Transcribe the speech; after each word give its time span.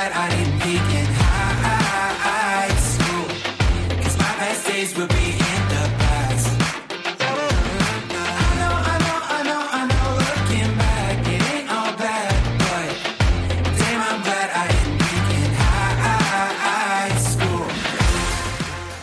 glad 0.00 0.12
I 0.12 0.30
didn't 0.34 0.58
peak 0.60 0.88
in 0.96 1.06
high 1.12 2.74
school. 2.90 3.26
Cause 4.02 4.16
my 4.16 4.32
best 4.40 4.66
days 4.66 4.96
will 4.96 5.08
be 5.08 5.32
in 5.32 5.62
the 5.68 5.84
past. 6.00 6.48
I 7.20 7.36
know, 8.60 8.72
I 8.72 8.96
know, 9.04 9.18
I 9.36 9.40
know, 9.48 9.62
I 9.78 9.82
know, 9.92 10.08
looking 10.24 10.72
back, 10.78 11.18
it 11.28 11.42
ain't 11.52 11.68
all 11.70 11.92
bad, 11.98 12.32
but 12.64 12.90
damn, 13.76 14.00
I'm 14.00 14.22
glad 14.22 14.48
I 14.56 14.68
didn't 14.72 14.98
peak 15.04 15.28
in 15.36 15.52
high 16.64 17.14
school. 17.18 17.66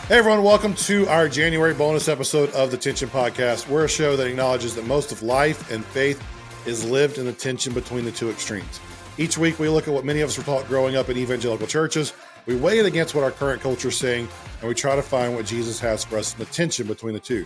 Hey 0.08 0.18
everyone, 0.18 0.42
welcome 0.42 0.74
to 0.74 1.06
our 1.06 1.28
January 1.28 1.74
bonus 1.74 2.08
episode 2.08 2.50
of 2.54 2.72
the 2.72 2.76
Tension 2.76 3.08
Podcast. 3.08 3.68
We're 3.68 3.84
a 3.84 3.88
show 3.88 4.16
that 4.16 4.26
acknowledges 4.26 4.74
that 4.74 4.84
most 4.84 5.12
of 5.12 5.22
life 5.22 5.70
and 5.70 5.84
faith 5.84 6.20
is 6.66 6.84
lived 6.90 7.18
in 7.18 7.26
the 7.26 7.32
tension 7.32 7.72
between 7.72 8.04
the 8.04 8.10
two 8.10 8.30
extremes. 8.30 8.80
Each 9.20 9.36
week, 9.36 9.58
we 9.58 9.68
look 9.68 9.88
at 9.88 9.94
what 9.94 10.04
many 10.04 10.20
of 10.20 10.28
us 10.28 10.38
were 10.38 10.44
taught 10.44 10.68
growing 10.68 10.94
up 10.94 11.08
in 11.08 11.18
evangelical 11.18 11.66
churches. 11.66 12.12
We 12.46 12.54
weigh 12.54 12.78
it 12.78 12.86
against 12.86 13.16
what 13.16 13.24
our 13.24 13.32
current 13.32 13.60
culture 13.60 13.88
is 13.88 13.96
saying, 13.96 14.28
and 14.60 14.68
we 14.68 14.76
try 14.76 14.94
to 14.94 15.02
find 15.02 15.34
what 15.34 15.44
Jesus 15.44 15.80
has 15.80 16.04
for 16.04 16.18
us 16.18 16.34
in 16.34 16.38
the 16.38 16.44
tension 16.46 16.86
between 16.86 17.14
the 17.14 17.20
two. 17.20 17.44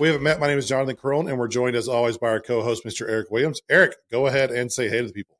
We 0.00 0.08
haven't 0.08 0.24
met. 0.24 0.40
My 0.40 0.48
name 0.48 0.58
is 0.58 0.66
Jonathan 0.66 0.96
Carone, 0.96 1.28
and 1.28 1.38
we're 1.38 1.46
joined 1.46 1.76
as 1.76 1.86
always 1.86 2.18
by 2.18 2.26
our 2.26 2.40
co-host, 2.40 2.84
Mr. 2.84 3.08
Eric 3.08 3.30
Williams. 3.30 3.60
Eric, 3.70 3.94
go 4.10 4.26
ahead 4.26 4.50
and 4.50 4.72
say 4.72 4.88
hey 4.88 5.00
to 5.00 5.06
the 5.06 5.12
people. 5.12 5.38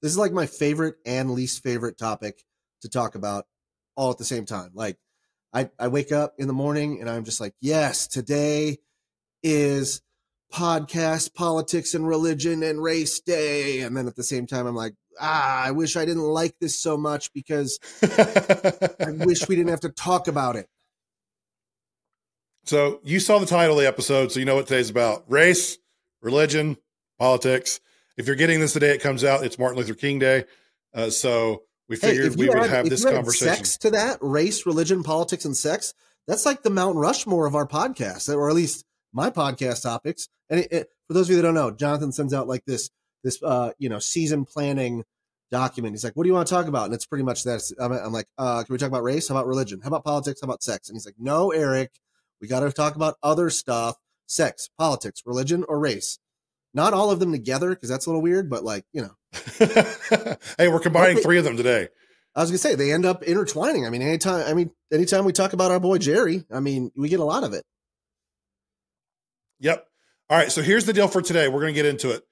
This 0.00 0.12
is 0.12 0.18
like 0.18 0.30
my 0.30 0.46
favorite 0.46 0.94
and 1.04 1.32
least 1.32 1.60
favorite 1.64 1.98
topic 1.98 2.44
to 2.82 2.88
talk 2.88 3.16
about 3.16 3.46
all 3.96 4.12
at 4.12 4.18
the 4.18 4.24
same 4.24 4.44
time. 4.44 4.70
Like 4.74 4.96
I, 5.52 5.70
I 5.76 5.88
wake 5.88 6.12
up 6.12 6.34
in 6.38 6.46
the 6.46 6.52
morning 6.52 7.00
and 7.00 7.10
I'm 7.10 7.24
just 7.24 7.40
like, 7.40 7.54
yes, 7.60 8.06
today 8.06 8.78
is 9.42 10.02
podcast, 10.52 11.34
politics 11.34 11.94
and 11.94 12.06
religion 12.06 12.62
and 12.62 12.82
race 12.82 13.20
day. 13.20 13.80
And 13.80 13.96
then 13.96 14.06
at 14.06 14.16
the 14.16 14.24
same 14.24 14.46
time, 14.46 14.66
I'm 14.66 14.74
like, 14.74 14.94
ah, 15.20 15.62
I 15.64 15.70
wish 15.70 15.96
I 15.96 16.04
didn't 16.04 16.22
like 16.22 16.54
this 16.60 16.80
so 16.80 16.96
much 16.96 17.32
because 17.32 17.78
I 18.02 19.10
wish 19.10 19.48
we 19.48 19.56
didn't 19.56 19.70
have 19.70 19.80
to 19.80 19.90
talk 19.90 20.28
about 20.28 20.56
it. 20.56 20.68
So 22.64 23.00
you 23.02 23.18
saw 23.18 23.38
the 23.38 23.46
title 23.46 23.76
of 23.76 23.82
the 23.82 23.88
episode, 23.88 24.30
so 24.30 24.40
you 24.40 24.44
know 24.44 24.54
what 24.54 24.66
today's 24.66 24.90
about: 24.90 25.24
race, 25.26 25.78
religion, 26.20 26.76
politics. 27.18 27.80
If 28.18 28.26
you're 28.26 28.36
getting 28.36 28.60
this 28.60 28.74
today, 28.74 28.90
it 28.90 29.00
comes 29.00 29.24
out. 29.24 29.42
It's 29.42 29.58
Martin 29.58 29.78
Luther 29.78 29.94
King 29.94 30.18
Day, 30.18 30.44
uh, 30.92 31.08
so 31.08 31.62
we 31.88 31.96
figured 31.96 32.26
if 32.26 32.36
we 32.36 32.48
would 32.48 32.58
add- 32.58 32.70
have 32.70 32.86
if 32.86 32.90
this 32.90 33.04
conversation. 33.04 33.54
Sex 33.54 33.78
to 33.78 33.90
that, 33.92 34.18
race, 34.20 34.66
religion, 34.66 35.02
politics, 35.02 35.46
and 35.46 35.56
sex. 35.56 35.94
That's 36.26 36.44
like 36.44 36.62
the 36.62 36.68
Mount 36.68 36.96
Rushmore 36.96 37.46
of 37.46 37.54
our 37.54 37.66
podcast, 37.66 38.34
or 38.34 38.50
at 38.50 38.54
least 38.54 38.84
my 39.12 39.30
podcast 39.30 39.82
topics. 39.82 40.28
And 40.50 40.60
it, 40.60 40.72
it, 40.72 40.88
for 41.06 41.14
those 41.14 41.26
of 41.26 41.30
you 41.30 41.36
that 41.36 41.42
don't 41.42 41.54
know, 41.54 41.70
Jonathan 41.70 42.12
sends 42.12 42.34
out 42.34 42.48
like 42.48 42.64
this, 42.64 42.90
this, 43.24 43.42
uh, 43.42 43.72
you 43.78 43.88
know, 43.88 43.98
season 43.98 44.44
planning 44.44 45.04
document. 45.50 45.94
He's 45.94 46.04
like, 46.04 46.14
"What 46.14 46.24
do 46.24 46.28
you 46.28 46.34
want 46.34 46.46
to 46.48 46.54
talk 46.54 46.66
about?" 46.66 46.86
And 46.86 46.94
it's 46.94 47.06
pretty 47.06 47.24
much 47.24 47.44
that. 47.44 47.62
I'm, 47.80 47.92
I'm 47.92 48.12
like, 48.12 48.26
uh, 48.36 48.62
"Can 48.62 48.72
we 48.72 48.78
talk 48.78 48.88
about 48.88 49.02
race? 49.02 49.28
How 49.28 49.36
about 49.36 49.46
religion? 49.46 49.80
How 49.82 49.88
about 49.88 50.04
politics? 50.04 50.40
How 50.40 50.46
about 50.46 50.62
sex?" 50.62 50.88
And 50.88 50.96
he's 50.96 51.06
like, 51.06 51.16
"No, 51.18 51.50
Eric, 51.50 51.92
we 52.40 52.48
got 52.48 52.60
to 52.60 52.72
talk 52.72 52.96
about 52.96 53.16
other 53.22 53.50
stuff: 53.50 53.96
sex, 54.26 54.68
politics, 54.78 55.22
religion, 55.24 55.64
or 55.68 55.78
race. 55.78 56.18
Not 56.74 56.92
all 56.92 57.10
of 57.10 57.18
them 57.18 57.32
together 57.32 57.70
because 57.70 57.88
that's 57.88 58.06
a 58.06 58.10
little 58.10 58.22
weird, 58.22 58.50
but 58.50 58.64
like, 58.64 58.84
you 58.92 59.02
know." 59.02 59.14
hey, 60.58 60.68
we're 60.68 60.80
combining 60.80 61.18
three 61.18 61.38
of 61.38 61.44
them 61.44 61.56
today. 61.56 61.88
I 62.34 62.40
was 62.40 62.50
gonna 62.50 62.58
say 62.58 62.74
they 62.74 62.92
end 62.92 63.04
up 63.04 63.22
intertwining. 63.24 63.86
I 63.86 63.90
mean, 63.90 64.02
anytime 64.02 64.44
I 64.46 64.54
mean, 64.54 64.70
anytime 64.92 65.24
we 65.24 65.32
talk 65.32 65.52
about 65.52 65.70
our 65.70 65.80
boy 65.80 65.98
Jerry, 65.98 66.44
I 66.52 66.60
mean, 66.60 66.92
we 66.96 67.08
get 67.08 67.20
a 67.20 67.24
lot 67.24 67.44
of 67.44 67.52
it. 67.52 67.64
Yep. 69.60 69.86
All 70.30 70.38
right. 70.38 70.52
So 70.52 70.62
here's 70.62 70.84
the 70.84 70.92
deal 70.92 71.08
for 71.08 71.22
today. 71.22 71.48
We're 71.48 71.60
going 71.60 71.74
to 71.74 71.82
get 71.82 71.86
into 71.86 72.10
it. 72.10 72.22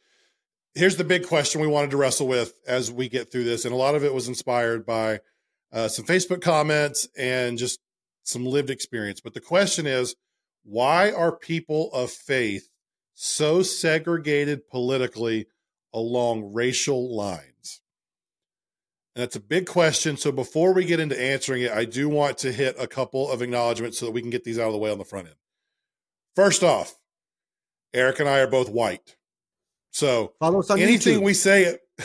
Here's 0.75 0.97
the 0.97 1.05
big 1.05 1.27
question 1.27 1.61
we 1.61 1.67
wanted 1.67 1.91
to 1.93 1.97
wrestle 1.97 2.29
with 2.29 2.55
as 2.67 2.93
we 2.93 3.09
get 3.09 3.33
through 3.33 3.45
this. 3.45 3.65
And 3.65 3.73
a 3.73 3.77
lot 3.79 3.95
of 3.95 4.05
it 4.05 4.13
was 4.13 4.29
inspired 4.29 4.85
by 4.85 5.21
uh, 5.73 5.89
some 5.89 6.05
Facebook 6.05 6.43
comments 6.43 7.09
and 7.17 7.57
just 7.57 7.81
some 8.23 8.45
lived 8.45 8.71
experience. 8.71 9.21
But 9.21 9.35
the 9.35 9.41
question 9.41 9.87
is 9.87 10.15
why 10.65 11.13
are 11.13 11.35
people 11.35 11.91
of 11.93 12.11
faith 12.11 12.69
so 13.15 13.63
segregated 13.63 14.69
politically 14.69 15.47
along 15.95 16.53
racial 16.53 17.17
lines? 17.17 17.81
And 19.15 19.23
that's 19.23 19.37
a 19.37 19.41
big 19.41 19.67
question. 19.67 20.19
So 20.19 20.31
before 20.31 20.75
we 20.75 20.85
get 20.85 21.01
into 21.01 21.19
answering 21.19 21.63
it, 21.63 21.73
I 21.73 21.87
do 21.87 22.09
want 22.09 22.37
to 22.39 22.53
hit 22.53 22.77
a 22.79 22.87
couple 22.87 23.31
of 23.31 23.41
acknowledgments 23.41 23.99
so 23.99 24.05
that 24.05 24.13
we 24.13 24.21
can 24.21 24.29
get 24.29 24.45
these 24.45 24.59
out 24.59 24.67
of 24.67 24.73
the 24.73 24.79
way 24.79 24.91
on 24.91 24.99
the 24.99 25.05
front 25.05 25.29
end. 25.29 25.37
First 26.35 26.63
off, 26.63 26.97
Eric 27.97 28.21
and 28.21 28.29
I 28.29 28.41
are 28.41 28.47
both 28.47 28.69
white. 28.69 29.17
So 29.91 30.35
Follow 30.39 30.61
us 30.61 30.71
on 30.71 30.79
anything 30.79 31.21
YouTube. 31.21 31.25
we 31.25 31.35
say, 31.35 31.79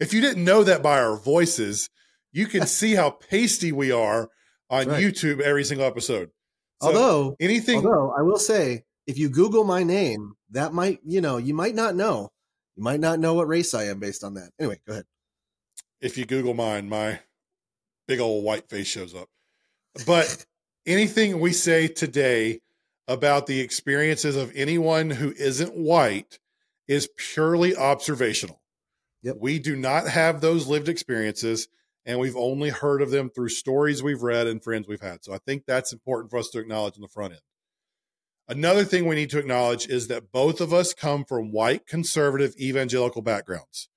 if 0.00 0.12
you 0.12 0.20
didn't 0.20 0.44
know 0.44 0.64
that 0.64 0.82
by 0.82 0.98
our 0.98 1.16
voices, 1.16 1.88
you 2.32 2.46
can 2.46 2.66
see 2.66 2.94
how 2.94 3.10
pasty 3.10 3.70
we 3.70 3.92
are 3.92 4.28
on 4.68 4.88
right. 4.88 5.02
YouTube 5.02 5.40
every 5.40 5.62
single 5.62 5.86
episode. 5.86 6.30
So 6.82 6.88
although, 6.88 7.36
anything, 7.38 7.76
although 7.76 8.12
I 8.18 8.22
will 8.22 8.38
say, 8.38 8.82
if 9.06 9.16
you 9.16 9.28
Google 9.28 9.62
my 9.62 9.84
name, 9.84 10.34
that 10.50 10.72
might, 10.72 10.98
you 11.06 11.20
know, 11.20 11.36
you 11.36 11.54
might 11.54 11.74
not 11.76 11.94
know. 11.94 12.30
You 12.74 12.82
might 12.82 13.00
not 13.00 13.20
know 13.20 13.34
what 13.34 13.46
race 13.46 13.72
I 13.72 13.84
am 13.84 14.00
based 14.00 14.24
on 14.24 14.34
that. 14.34 14.50
Anyway, 14.58 14.80
go 14.86 14.92
ahead. 14.94 15.04
if 16.00 16.18
you 16.18 16.26
Google 16.26 16.52
mine, 16.52 16.88
my 16.88 17.20
big 18.08 18.20
old 18.20 18.44
white 18.44 18.68
face 18.68 18.88
shows 18.88 19.14
up. 19.14 19.28
But 20.04 20.44
anything 20.86 21.38
we 21.38 21.52
say 21.52 21.88
today 21.88 22.60
about 23.08 23.46
the 23.46 23.60
experiences 23.60 24.36
of 24.36 24.52
anyone 24.54 25.10
who 25.10 25.32
isn't 25.32 25.76
white 25.76 26.38
is 26.88 27.08
purely 27.16 27.76
observational. 27.76 28.60
Yep. 29.22 29.36
We 29.40 29.58
do 29.58 29.76
not 29.76 30.08
have 30.08 30.40
those 30.40 30.66
lived 30.66 30.88
experiences, 30.88 31.68
and 32.04 32.18
we've 32.18 32.36
only 32.36 32.70
heard 32.70 33.02
of 33.02 33.10
them 33.10 33.30
through 33.30 33.48
stories 33.48 34.02
we've 34.02 34.22
read 34.22 34.46
and 34.46 34.62
friends 34.62 34.86
we've 34.86 35.00
had. 35.00 35.24
So 35.24 35.32
I 35.32 35.38
think 35.38 35.64
that's 35.66 35.92
important 35.92 36.30
for 36.30 36.38
us 36.38 36.50
to 36.50 36.58
acknowledge 36.58 36.96
on 36.96 37.02
the 37.02 37.08
front 37.08 37.32
end. 37.32 37.42
Another 38.48 38.84
thing 38.84 39.06
we 39.06 39.16
need 39.16 39.30
to 39.30 39.38
acknowledge 39.38 39.88
is 39.88 40.06
that 40.06 40.30
both 40.30 40.60
of 40.60 40.72
us 40.72 40.94
come 40.94 41.24
from 41.24 41.50
white 41.50 41.86
conservative 41.86 42.54
evangelical 42.60 43.22
backgrounds. 43.22 43.88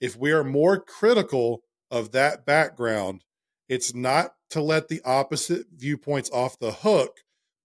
If 0.00 0.16
we 0.16 0.30
are 0.30 0.44
more 0.44 0.80
critical 0.80 1.62
of 1.90 2.12
that 2.12 2.46
background, 2.46 3.24
it's 3.68 3.94
not 3.94 4.34
to 4.50 4.62
let 4.62 4.86
the 4.86 5.00
opposite 5.04 5.66
viewpoints 5.74 6.30
off 6.30 6.58
the 6.58 6.72
hook, 6.72 7.18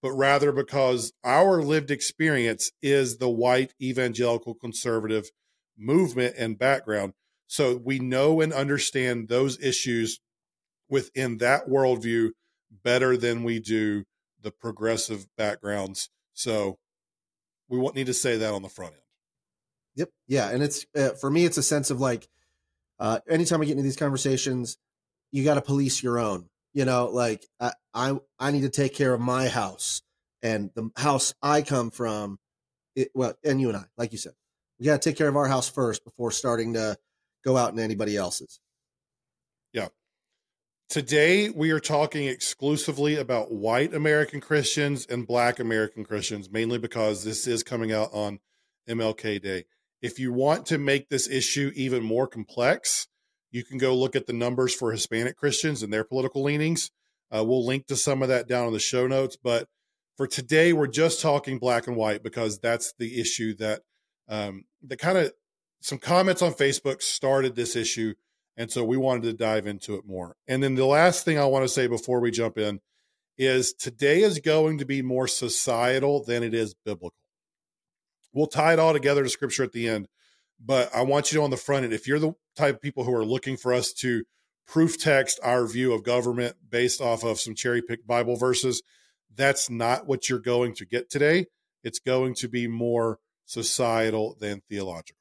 but 0.08 0.14
rather 0.14 0.54
because 0.54 1.12
our 1.26 1.62
lived 1.62 1.92
experience 1.92 2.72
is 2.82 3.18
the 3.18 3.30
white 3.30 3.74
evangelical 3.82 4.54
conservative 4.54 5.32
movement 5.78 6.34
and 6.38 6.58
background. 6.58 7.12
So 7.48 7.76
we 7.76 8.00
know 8.00 8.40
and 8.40 8.54
understand 8.54 9.28
those 9.28 9.62
issues 9.62 10.22
within 10.90 11.40
that 11.40 11.68
worldview 11.68 12.30
better 12.72 13.18
than 13.18 13.44
we 13.44 13.60
do 13.60 14.06
the 14.42 14.50
progressive 14.50 15.28
backgrounds. 15.36 16.10
So 16.34 16.78
we 17.68 17.78
won't 17.78 17.96
need 17.96 18.08
to 18.08 18.14
say 18.14 18.38
that 18.38 18.54
on 18.54 18.62
the 18.62 18.70
front 18.70 18.94
end. 18.94 19.02
Yep. 19.96 20.10
Yeah. 20.30 20.50
And 20.52 20.64
it's, 20.64 20.86
uh, 20.96 21.10
for 21.20 21.30
me, 21.30 21.44
it's 21.44 21.58
a 21.58 21.64
sense 21.64 21.92
of 21.92 22.00
like, 22.00 22.30
uh, 22.98 23.20
anytime 23.30 23.62
I 23.62 23.66
get 23.66 23.72
into 23.72 23.84
these 23.84 23.98
conversations, 23.98 24.78
you 25.34 25.44
got 25.44 25.56
to 25.56 25.62
police 25.62 26.02
your 26.02 26.18
own, 26.18 26.48
you 26.74 26.86
know, 26.86 27.08
like 27.08 27.46
I, 27.60 27.74
I, 27.94 28.20
I 28.40 28.52
need 28.52 28.62
to 28.62 28.70
take 28.70 28.94
care 28.94 29.14
of 29.14 29.22
my 29.22 29.48
house 29.48 30.02
and 30.42 30.70
the 30.76 30.90
house 30.96 31.34
I 31.42 31.62
come 31.62 31.92
from. 31.92 32.40
It, 32.96 33.10
well, 33.14 33.34
and 33.44 33.62
you 33.62 33.70
and 33.70 33.78
I, 33.78 33.84
like 33.98 34.12
you 34.12 34.18
said, 34.18 34.34
we 34.80 34.86
got 34.86 35.02
to 35.02 35.10
take 35.10 35.18
care 35.18 35.28
of 35.28 35.36
our 35.36 35.48
house 35.48 35.70
first 35.70 36.04
before 36.04 36.32
starting 36.32 36.74
to 36.74 36.98
go 37.44 37.58
out 37.58 37.72
into 37.72 37.84
anybody 37.84 38.18
else's. 38.18 38.60
Yeah 39.74 39.90
today, 40.90 41.50
we 41.50 41.72
are 41.72 41.80
talking 41.80 42.26
exclusively 42.28 43.16
about 43.16 43.52
white 43.52 43.94
American 43.94 44.40
Christians 44.40 45.06
and 45.06 45.28
black 45.28 45.60
American 45.60 46.04
Christians, 46.04 46.50
mainly 46.50 46.78
because 46.78 47.24
this 47.24 47.48
is 47.48 47.64
coming 47.64 47.92
out 47.92 48.10
on 48.14 48.40
MLK 48.90 49.42
Day. 49.42 49.66
If 50.02 50.20
you 50.20 50.32
want 50.32 50.68
to 50.68 50.78
make 50.78 51.10
this 51.10 51.28
issue 51.28 51.72
even 51.76 52.04
more 52.04 52.28
complex, 52.28 53.08
you 53.52 53.64
can 53.64 53.78
go 53.78 53.96
look 53.96 54.16
at 54.16 54.28
the 54.28 54.34
numbers 54.34 54.74
for 54.74 54.92
Hispanic 54.92 55.38
Christians 55.38 55.84
and 55.84 55.92
their 55.92 56.04
political 56.04 56.44
leanings. 56.44 56.92
Uh, 57.36 57.44
we'll 57.44 57.66
link 57.66 57.88
to 57.88 57.96
some 57.96 58.22
of 58.22 58.30
that 58.30 58.48
down 58.48 58.68
in 58.68 58.74
the 58.74 58.80
show 58.80 59.08
notes. 59.08 59.38
But 59.42 59.68
for 60.16 60.28
today, 60.28 60.74
we're 60.74 60.88
just 60.88 61.22
talking 61.22 61.60
black 61.60 61.88
and 61.88 61.96
white 61.96 62.24
because 62.24 62.60
that's 62.60 62.94
the 62.98 63.20
issue 63.20 63.56
that 63.56 63.82
um, 64.28 64.66
the 64.82 64.98
kind 64.98 65.18
of 65.18 65.34
some 65.82 65.98
comments 65.98 66.42
on 66.42 66.54
Facebook 66.54 67.02
started 67.02 67.56
this 67.56 67.76
issue. 67.76 68.14
And 68.56 68.72
so 68.72 68.84
we 68.84 68.98
wanted 68.98 69.24
to 69.24 69.34
dive 69.34 69.68
into 69.68 69.96
it 69.96 70.06
more. 70.06 70.36
And 70.48 70.64
then 70.64 70.76
the 70.76 70.86
last 70.86 71.24
thing 71.24 71.38
I 71.38 71.46
want 71.46 71.64
to 71.64 71.70
say 71.70 71.88
before 71.88 72.20
we 72.20 72.32
jump 72.32 72.58
in 72.58 72.80
is 73.38 73.74
today 73.74 74.22
is 74.22 74.40
going 74.40 74.80
to 74.80 74.86
be 74.86 75.04
more 75.04 75.28
societal 75.28 76.24
than 76.24 76.42
it 76.42 76.56
is 76.56 76.74
biblical. 76.74 77.14
We'll 78.34 78.48
tie 78.48 78.74
it 78.74 78.80
all 78.80 78.94
together 78.94 79.24
to 79.24 79.30
scripture 79.30 79.64
at 79.64 79.74
the 79.74 79.88
end, 79.88 80.08
but 80.60 80.94
I 80.94 81.04
want 81.04 81.32
you 81.32 81.38
to 81.38 81.44
on 81.44 81.52
the 81.52 81.58
front 81.58 81.86
end, 81.86 81.94
if 81.94 82.08
you're 82.08 82.20
the 82.20 82.34
type 82.58 82.76
of 82.76 82.82
people 82.82 83.04
who 83.04 83.14
are 83.14 83.26
looking 83.26 83.58
for 83.58 83.74
us 83.74 83.94
to 83.94 84.24
proof 84.68 85.00
text 85.00 85.40
our 85.44 85.66
view 85.66 85.94
of 85.94 86.04
government 86.04 86.56
based 86.70 87.00
off 87.02 87.24
of 87.24 87.40
some 87.40 87.56
cherry 87.56 87.82
picked 87.82 88.06
Bible 88.06 88.36
verses, 88.36 88.82
that's 89.36 89.70
not 89.70 90.08
what 90.08 90.30
you're 90.30 90.40
going 90.40 90.74
to 90.76 90.86
get 90.86 91.10
today. 91.10 91.46
It's 91.84 92.00
going 92.00 92.36
to 92.36 92.50
be 92.50 92.68
more 92.68 93.20
societal 93.46 94.36
than 94.40 94.62
theological. 94.70 95.16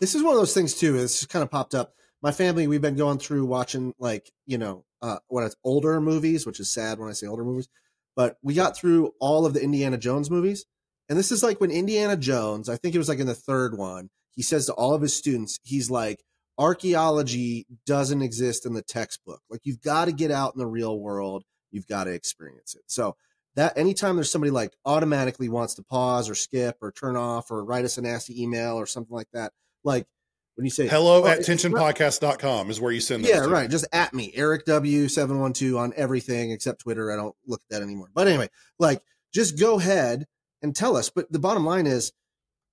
this 0.00 0.14
is 0.14 0.22
one 0.22 0.34
of 0.34 0.40
those 0.40 0.52
things 0.54 0.74
too. 0.74 0.98
It's 0.98 1.20
just 1.20 1.30
kind 1.30 1.42
of 1.42 1.50
popped 1.50 1.74
up. 1.74 1.94
My 2.22 2.32
family, 2.32 2.66
we've 2.66 2.82
been 2.82 2.96
going 2.96 3.18
through 3.18 3.46
watching 3.46 3.94
like 3.98 4.30
you 4.46 4.58
know 4.58 4.84
uh, 5.00 5.18
what 5.28 5.44
it's 5.44 5.56
older 5.64 6.00
movies, 6.00 6.44
which 6.46 6.60
is 6.60 6.72
sad 6.72 6.98
when 6.98 7.08
I 7.08 7.12
say 7.12 7.26
older 7.26 7.44
movies. 7.44 7.68
But 8.14 8.36
we 8.42 8.54
got 8.54 8.76
through 8.76 9.12
all 9.20 9.46
of 9.46 9.54
the 9.54 9.62
Indiana 9.62 9.96
Jones 9.96 10.30
movies, 10.30 10.66
and 11.08 11.18
this 11.18 11.32
is 11.32 11.42
like 11.42 11.60
when 11.60 11.70
Indiana 11.70 12.16
Jones, 12.16 12.68
I 12.68 12.76
think 12.76 12.94
it 12.94 12.98
was 12.98 13.08
like 13.08 13.20
in 13.20 13.26
the 13.26 13.34
third 13.34 13.76
one, 13.76 14.10
he 14.34 14.42
says 14.42 14.66
to 14.66 14.72
all 14.72 14.94
of 14.94 15.02
his 15.02 15.16
students, 15.16 15.58
he's 15.62 15.90
like, 15.90 16.22
archaeology 16.58 17.66
doesn't 17.86 18.22
exist 18.22 18.66
in 18.66 18.74
the 18.74 18.82
textbook. 18.82 19.40
Like 19.50 19.60
you've 19.64 19.80
got 19.80 20.06
to 20.06 20.12
get 20.12 20.30
out 20.30 20.54
in 20.54 20.58
the 20.58 20.66
real 20.66 20.98
world, 20.98 21.44
you've 21.70 21.86
got 21.86 22.04
to 22.04 22.12
experience 22.12 22.74
it. 22.74 22.82
So 22.86 23.16
that 23.56 23.76
anytime 23.76 24.16
there's 24.16 24.30
somebody 24.30 24.50
like 24.50 24.72
automatically 24.84 25.48
wants 25.48 25.74
to 25.74 25.82
pause 25.82 26.28
or 26.28 26.34
skip 26.34 26.76
or 26.80 26.92
turn 26.92 27.16
off 27.16 27.50
or 27.50 27.64
write 27.64 27.84
us 27.84 27.98
a 27.98 28.02
nasty 28.02 28.42
email 28.42 28.76
or 28.76 28.86
something 28.86 29.14
like 29.14 29.28
that, 29.32 29.52
like 29.84 30.06
when 30.54 30.64
you 30.64 30.70
say 30.70 30.86
Hello 30.86 31.24
oh, 31.24 31.26
at 31.26 31.40
tensionpodcast.com 31.40 32.70
is 32.70 32.80
where 32.80 32.92
you 32.92 33.00
send 33.00 33.24
yeah, 33.24 33.42
to. 33.42 33.48
right. 33.48 33.70
Just 33.70 33.86
at 33.92 34.12
me, 34.12 34.30
Eric 34.34 34.64
W 34.66 35.08
seven 35.08 35.40
one 35.40 35.52
two 35.52 35.78
on 35.78 35.92
everything 35.96 36.50
except 36.50 36.80
Twitter. 36.80 37.10
I 37.10 37.16
don't 37.16 37.34
look 37.46 37.60
at 37.62 37.76
that 37.76 37.82
anymore. 37.82 38.08
But 38.14 38.28
anyway, 38.28 38.48
like 38.78 39.02
just 39.32 39.58
go 39.58 39.78
ahead 39.78 40.26
and 40.62 40.76
tell 40.76 40.96
us. 40.96 41.10
But 41.10 41.32
the 41.32 41.38
bottom 41.38 41.64
line 41.64 41.86
is, 41.86 42.12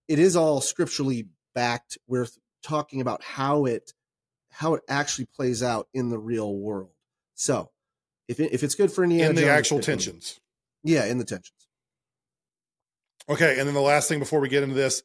it 0.08 0.20
is 0.20 0.36
all 0.36 0.60
scripturally 0.62 1.28
backed. 1.60 1.98
We're 2.08 2.28
talking 2.64 3.02
about 3.02 3.22
how 3.22 3.66
it 3.66 3.92
how 4.50 4.76
it 4.76 4.84
actually 4.88 5.26
plays 5.26 5.62
out 5.62 5.90
in 5.94 6.10
the 6.10 6.18
real 6.18 6.56
world. 6.56 6.92
So 7.36 7.70
if 8.30 8.40
it, 8.40 8.54
if 8.54 8.64
it's 8.64 8.76
good 8.76 8.92
for 8.92 9.04
Indiana 9.04 9.32
In 9.32 9.36
the 9.36 9.42
Jones, 9.42 9.52
actual 9.52 9.80
tensions. 9.82 10.40
yeah, 10.84 11.06
in 11.06 11.18
the 11.18 11.26
tensions. 11.26 11.68
Okay, 13.28 13.60
and 13.60 13.68
then 13.68 13.76
the 13.76 13.82
last 13.82 14.08
thing 14.08 14.20
before 14.20 14.40
we 14.40 14.48
get 14.48 14.64
into 14.64 14.74
this, 14.76 15.04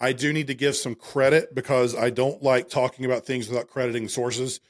I 0.00 0.12
do 0.12 0.32
need 0.32 0.46
to 0.46 0.54
give 0.54 0.76
some 0.76 0.94
credit 0.94 1.54
because 1.56 1.96
I 1.96 2.10
don't 2.10 2.40
like 2.40 2.68
talking 2.68 3.04
about 3.04 3.26
things 3.26 3.48
without 3.48 3.68
crediting 3.68 4.06
sources. 4.08 4.60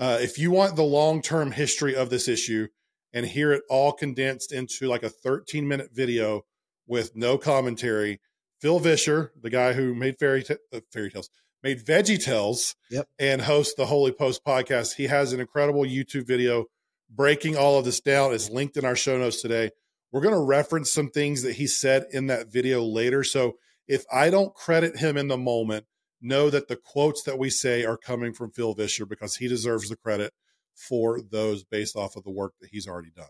Uh, 0.00 0.18
if 0.20 0.36
you 0.36 0.50
want 0.50 0.74
the 0.74 0.82
long 0.82 1.22
term 1.22 1.52
history 1.52 1.94
of 1.94 2.10
this 2.10 2.26
issue 2.26 2.66
and 3.12 3.24
hear 3.24 3.52
it 3.52 3.62
all 3.70 3.92
condensed 3.92 4.50
into 4.50 4.88
like 4.88 5.04
a 5.04 5.08
13 5.08 5.68
minute 5.68 5.90
video 5.92 6.44
with 6.88 7.14
no 7.14 7.38
commentary, 7.38 8.20
Phil 8.62 8.78
Vischer, 8.78 9.32
the 9.42 9.50
guy 9.50 9.72
who 9.72 9.92
made 9.92 10.18
fairy, 10.20 10.44
t- 10.44 10.54
uh, 10.72 10.80
fairy 10.92 11.10
tales, 11.10 11.28
made 11.64 11.84
Veggie 11.84 12.22
Tales, 12.22 12.76
Yep. 12.90 13.08
and 13.18 13.42
hosts 13.42 13.74
the 13.74 13.86
Holy 13.86 14.12
Post 14.12 14.44
podcast, 14.44 14.94
he 14.94 15.08
has 15.08 15.32
an 15.32 15.40
incredible 15.40 15.82
YouTube 15.82 16.28
video 16.28 16.66
breaking 17.10 17.56
all 17.56 17.76
of 17.78 17.84
this 17.84 18.00
down. 18.00 18.32
It's 18.32 18.48
linked 18.48 18.76
in 18.76 18.84
our 18.84 18.94
show 18.96 19.18
notes 19.18 19.42
today. 19.42 19.70
We're 20.12 20.20
going 20.20 20.34
to 20.34 20.40
reference 20.40 20.92
some 20.92 21.10
things 21.10 21.42
that 21.42 21.56
he 21.56 21.66
said 21.66 22.06
in 22.12 22.28
that 22.28 22.52
video 22.52 22.84
later. 22.84 23.24
So 23.24 23.54
if 23.88 24.04
I 24.12 24.30
don't 24.30 24.54
credit 24.54 24.96
him 24.98 25.16
in 25.16 25.26
the 25.26 25.36
moment, 25.36 25.86
know 26.20 26.48
that 26.48 26.68
the 26.68 26.76
quotes 26.76 27.24
that 27.24 27.38
we 27.38 27.50
say 27.50 27.84
are 27.84 27.96
coming 27.96 28.32
from 28.32 28.52
Phil 28.52 28.74
Vischer 28.74 29.06
because 29.06 29.36
he 29.36 29.48
deserves 29.48 29.88
the 29.88 29.96
credit 29.96 30.32
for 30.74 31.20
those 31.20 31.64
based 31.64 31.96
off 31.96 32.14
of 32.14 32.22
the 32.22 32.30
work 32.30 32.54
that 32.60 32.70
he's 32.70 32.86
already 32.86 33.10
done. 33.10 33.26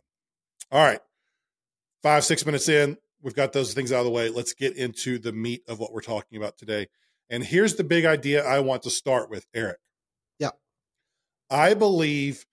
All 0.71 0.85
right. 0.85 1.01
Five, 2.03 2.25
six 2.25 2.45
minutes 2.45 2.69
in, 2.69 2.99
we've 3.23 3.35
got 3.35 3.53
those 3.53 3.75
things 3.75 3.93
out 3.93 4.01
of 4.01 4.05
the 4.05 4.11
way. 4.11 4.29
Let's 4.29 4.55
get 4.55 4.77
into 4.77 5.19
the 5.19 5.33
meat 5.33 5.63
of 5.69 5.79
what 5.79 5.93
we're 5.93 6.01
talking 6.01 6.37
about 6.37 6.59
today. 6.59 6.89
And 7.31 7.43
here's 7.43 7.77
the 7.77 7.85
big 7.85 8.05
idea 8.05 8.45
I 8.45 8.61
want 8.61 8.83
to 8.83 8.91
start 8.91 9.31
with, 9.31 9.47
Eric. 9.55 9.79
Yeah. 10.39 10.51
I 11.51 11.75
believe 11.75 12.47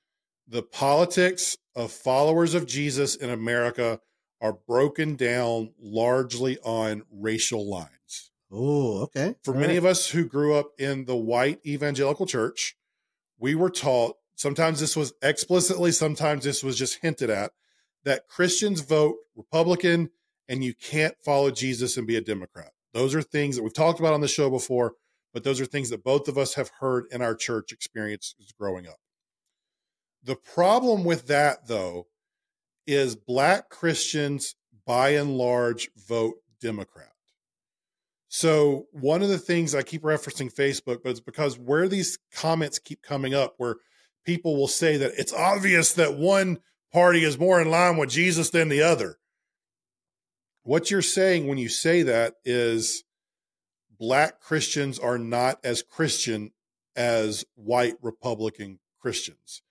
the 0.47 0.63
politics 0.63 1.57
of 1.75 1.91
followers 1.91 2.53
of 2.53 2.65
Jesus 2.65 3.15
in 3.15 3.29
America 3.29 3.99
are 4.41 4.53
broken 4.53 5.15
down 5.15 5.73
largely 5.79 6.57
on 6.59 7.03
racial 7.11 7.69
lines. 7.69 8.31
Oh, 8.51 9.01
okay. 9.03 9.35
For 9.43 9.53
All 9.53 9.59
many 9.59 9.73
right. 9.73 9.79
of 9.79 9.85
us 9.85 10.09
who 10.09 10.25
grew 10.25 10.55
up 10.55 10.71
in 10.79 11.05
the 11.05 11.15
white 11.15 11.59
evangelical 11.65 12.25
church, 12.25 12.75
we 13.37 13.53
were 13.53 13.69
taught 13.69 14.15
sometimes 14.35 14.79
this 14.79 14.95
was 14.95 15.13
explicitly, 15.21 15.91
sometimes 15.91 16.45
this 16.45 16.63
was 16.63 16.77
just 16.77 16.99
hinted 17.01 17.29
at 17.29 17.51
that 18.05 18.27
Christians 18.27 18.81
vote 18.81 19.17
Republican 19.35 20.09
and 20.49 20.63
you 20.63 20.73
can't 20.73 21.15
follow 21.23 21.51
Jesus 21.51 21.95
and 21.95 22.07
be 22.07 22.17
a 22.17 22.21
Democrat. 22.21 22.71
Those 22.93 23.13
are 23.13 23.21
things 23.21 23.55
that 23.55 23.63
we've 23.63 23.73
talked 23.73 23.99
about 23.99 24.13
on 24.13 24.21
the 24.21 24.27
show 24.27 24.49
before, 24.49 24.93
but 25.31 25.43
those 25.43 25.61
are 25.61 25.65
things 25.65 25.91
that 25.91 26.03
both 26.03 26.27
of 26.27 26.37
us 26.37 26.55
have 26.55 26.71
heard 26.79 27.05
in 27.11 27.21
our 27.21 27.35
church 27.35 27.71
experiences 27.71 28.51
growing 28.59 28.87
up. 28.87 28.97
The 30.23 30.35
problem 30.35 31.03
with 31.03 31.27
that, 31.27 31.67
though, 31.67 32.07
is 32.87 33.15
black 33.15 33.69
Christians 33.69 34.55
by 34.85 35.09
and 35.09 35.37
large 35.37 35.91
vote 35.95 36.37
Democrat. 36.59 37.13
So, 38.27 38.87
one 38.91 39.21
of 39.21 39.29
the 39.29 39.39
things 39.39 39.73
I 39.73 39.81
keep 39.81 40.01
referencing 40.01 40.53
Facebook, 40.53 41.01
but 41.03 41.11
it's 41.11 41.19
because 41.19 41.57
where 41.57 41.87
these 41.87 42.17
comments 42.33 42.77
keep 42.77 43.01
coming 43.01 43.33
up, 43.33 43.55
where 43.57 43.77
people 44.25 44.55
will 44.55 44.67
say 44.67 44.97
that 44.97 45.13
it's 45.17 45.33
obvious 45.33 45.93
that 45.93 46.17
one 46.17 46.59
party 46.91 47.23
is 47.23 47.39
more 47.39 47.61
in 47.61 47.69
line 47.69 47.97
with 47.97 48.09
Jesus 48.09 48.49
than 48.49 48.69
the 48.69 48.81
other. 48.81 49.19
What 50.63 50.91
you're 50.91 51.01
saying 51.01 51.47
when 51.47 51.57
you 51.57 51.69
say 51.69 52.03
that 52.03 52.35
is 52.45 53.03
black 53.99 54.39
Christians 54.39 54.99
are 54.99 55.17
not 55.17 55.59
as 55.63 55.81
Christian 55.81 56.51
as 56.95 57.45
white 57.55 57.95
Republican 58.01 58.79
Christians. 58.99 59.61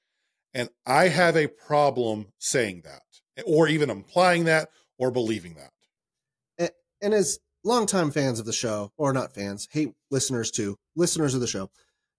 And 0.54 0.70
I 0.86 1.08
have 1.08 1.36
a 1.36 1.46
problem 1.46 2.28
saying 2.38 2.82
that, 2.84 3.02
or 3.44 3.68
even 3.68 3.90
implying 3.90 4.44
that, 4.44 4.70
or 4.98 5.10
believing 5.10 5.54
that. 5.54 6.72
and 7.00 7.14
as 7.14 7.38
longtime 7.62 8.10
fans 8.10 8.40
of 8.40 8.46
the 8.46 8.52
show, 8.52 8.92
or 8.96 9.12
not 9.12 9.32
fans, 9.32 9.68
hate 9.70 9.92
listeners 10.10 10.50
too, 10.50 10.76
listeners 10.96 11.34
of 11.34 11.40
the 11.40 11.46
show, 11.46 11.70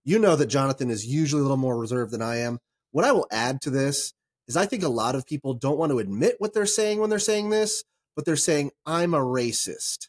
you 0.05 0.19
know 0.19 0.35
that 0.35 0.45
Jonathan 0.45 0.89
is 0.89 1.05
usually 1.05 1.41
a 1.41 1.43
little 1.43 1.57
more 1.57 1.77
reserved 1.77 2.11
than 2.11 2.21
I 2.21 2.37
am. 2.37 2.59
What 2.91 3.05
I 3.05 3.11
will 3.11 3.27
add 3.31 3.61
to 3.61 3.69
this 3.69 4.13
is 4.47 4.55
I 4.55 4.65
think 4.65 4.83
a 4.83 4.89
lot 4.89 5.15
of 5.15 5.25
people 5.25 5.53
don't 5.53 5.77
want 5.77 5.91
to 5.91 5.99
admit 5.99 6.35
what 6.39 6.53
they're 6.53 6.65
saying 6.65 6.99
when 6.99 7.09
they're 7.09 7.19
saying 7.19 7.49
this, 7.49 7.83
but 8.15 8.25
they're 8.25 8.35
saying, 8.35 8.71
I'm 8.85 9.13
a 9.13 9.19
racist. 9.19 10.07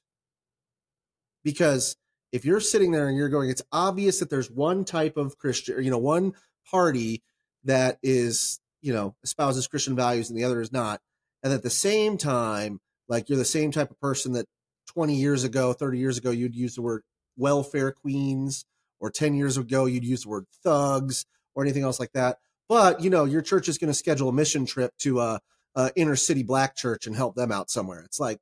Because 1.44 1.96
if 2.32 2.44
you're 2.44 2.60
sitting 2.60 2.92
there 2.92 3.08
and 3.08 3.16
you're 3.16 3.28
going, 3.28 3.50
it's 3.50 3.62
obvious 3.72 4.18
that 4.18 4.30
there's 4.30 4.50
one 4.50 4.84
type 4.84 5.16
of 5.16 5.38
Christian, 5.38 5.76
or, 5.76 5.80
you 5.80 5.90
know, 5.90 5.98
one 5.98 6.34
party 6.70 7.22
that 7.64 7.98
is, 8.02 8.60
you 8.82 8.92
know, 8.92 9.14
espouses 9.24 9.66
Christian 9.66 9.96
values 9.96 10.30
and 10.30 10.38
the 10.38 10.44
other 10.44 10.60
is 10.60 10.72
not. 10.72 11.00
And 11.42 11.52
at 11.52 11.62
the 11.62 11.70
same 11.70 12.18
time, 12.18 12.80
like 13.08 13.28
you're 13.28 13.38
the 13.38 13.44
same 13.44 13.72
type 13.72 13.90
of 13.90 14.00
person 14.00 14.32
that 14.32 14.46
20 14.88 15.14
years 15.14 15.44
ago, 15.44 15.72
30 15.72 15.98
years 15.98 16.18
ago, 16.18 16.30
you'd 16.30 16.54
use 16.54 16.74
the 16.74 16.82
word 16.82 17.02
welfare 17.36 17.92
queens, 17.92 18.64
or 19.00 19.10
10 19.10 19.34
years 19.34 19.56
ago, 19.56 19.86
you'd 19.86 20.04
use 20.04 20.24
the 20.24 20.28
word 20.28 20.46
thugs 20.62 21.24
or 21.54 21.64
anything 21.64 21.82
else 21.82 21.98
like 21.98 22.12
that. 22.12 22.38
But, 22.68 23.00
you 23.00 23.10
know, 23.10 23.24
your 23.24 23.42
church 23.42 23.68
is 23.68 23.78
going 23.78 23.90
to 23.90 23.98
schedule 23.98 24.28
a 24.28 24.32
mission 24.32 24.66
trip 24.66 24.92
to 24.98 25.20
a, 25.20 25.40
a 25.74 25.90
inner 25.96 26.16
city 26.16 26.42
black 26.42 26.76
church 26.76 27.06
and 27.06 27.14
help 27.14 27.34
them 27.34 27.52
out 27.52 27.70
somewhere. 27.70 28.02
It's 28.04 28.20
like, 28.20 28.38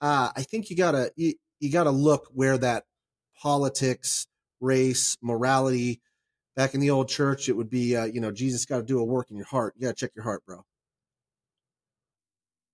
uh, 0.00 0.30
I 0.36 0.42
think 0.42 0.70
you 0.70 0.76
gotta, 0.76 1.10
you, 1.16 1.34
you 1.60 1.70
gotta 1.70 1.90
look 1.90 2.28
where 2.32 2.58
that 2.58 2.84
politics, 3.40 4.26
race, 4.60 5.16
morality, 5.22 6.00
back 6.56 6.74
in 6.74 6.80
the 6.80 6.90
old 6.90 7.08
church, 7.08 7.48
it 7.48 7.52
would 7.56 7.68
be, 7.70 7.96
uh, 7.96 8.04
you 8.04 8.20
know, 8.20 8.30
Jesus 8.30 8.64
got 8.64 8.76
to 8.76 8.84
do 8.84 9.00
a 9.00 9.04
work 9.04 9.30
in 9.30 9.36
your 9.36 9.46
heart. 9.46 9.74
You 9.76 9.88
got 9.88 9.96
to 9.96 10.06
check 10.06 10.12
your 10.14 10.22
heart, 10.24 10.44
bro. 10.46 10.62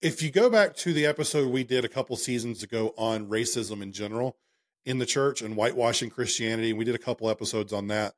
if 0.03 0.23
you 0.23 0.31
go 0.31 0.49
back 0.49 0.75
to 0.77 0.93
the 0.93 1.07
episode 1.07 1.50
we 1.50 1.65
did 1.65 1.85
a 1.85 1.89
couple 1.89 2.17
seasons 2.17 2.62
ago 2.62 2.95
on 2.97 3.27
racism 3.27 3.83
in 3.83 3.93
general 3.93 4.37
in 4.87 4.99
the 4.99 5.07
church 5.07 5.43
and 5.43 5.55
whitewashing 5.55 6.11
Christianity, 6.11 6.71
and 6.71 6.79
we 6.79 6.85
did 6.85 6.95
a 6.95 6.99
couple 6.99 7.29
episodes 7.29 7.73
on 7.73 7.89
that. 7.89 8.15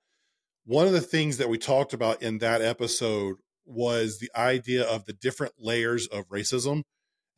One 0.65 0.87
of 0.87 0.93
the 0.93 1.01
things 1.01 1.39
that 1.39 1.49
we 1.49 1.59
talked 1.59 1.93
about 1.93 2.23
in 2.23 2.39
that 2.39 2.63
episode 2.63 3.37
was 3.65 4.19
the 4.19 4.31
idea 4.37 4.85
of 4.85 5.05
the 5.05 5.13
different 5.13 5.55
layers 5.59 6.07
of 6.09 6.29
racism. 6.29 6.83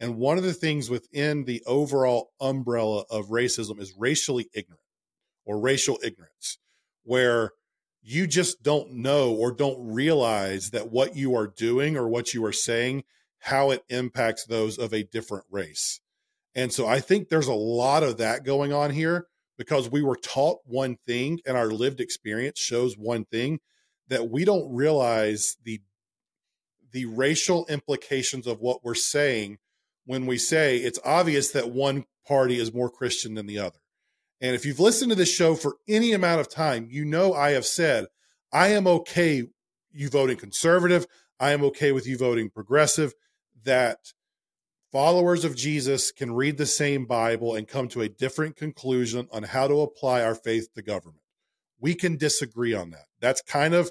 And 0.00 0.16
one 0.16 0.38
of 0.38 0.44
the 0.44 0.54
things 0.54 0.90
within 0.90 1.44
the 1.44 1.62
overall 1.66 2.30
umbrella 2.40 3.04
of 3.10 3.26
racism 3.26 3.80
is 3.80 3.94
racially 3.96 4.48
ignorant 4.52 4.80
or 5.44 5.60
racial 5.60 5.98
ignorance, 6.02 6.58
where 7.04 7.52
you 8.02 8.26
just 8.26 8.62
don't 8.62 8.92
know 8.92 9.32
or 9.32 9.52
don't 9.52 9.92
realize 9.92 10.70
that 10.70 10.90
what 10.90 11.16
you 11.16 11.34
are 11.34 11.46
doing 11.46 11.96
or 11.96 12.08
what 12.08 12.34
you 12.34 12.44
are 12.44 12.52
saying 12.52 13.04
how 13.44 13.70
it 13.70 13.82
impacts 13.90 14.46
those 14.46 14.78
of 14.78 14.94
a 14.94 15.04
different 15.04 15.44
race. 15.50 16.00
And 16.54 16.72
so 16.72 16.86
I 16.86 17.00
think 17.00 17.28
there's 17.28 17.46
a 17.46 17.52
lot 17.54 18.02
of 18.02 18.16
that 18.16 18.42
going 18.42 18.72
on 18.72 18.90
here 18.90 19.26
because 19.58 19.90
we 19.90 20.02
were 20.02 20.16
taught 20.16 20.60
one 20.64 20.96
thing 21.06 21.40
and 21.46 21.56
our 21.56 21.66
lived 21.66 22.00
experience 22.00 22.58
shows 22.58 22.96
one 22.96 23.26
thing 23.26 23.58
that 24.08 24.30
we 24.30 24.46
don't 24.46 24.74
realize 24.74 25.56
the 25.62 25.80
the 26.94 27.04
racial 27.06 27.66
implications 27.66 28.46
of 28.46 28.60
what 28.60 28.84
we're 28.84 28.94
saying 28.94 29.58
when 30.06 30.26
we 30.26 30.38
say 30.38 30.78
it's 30.78 31.00
obvious 31.04 31.50
that 31.50 31.70
one 31.70 32.04
party 32.26 32.58
is 32.58 32.72
more 32.72 32.88
Christian 32.88 33.34
than 33.34 33.46
the 33.46 33.58
other. 33.58 33.78
And 34.40 34.54
if 34.54 34.64
you've 34.64 34.80
listened 34.80 35.10
to 35.10 35.16
this 35.16 35.32
show 35.32 35.56
for 35.56 35.76
any 35.88 36.12
amount 36.12 36.40
of 36.40 36.48
time, 36.48 36.86
you 36.88 37.04
know 37.04 37.34
I 37.34 37.50
have 37.50 37.66
said 37.66 38.06
I 38.52 38.68
am 38.68 38.86
okay 38.86 39.44
you 39.92 40.08
voting 40.08 40.36
conservative, 40.36 41.06
I 41.40 41.50
am 41.50 41.64
okay 41.64 41.90
with 41.90 42.06
you 42.06 42.16
voting 42.16 42.48
progressive 42.48 43.12
that 43.64 43.98
followers 44.92 45.44
of 45.44 45.56
Jesus 45.56 46.12
can 46.12 46.32
read 46.32 46.58
the 46.58 46.66
same 46.66 47.06
Bible 47.06 47.56
and 47.56 47.66
come 47.66 47.88
to 47.88 48.02
a 48.02 48.08
different 48.08 48.54
conclusion 48.54 49.26
on 49.32 49.42
how 49.42 49.66
to 49.66 49.80
apply 49.80 50.22
our 50.22 50.36
faith 50.36 50.68
to 50.74 50.82
government. 50.82 51.22
We 51.80 51.96
can 51.96 52.16
disagree 52.16 52.72
on 52.72 52.90
that. 52.90 53.06
That's 53.20 53.42
kind 53.42 53.74
of 53.74 53.90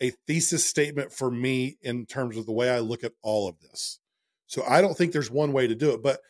a 0.00 0.10
thesis 0.26 0.64
statement 0.64 1.12
for 1.12 1.30
me 1.30 1.76
in 1.82 2.06
terms 2.06 2.36
of 2.36 2.46
the 2.46 2.52
way 2.52 2.70
I 2.70 2.80
look 2.80 3.04
at 3.04 3.12
all 3.22 3.48
of 3.48 3.60
this. 3.60 4.00
So 4.46 4.62
I 4.68 4.80
don't 4.80 4.96
think 4.96 5.12
there's 5.12 5.30
one 5.30 5.52
way 5.52 5.66
to 5.66 5.74
do 5.74 5.90
it. 5.92 6.02
But 6.02 6.20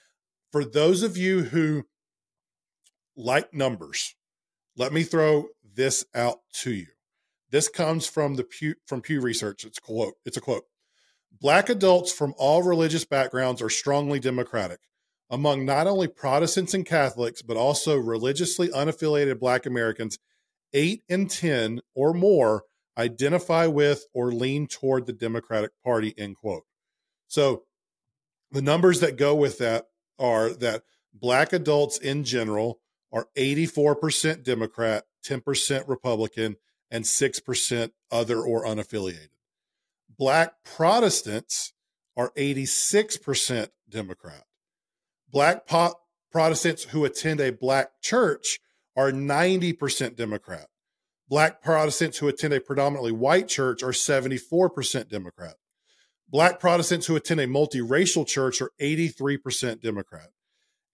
for 0.52 0.64
those 0.64 1.02
of 1.02 1.16
you 1.16 1.42
who 1.42 1.85
like 3.16 3.52
numbers, 3.52 4.14
let 4.76 4.92
me 4.92 5.02
throw 5.02 5.47
this 5.75 6.04
out 6.14 6.38
to 6.61 6.73
you. 6.73 6.87
This 7.50 7.68
comes 7.68 8.06
from 8.06 8.35
the 8.35 8.44
Pew 8.44 8.75
from 8.87 9.00
Pew 9.00 9.21
Research. 9.21 9.64
It's 9.64 9.78
quote. 9.78 10.14
It's 10.25 10.37
a 10.37 10.40
quote. 10.40 10.64
Black 11.40 11.68
adults 11.68 12.12
from 12.12 12.35
all 12.37 12.62
religious 12.62 13.04
backgrounds 13.04 13.61
are 13.61 13.71
strongly 13.71 14.18
Democratic. 14.18 14.80
Among 15.30 15.64
not 15.64 15.87
only 15.87 16.06
Protestants 16.06 16.75
and 16.75 16.87
Catholics, 16.87 17.42
but 17.42 17.56
also 17.56 17.97
religiously 17.97 18.68
unaffiliated 18.68 19.40
Black 19.40 19.66
Americans, 19.66 20.18
eight 20.73 21.02
in 21.09 21.28
10 21.28 21.80
or 21.94 22.12
more 22.12 22.64
identify 22.96 23.66
with 23.66 24.06
or 24.12 24.32
lean 24.32 24.66
toward 24.66 25.06
the 25.06 25.12
Democratic 25.12 25.72
Party, 25.82 26.14
end 26.16 26.36
quote. 26.36 26.64
So 27.26 27.64
the 28.50 28.62
numbers 28.62 29.00
that 29.00 29.16
go 29.16 29.34
with 29.34 29.58
that 29.58 29.86
are 30.18 30.50
that 30.50 30.82
Black 31.12 31.52
adults 31.52 31.98
in 31.98 32.24
general 32.24 32.80
are 33.12 33.28
84% 33.36 34.42
Democrat, 34.42 35.04
10% 35.24 35.88
Republican, 35.88 36.56
and 36.90 37.04
6% 37.04 37.90
other 38.10 38.40
or 38.40 38.64
unaffiliated. 38.64 39.28
Black 40.16 40.54
Protestants 40.64 41.72
are 42.16 42.32
86% 42.36 43.68
Democrat. 43.88 44.44
Black 45.30 45.66
po- 45.66 45.94
Protestants 46.30 46.84
who 46.84 47.04
attend 47.04 47.40
a 47.40 47.50
black 47.50 48.00
church 48.00 48.58
are 48.96 49.12
90% 49.12 50.16
Democrat. 50.16 50.68
Black 51.28 51.62
Protestants 51.62 52.19
who 52.19 52.28
attend 52.28 52.52
a 52.52 52.61
predominantly 52.61 53.12
white 53.12 53.49
church 53.49 53.83
are 53.83 53.93
74% 53.93 55.09
Democrat. 55.09 55.54
Black 56.28 56.61
Protestants 56.61 57.07
who 57.07 57.16
attend 57.16 57.40
a 57.40 57.47
multiracial 57.47 58.26
church 58.26 58.61
are 58.61 58.73
83% 58.81 59.81
Democrat. 59.81 60.28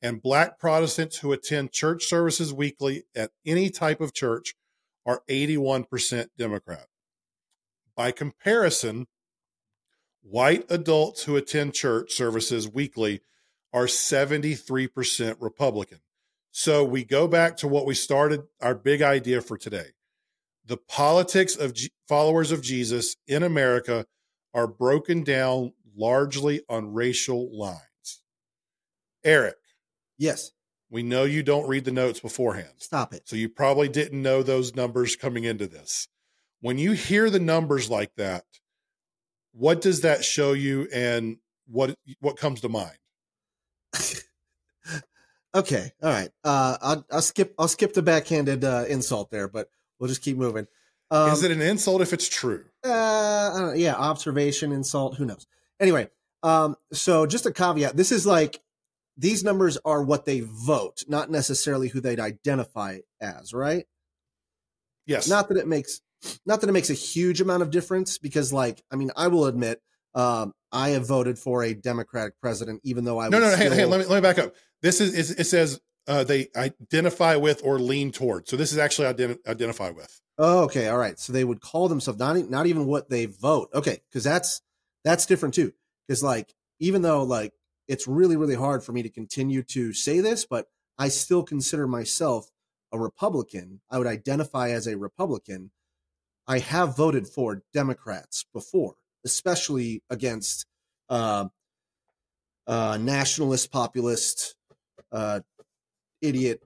And 0.02 0.22
Black 0.22 0.58
Protestants 0.58 1.18
who 1.18 1.32
attend 1.32 1.72
church 1.72 2.04
services 2.04 2.54
weekly 2.54 3.04
at 3.14 3.30
any 3.44 3.70
type 3.70 4.00
of 4.00 4.14
church 4.14 4.54
are 5.04 5.22
81% 5.28 6.28
Democrat. 6.38 6.86
By 7.96 8.12
comparison, 8.12 9.08
white 10.22 10.64
adults 10.70 11.24
who 11.24 11.36
attend 11.36 11.74
church 11.74 12.12
services 12.12 12.68
weekly 12.68 13.20
are 13.72 13.86
73% 13.86 15.36
Republican. 15.40 15.98
So 16.50 16.84
we 16.84 17.04
go 17.04 17.28
back 17.28 17.56
to 17.58 17.68
what 17.68 17.86
we 17.86 17.94
started 17.94 18.42
our 18.60 18.74
big 18.74 19.02
idea 19.02 19.40
for 19.40 19.56
today. 19.56 19.90
The 20.70 20.76
politics 20.76 21.56
of 21.56 21.74
G- 21.74 21.90
followers 22.06 22.52
of 22.52 22.62
Jesus 22.62 23.16
in 23.26 23.42
America 23.42 24.06
are 24.54 24.68
broken 24.68 25.24
down 25.24 25.72
largely 25.96 26.62
on 26.68 26.94
racial 26.94 27.50
lines. 27.58 28.22
Eric, 29.24 29.56
Yes. 30.16 30.52
we 30.88 31.02
know 31.02 31.24
you 31.24 31.42
don't 31.42 31.66
read 31.66 31.86
the 31.86 31.90
notes 31.90 32.20
beforehand. 32.20 32.74
Stop 32.78 33.12
it. 33.12 33.28
So 33.28 33.34
you 33.34 33.48
probably 33.48 33.88
didn't 33.88 34.22
know 34.22 34.44
those 34.44 34.76
numbers 34.76 35.16
coming 35.16 35.42
into 35.42 35.66
this. 35.66 36.06
When 36.60 36.78
you 36.78 36.92
hear 36.92 37.30
the 37.30 37.40
numbers 37.40 37.90
like 37.90 38.14
that, 38.14 38.44
what 39.50 39.80
does 39.80 40.02
that 40.02 40.24
show 40.24 40.52
you 40.52 40.86
and 40.94 41.38
what 41.66 41.96
what 42.20 42.36
comes 42.36 42.60
to 42.60 42.68
mind? 42.68 42.96
Okay. 45.52 45.90
All 46.00 46.10
right. 46.10 46.30
Uh, 46.44 46.76
I'll, 46.80 47.06
I'll 47.10 47.22
skip. 47.22 47.56
I'll 47.58 47.66
skip 47.66 47.92
the 47.92 48.02
backhanded 48.02 48.62
uh, 48.64 48.84
insult 48.88 49.32
there, 49.32 49.48
but 49.48 49.68
we'll 50.00 50.08
just 50.08 50.22
keep 50.22 50.36
moving. 50.36 50.66
Um, 51.12 51.30
Is 51.32 51.42
it 51.44 51.50
an 51.50 51.60
insult 51.60 52.02
if 52.02 52.12
it's 52.12 52.28
true? 52.28 52.64
Uh, 52.84 52.90
I 52.90 53.58
don't 53.58 53.66
know, 53.68 53.72
yeah, 53.74 53.94
observation, 53.94 54.72
insult, 54.72 55.16
who 55.16 55.24
knows? 55.26 55.46
Anyway, 55.78 56.08
um, 56.42 56.76
so 56.92 57.26
just 57.26 57.46
a 57.46 57.52
caveat: 57.52 57.96
this 57.96 58.10
is 58.12 58.26
like 58.26 58.60
these 59.16 59.44
numbers 59.44 59.76
are 59.84 60.02
what 60.02 60.24
they 60.24 60.40
vote, 60.40 61.04
not 61.08 61.30
necessarily 61.30 61.88
who 61.88 62.00
they'd 62.00 62.20
identify 62.20 62.98
as, 63.20 63.52
right? 63.52 63.86
Yes. 65.06 65.28
Not 65.28 65.48
that 65.48 65.56
it 65.58 65.66
makes, 65.66 66.00
not 66.46 66.60
that 66.60 66.70
it 66.70 66.72
makes 66.72 66.90
a 66.90 66.94
huge 66.94 67.40
amount 67.40 67.62
of 67.62 67.70
difference, 67.70 68.18
because, 68.18 68.52
like, 68.52 68.82
I 68.90 68.96
mean, 68.96 69.10
I 69.16 69.26
will 69.28 69.46
admit, 69.46 69.82
um, 70.14 70.52
I 70.70 70.90
have 70.90 71.06
voted 71.06 71.38
for 71.38 71.64
a 71.64 71.74
Democratic 71.74 72.34
president, 72.40 72.80
even 72.84 73.04
though 73.04 73.18
I 73.18 73.28
no, 73.28 73.40
no, 73.40 73.50
no. 73.50 73.56
Still- 73.56 73.72
hang, 73.72 73.90
let 73.90 74.00
me 74.00 74.06
let 74.06 74.16
me 74.16 74.20
back 74.20 74.38
up. 74.38 74.54
This 74.82 75.00
is 75.00 75.12
is- 75.14 75.30
it 75.32 75.44
says 75.44 75.80
uh, 76.10 76.24
they 76.24 76.48
identify 76.56 77.36
with 77.36 77.60
or 77.64 77.78
lean 77.78 78.10
toward. 78.10 78.48
So 78.48 78.56
this 78.56 78.72
is 78.72 78.78
actually 78.78 79.14
ident- 79.14 79.46
identify 79.46 79.90
with. 79.90 80.20
Oh, 80.38 80.64
okay, 80.64 80.88
all 80.88 80.98
right. 80.98 81.16
So 81.20 81.32
they 81.32 81.44
would 81.44 81.60
call 81.60 81.88
themselves 81.88 82.18
not 82.18 82.36
not 82.50 82.66
even 82.66 82.86
what 82.86 83.08
they 83.08 83.26
vote. 83.26 83.70
Okay, 83.72 84.00
because 84.10 84.24
that's 84.24 84.60
that's 85.04 85.24
different 85.24 85.54
too. 85.54 85.72
Because 86.08 86.20
like 86.20 86.52
even 86.80 87.02
though 87.02 87.22
like 87.22 87.52
it's 87.86 88.08
really 88.08 88.36
really 88.36 88.56
hard 88.56 88.82
for 88.82 88.90
me 88.90 89.04
to 89.04 89.08
continue 89.08 89.62
to 89.62 89.92
say 89.92 90.18
this, 90.18 90.44
but 90.44 90.66
I 90.98 91.08
still 91.08 91.44
consider 91.44 91.86
myself 91.86 92.50
a 92.92 92.98
Republican. 92.98 93.80
I 93.88 93.98
would 93.98 94.08
identify 94.08 94.70
as 94.70 94.88
a 94.88 94.96
Republican. 94.96 95.70
I 96.48 96.58
have 96.58 96.96
voted 96.96 97.28
for 97.28 97.62
Democrats 97.72 98.44
before, 98.52 98.96
especially 99.24 100.02
against 100.10 100.66
uh, 101.08 101.46
uh, 102.66 102.98
nationalist, 103.00 103.70
populist, 103.70 104.56
uh, 105.12 105.40
idiot 106.22 106.62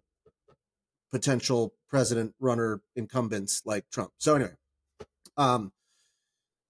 potential 1.12 1.74
president 1.88 2.34
runner 2.40 2.80
incumbents 2.96 3.62
like 3.64 3.88
Trump. 3.90 4.10
So 4.18 4.34
anyway, 4.34 4.54
um, 5.36 5.72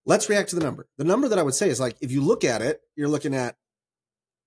let's 0.04 0.28
react 0.28 0.50
to 0.50 0.56
the 0.56 0.62
number. 0.62 0.86
The 0.98 1.04
number 1.04 1.28
that 1.28 1.38
I 1.38 1.42
would 1.42 1.54
say 1.54 1.68
is 1.68 1.80
like 1.80 1.96
if 2.00 2.12
you 2.12 2.20
look 2.20 2.44
at 2.44 2.60
it, 2.60 2.82
you're 2.94 3.08
looking 3.08 3.34
at 3.34 3.56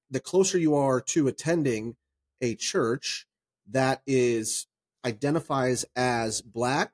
the 0.10 0.20
closer 0.20 0.58
you 0.58 0.76
are 0.76 1.02
to 1.02 1.28
attending 1.28 1.96
a 2.42 2.56
church 2.56 3.26
that 3.72 4.02
is 4.06 4.68
identifies 5.06 5.86
as 5.96 6.42
black, 6.42 6.94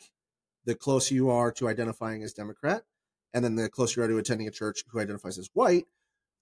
the 0.65 0.75
closer 0.75 1.13
you 1.13 1.29
are 1.29 1.51
to 1.51 1.67
identifying 1.67 2.23
as 2.23 2.33
Democrat, 2.33 2.83
and 3.33 3.43
then 3.43 3.55
the 3.55 3.69
closer 3.69 3.99
you 3.99 4.05
are 4.05 4.09
to 4.09 4.17
attending 4.17 4.47
a 4.47 4.51
church 4.51 4.83
who 4.87 4.99
identifies 4.99 5.37
as 5.37 5.49
white, 5.53 5.85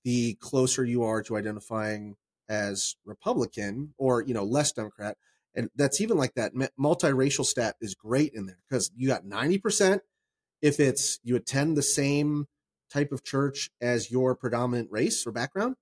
the 0.04 0.36
closer 0.36 0.84
you 0.84 1.04
are 1.04 1.22
to 1.24 1.38
identifying 1.38 2.16
as 2.52 2.98
Republican 3.06 3.94
or 3.98 4.22
you 4.22 4.34
know 4.34 4.44
less 4.44 4.74
Democrat 4.74 5.18
and 5.56 5.70
that's 5.76 6.02
even 6.02 6.18
like 6.18 6.34
that 6.36 6.52
multiracial 6.80 7.46
stat 7.46 7.76
is 7.82 7.96
great 7.96 8.34
in 8.34 8.46
there 8.46 8.60
because 8.70 8.92
you 8.96 9.08
got 9.08 9.26
90% 9.26 10.00
if 10.62 10.80
it's 10.80 11.20
you 11.24 11.36
attend 11.36 11.76
the 11.78 11.82
same 11.82 12.48
type 12.92 13.12
of 13.12 13.24
church 13.24 13.70
as 13.80 14.12
your 14.12 14.36
predominant 14.36 14.90
race 14.92 15.26
or 15.26 15.32
background 15.32 15.76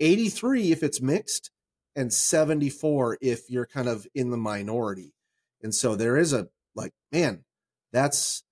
83 0.00 0.72
if 0.72 0.82
it's 0.82 1.02
mixed 1.02 1.50
and 1.94 2.12
74 2.12 3.18
if 3.20 3.50
you're 3.50 3.66
kind 3.66 3.88
of 3.88 4.06
in 4.14 4.30
the 4.30 4.38
minority. 4.38 5.12
And 5.62 5.74
so 5.74 5.96
there 5.96 6.16
is 6.16 6.32
a 6.32 6.48
like 6.74 6.92
man 7.12 7.44
that's 7.92 8.42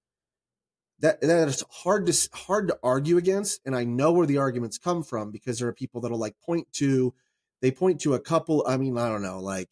that 1.00 1.20
that 1.20 1.48
is 1.48 1.64
hard 1.70 2.06
to 2.06 2.28
hard 2.34 2.68
to 2.68 2.78
argue 2.82 3.16
against 3.16 3.60
and 3.64 3.76
i 3.76 3.84
know 3.84 4.12
where 4.12 4.26
the 4.26 4.38
arguments 4.38 4.78
come 4.78 5.04
from 5.04 5.30
because 5.30 5.58
there 5.58 5.68
are 5.68 5.72
people 5.72 6.00
that'll 6.00 6.18
like 6.18 6.34
point 6.44 6.66
to 6.72 7.14
they 7.62 7.70
point 7.70 8.00
to 8.00 8.14
a 8.14 8.20
couple 8.20 8.64
i 8.66 8.76
mean 8.76 8.96
i 8.98 9.08
don't 9.08 9.22
know 9.22 9.40
like 9.40 9.68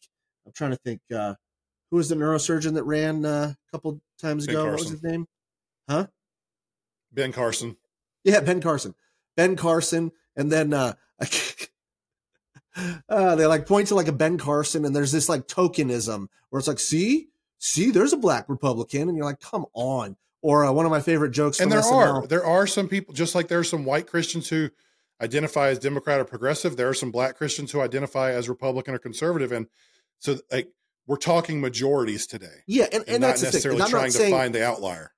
I'm 0.47 0.53
trying 0.53 0.71
to 0.71 0.77
think. 0.77 1.01
Uh, 1.13 1.35
who 1.91 1.97
was 1.97 2.09
the 2.09 2.15
neurosurgeon 2.15 2.73
that 2.73 2.83
ran 2.83 3.25
uh, 3.25 3.53
a 3.53 3.71
couple 3.71 4.01
times 4.19 4.47
Ben 4.47 4.55
ago? 4.55 4.65
What 4.65 4.79
was 4.79 4.89
his 4.89 5.03
name? 5.03 5.27
Huh? 5.89 6.07
Ben 7.11 7.31
Carson. 7.31 7.77
Yeah, 8.23 8.39
Ben 8.39 8.61
Carson. 8.61 8.95
Ben 9.35 9.55
Carson, 9.55 10.11
and 10.35 10.51
then 10.51 10.73
uh, 10.73 10.93
uh, 13.09 13.35
they 13.35 13.45
like 13.45 13.67
point 13.67 13.89
to 13.89 13.95
like 13.95 14.07
a 14.07 14.13
Ben 14.13 14.37
Carson, 14.37 14.85
and 14.85 14.95
there's 14.95 15.11
this 15.11 15.29
like 15.29 15.47
tokenism 15.47 16.27
where 16.49 16.59
it's 16.59 16.67
like, 16.67 16.79
see, 16.79 17.27
see, 17.59 17.91
there's 17.91 18.13
a 18.13 18.17
black 18.17 18.49
Republican, 18.49 19.09
and 19.09 19.17
you're 19.17 19.25
like, 19.25 19.39
come 19.39 19.65
on. 19.73 20.15
Or 20.41 20.65
uh, 20.65 20.71
one 20.71 20.85
of 20.85 20.91
my 20.91 21.01
favorite 21.01 21.31
jokes. 21.31 21.59
And 21.59 21.71
there 21.71 21.81
SNL. 21.81 22.23
are 22.23 22.27
there 22.27 22.45
are 22.45 22.67
some 22.67 22.87
people 22.87 23.13
just 23.13 23.35
like 23.35 23.47
there 23.47 23.59
are 23.59 23.63
some 23.65 23.85
white 23.85 24.07
Christians 24.07 24.47
who 24.47 24.69
identify 25.21 25.69
as 25.69 25.79
Democrat 25.79 26.19
or 26.19 26.25
progressive. 26.25 26.77
There 26.77 26.89
are 26.89 26.93
some 26.93 27.11
black 27.11 27.37
Christians 27.37 27.71
who 27.71 27.81
identify 27.81 28.31
as 28.31 28.49
Republican 28.49 28.95
or 28.95 28.99
conservative, 28.99 29.51
and 29.51 29.67
so 30.19 30.37
like 30.51 30.69
we're 31.05 31.17
talking 31.17 31.61
majorities 31.61 32.27
today, 32.27 32.63
Yeah, 32.67 32.85
and, 32.85 32.93
and, 32.93 33.07
and 33.07 33.21
not 33.21 33.27
that's 33.27 33.41
the 33.41 33.45
thing. 33.47 33.53
necessarily 33.53 33.77
And 33.79 33.83
I'm 33.85 33.89
trying 33.89 34.03
not 34.03 34.11
to 34.11 34.17
saying 34.17 34.33
find 34.33 34.55
the 34.55 34.65
outlier. 34.65 35.11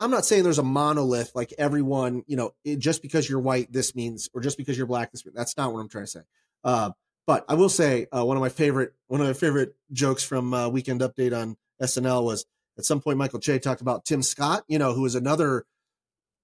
I'm 0.00 0.10
not 0.10 0.24
saying 0.24 0.42
there's 0.42 0.58
a 0.58 0.62
monolith 0.64 1.32
like 1.34 1.52
everyone, 1.56 2.24
you 2.26 2.36
know, 2.36 2.52
it, 2.64 2.78
just 2.78 3.00
because 3.00 3.28
you're 3.28 3.40
white, 3.40 3.72
this 3.72 3.94
means, 3.94 4.28
or 4.34 4.40
just 4.40 4.58
because 4.58 4.76
you're 4.76 4.86
black, 4.86 5.12
this 5.12 5.24
means. 5.24 5.36
That's 5.36 5.56
not 5.56 5.72
what 5.72 5.80
I'm 5.80 5.88
trying 5.88 6.04
to 6.04 6.10
say. 6.10 6.20
Uh, 6.64 6.90
but 7.26 7.44
I 7.48 7.54
will 7.54 7.68
say 7.68 8.06
uh, 8.12 8.24
one 8.24 8.36
of 8.36 8.40
my 8.40 8.48
favorite 8.48 8.92
one 9.06 9.20
of 9.20 9.26
my 9.26 9.32
favorite 9.32 9.74
jokes 9.92 10.24
from 10.24 10.52
uh, 10.52 10.68
Weekend 10.68 11.00
Update 11.00 11.36
on 11.38 11.56
SNL 11.80 12.24
was 12.24 12.44
at 12.76 12.84
some 12.84 13.00
point 13.00 13.18
Michael 13.18 13.38
Che 13.38 13.58
talked 13.58 13.80
about 13.80 14.04
Tim 14.04 14.22
Scott, 14.22 14.64
you 14.68 14.78
know, 14.78 14.92
who 14.94 15.04
is 15.06 15.14
another 15.14 15.64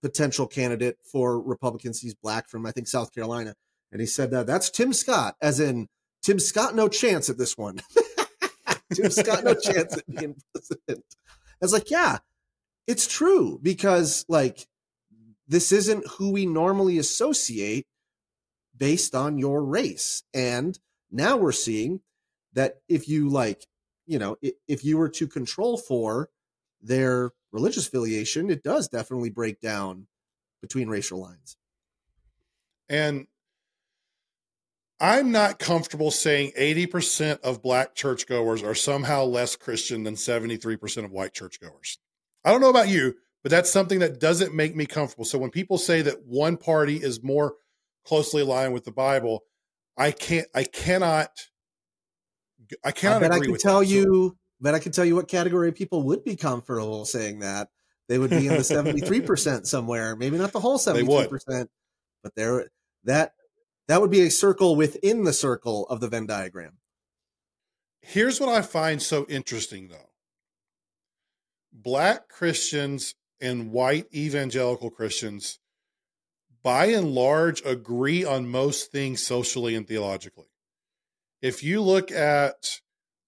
potential 0.03 0.47
candidate 0.47 0.99
for 1.05 1.41
Republicans. 1.41 2.01
He's 2.01 2.15
black 2.15 2.49
from 2.49 2.67
I 2.67 2.73
think 2.73 2.89
South 2.89 3.15
Carolina, 3.15 3.55
and 3.93 4.01
he 4.01 4.07
said 4.07 4.31
that 4.31 4.47
that's 4.47 4.71
Tim 4.71 4.93
Scott, 4.93 5.37
as 5.41 5.61
in 5.61 5.89
Tim 6.23 6.39
Scott, 6.39 6.75
no 6.75 6.89
chance 6.89 7.31
at 7.31 7.39
this 7.39 7.57
one. 7.57 7.81
Tim 8.95 9.11
Scott, 9.11 9.45
no 9.45 9.55
chance 9.55 9.97
at 9.97 10.07
being 10.07 10.37
president. 10.53 11.05
I 11.29 11.65
was 11.65 11.73
like, 11.73 11.91
yeah, 11.91 12.19
it's 12.87 13.07
true 13.07 13.59
because 13.63 14.25
like 14.29 14.67
this 15.47 15.73
isn't 15.73 16.07
who 16.07 16.31
we 16.31 16.47
normally 16.47 16.99
associate 16.99 17.87
based 18.77 19.15
on 19.15 19.39
your 19.39 19.65
race. 19.65 20.23
And 20.33 20.79
now 21.11 21.37
we're 21.37 21.53
seeing 21.53 22.01
that 22.55 22.79
if 22.89 23.09
you 23.09 23.29
like, 23.29 23.67
you 24.07 24.19
know, 24.19 24.37
if 24.67 24.85
you 24.85 24.97
were 24.97 25.09
to 25.11 25.27
control 25.27 25.77
for 25.77 26.31
their 26.83 27.33
religious 27.53 27.87
affiliation, 27.87 28.51
it 28.51 28.63
does 28.63 28.89
definitely 28.89 29.31
break 29.31 29.61
down 29.61 30.07
between 30.61 30.89
racial 30.89 31.21
lines. 31.21 31.57
And 32.89 33.27
I'm 35.01 35.33
not 35.33 35.59
comfortable 35.59 36.11
saying 36.11 36.53
80% 36.59 37.41
of 37.41 37.63
black 37.63 37.95
churchgoers 37.95 38.63
are 38.63 38.75
somehow 38.75 39.25
less 39.25 39.57
Christian 39.57 40.03
than 40.03 40.15
73% 40.15 41.05
of 41.05 41.11
white 41.11 41.33
churchgoers. 41.33 41.99
I 42.45 42.53
don't 42.53 42.61
know 42.61 42.71
about 42.71 42.89
you, 42.89 43.15
but 43.43 43.51
that's 43.51 43.71
something 43.71 44.01
that 44.01 44.21
doesn't 44.21 44.55
make 44.55 44.77
me 44.77 44.85
comfortable. 44.85 45.25
So 45.25 45.39
when 45.39 45.51
people 45.51 45.79
say 45.79 46.03
that 46.03 46.27
one 46.27 46.59
party 46.59 46.97
is 46.97 47.23
more 47.23 47.55
closely 48.05 48.43
aligned 48.43 48.75
with 48.75 48.85
the 48.85 48.93
Bible, 48.93 49.45
I 49.97 50.11
can't 50.13 50.49
I 50.55 50.65
cannot 50.65 51.31
I 52.85 52.93
cannot 52.93 53.23
I 53.23 53.27
agree 53.27 53.37
I 53.37 53.41
can 53.43 53.53
with 53.53 53.61
tell 53.63 53.81
that. 53.81 53.87
So- 53.87 53.93
you 53.93 54.37
but 54.61 54.75
I 54.75 54.79
can 54.79 54.93
tell 54.93 55.05
you 55.05 55.17
what 55.17 55.29
category 55.29 55.69
of 55.69 55.75
people 55.75 56.03
would 56.05 56.25
be 56.25 56.37
comfortable 56.37 57.05
saying 57.05 57.41
that. 57.41 57.69
They 58.09 58.19
would 58.19 58.31
be 58.31 58.47
in 58.47 58.55
the 58.55 58.59
73% 58.59 59.67
somewhere. 59.67 60.17
Maybe 60.17 60.37
not 60.37 60.53
the 60.53 60.61
whole 60.61 60.79
They 60.79 61.03
would. 61.03 61.31
73%, 61.31 61.69
but 62.23 62.35
there 62.35 62.67
that 63.05 63.35
that 63.89 64.01
would 64.01 64.11
be 64.11 64.23
a 64.23 64.31
circle 64.31 64.77
within 64.77 65.25
the 65.25 65.33
circle 65.33 65.87
of 65.89 66.01
the 66.01 66.09
Venn 66.09 66.27
diagram. 66.27 66.79
Here's 68.03 68.41
what 68.41 68.49
I 68.49 68.63
find 68.63 69.01
so 69.01 69.27
interesting 69.29 69.89
though. 69.89 70.11
Black 71.73 72.29
Christians 72.29 73.15
and 73.41 73.71
white 73.71 74.07
evangelical 74.15 74.91
Christians 74.91 75.59
by 76.63 76.87
and 76.87 77.15
large 77.15 77.65
agree 77.65 78.25
on 78.25 78.49
most 78.49 78.93
things 78.93 79.27
socially 79.27 79.75
and 79.75 79.87
theologically. 79.87 80.47
If 81.41 81.65
you 81.65 81.81
look 81.81 82.11
at 82.11 82.81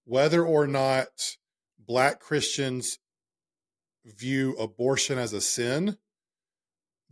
whether 0.05 0.45
or 0.45 0.67
not 0.67 1.37
black 1.79 2.19
Christians 2.19 2.99
view 4.05 4.55
abortion 4.57 5.17
as 5.17 5.33
a 5.33 5.41
sin, 5.41 5.97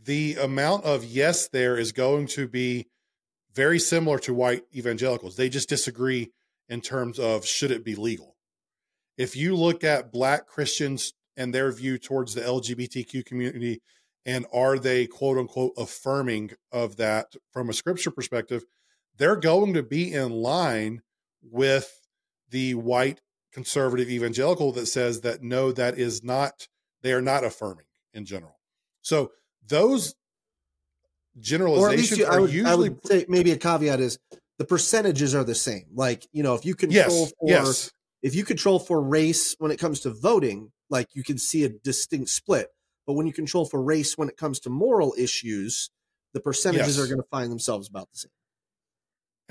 the 0.02 0.36
amount 0.36 0.84
of 0.84 1.04
yes 1.04 1.48
there 1.48 1.76
is 1.76 1.92
going 1.92 2.26
to 2.26 2.48
be 2.48 2.88
very 3.54 3.78
similar 3.78 4.18
to 4.20 4.34
white 4.34 4.62
evangelicals. 4.74 5.36
They 5.36 5.48
just 5.48 5.68
disagree 5.68 6.30
in 6.68 6.80
terms 6.80 7.18
of 7.18 7.46
should 7.46 7.70
it 7.70 7.84
be 7.84 7.94
legal. 7.94 8.36
If 9.16 9.36
you 9.36 9.54
look 9.54 9.84
at 9.84 10.12
black 10.12 10.46
Christians 10.46 11.12
and 11.36 11.54
their 11.54 11.70
view 11.70 11.98
towards 11.98 12.34
the 12.34 12.40
LGBTQ 12.40 13.24
community 13.24 13.80
and 14.24 14.46
are 14.52 14.78
they 14.78 15.06
quote 15.06 15.38
unquote 15.38 15.72
affirming 15.76 16.52
of 16.70 16.96
that 16.96 17.34
from 17.52 17.68
a 17.68 17.74
scripture 17.74 18.10
perspective, 18.10 18.64
they're 19.18 19.36
going 19.36 19.74
to 19.74 19.82
be 19.82 20.12
in 20.12 20.30
line 20.30 21.02
with 21.42 22.01
the 22.52 22.74
white 22.74 23.20
conservative 23.52 24.08
evangelical 24.08 24.70
that 24.72 24.86
says 24.86 25.22
that 25.22 25.42
no, 25.42 25.72
that 25.72 25.98
is 25.98 26.22
not, 26.22 26.68
they 27.02 27.12
are 27.12 27.20
not 27.20 27.44
affirming 27.44 27.84
in 28.14 28.24
general. 28.24 28.58
So 29.02 29.32
those 29.66 30.14
Or 31.34 31.40
at 31.40 31.42
least 31.42 31.48
generalizations 31.48 32.18
you, 32.18 32.26
I 32.26 32.36
are 32.36 32.40
would, 32.40 32.66
I 32.66 32.74
would 32.74 33.06
say 33.06 33.26
maybe 33.28 33.50
a 33.50 33.56
caveat 33.58 34.00
is 34.00 34.18
the 34.58 34.64
percentages 34.64 35.34
are 35.34 35.44
the 35.44 35.54
same. 35.54 35.86
Like, 35.92 36.26
you 36.32 36.42
know, 36.42 36.54
if 36.54 36.64
you 36.64 36.74
control 36.74 37.20
yes, 37.20 37.32
for 37.40 37.48
yes, 37.48 37.90
if 38.22 38.34
you 38.34 38.44
control 38.44 38.78
for 38.78 39.02
race 39.02 39.56
when 39.58 39.70
it 39.70 39.78
comes 39.78 40.00
to 40.00 40.10
voting, 40.10 40.70
like 40.88 41.08
you 41.14 41.24
can 41.24 41.38
see 41.38 41.64
a 41.64 41.68
distinct 41.68 42.28
split. 42.28 42.68
But 43.06 43.14
when 43.14 43.26
you 43.26 43.32
control 43.32 43.64
for 43.64 43.82
race 43.82 44.16
when 44.16 44.28
it 44.28 44.36
comes 44.36 44.60
to 44.60 44.70
moral 44.70 45.14
issues, 45.18 45.90
the 46.32 46.40
percentages 46.40 46.96
Yes. 46.96 47.04
are 47.04 47.08
going 47.08 47.20
to 47.20 47.28
find 47.30 47.50
themselves 47.50 47.88
about 47.88 48.08
the 48.12 48.18
same. 48.18 48.30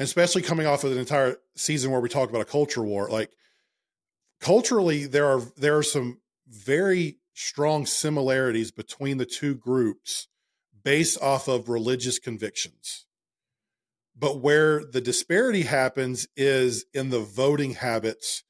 Especially 0.01 0.41
coming 0.41 0.67
off 0.67 0.83
of 0.83 0.91
an 0.91 0.97
entire 0.97 1.37
season 1.55 1.91
where 1.91 2.01
we 2.01 2.09
talk 2.09 2.29
about 2.29 2.41
a 2.41 2.45
culture 2.45 2.83
war 2.83 3.09
like 3.09 3.31
culturally 4.39 5.05
there 5.05 5.27
are 5.27 5.41
there 5.57 5.77
are 5.77 5.83
some 5.83 6.19
very 6.47 7.17
strong 7.33 7.85
similarities 7.85 8.71
between 8.71 9.17
the 9.17 9.25
two 9.25 9.55
groups 9.55 10.27
based 10.83 11.21
off 11.21 11.47
of 11.47 11.69
religious 11.69 12.19
convictions 12.19 13.05
but 14.17 14.41
where 14.41 14.83
the 14.83 15.01
disparity 15.01 15.63
happens 15.63 16.27
is 16.35 16.85
in 16.93 17.09
the 17.09 17.19
voting 17.19 17.73
habits 17.73 18.43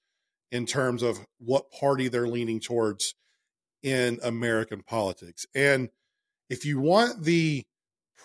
in 0.52 0.66
terms 0.66 1.02
of 1.02 1.26
what 1.40 1.72
party 1.72 2.08
they're 2.08 2.28
leaning 2.28 2.60
towards 2.60 3.16
in 3.82 4.20
American 4.22 4.82
politics. 4.84 5.46
And 5.56 5.90
if 6.50 6.66
you 6.66 6.80
want 6.80 7.24
the 7.24 7.64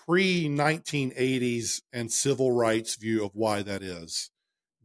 pre 0.07 0.47
1980s 0.47 1.81
and 1.91 2.11
civil 2.11 2.51
rights 2.51 2.95
view 2.95 3.25
of 3.25 3.31
why 3.35 3.61
that 3.61 3.83
is, 3.83 4.31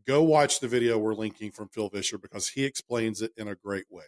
go 0.07 0.23
watch 0.23 0.61
the 0.61 0.69
video 0.69 0.99
we're 0.99 1.15
linking 1.15 1.53
from 1.53 1.69
Phil 1.69 1.89
Vischer 1.89 2.19
because 2.19 2.51
he 2.51 2.65
explains 2.65 3.23
it 3.23 3.33
in 3.37 3.47
a 3.47 3.55
great 3.55 3.87
way. 3.89 4.05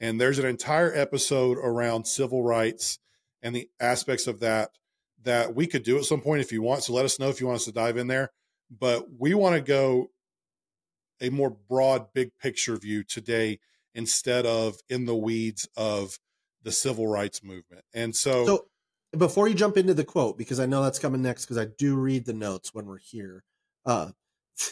And 0.00 0.20
there's 0.20 0.38
an 0.38 0.46
entire 0.46 0.94
episode 0.94 1.58
around 1.58 2.06
civil 2.06 2.42
rights 2.42 2.98
and 3.42 3.54
the 3.54 3.68
aspects 3.80 4.26
of 4.26 4.40
that 4.40 4.70
that 5.22 5.54
we 5.54 5.66
could 5.66 5.82
do 5.82 5.98
at 5.98 6.04
some 6.04 6.20
point 6.20 6.40
if 6.40 6.52
you 6.52 6.62
want. 6.62 6.84
So 6.84 6.92
let 6.92 7.04
us 7.04 7.18
know 7.18 7.28
if 7.28 7.40
you 7.40 7.46
want 7.46 7.56
us 7.56 7.64
to 7.64 7.72
dive 7.72 7.96
in 7.96 8.06
there. 8.06 8.30
But 8.70 9.06
we 9.18 9.34
want 9.34 9.56
to 9.56 9.60
go 9.60 10.10
a 11.20 11.30
more 11.30 11.50
broad, 11.50 12.12
big 12.14 12.30
picture 12.40 12.76
view 12.76 13.02
today 13.02 13.58
instead 13.94 14.46
of 14.46 14.76
in 14.88 15.06
the 15.06 15.16
weeds 15.16 15.68
of 15.76 16.18
the 16.62 16.70
civil 16.70 17.06
rights 17.06 17.42
movement. 17.42 17.84
And 17.92 18.14
so, 18.14 18.46
So 18.46 18.66
before 19.16 19.48
you 19.48 19.54
jump 19.54 19.76
into 19.76 19.94
the 19.94 20.04
quote, 20.04 20.36
because 20.36 20.60
I 20.60 20.66
know 20.66 20.82
that's 20.82 20.98
coming 20.98 21.22
next, 21.22 21.44
because 21.44 21.58
I 21.58 21.66
do 21.78 21.96
read 21.96 22.26
the 22.26 22.32
notes 22.34 22.74
when 22.74 22.86
we're 22.86 22.98
here. 22.98 23.44
Uh, 23.86 24.10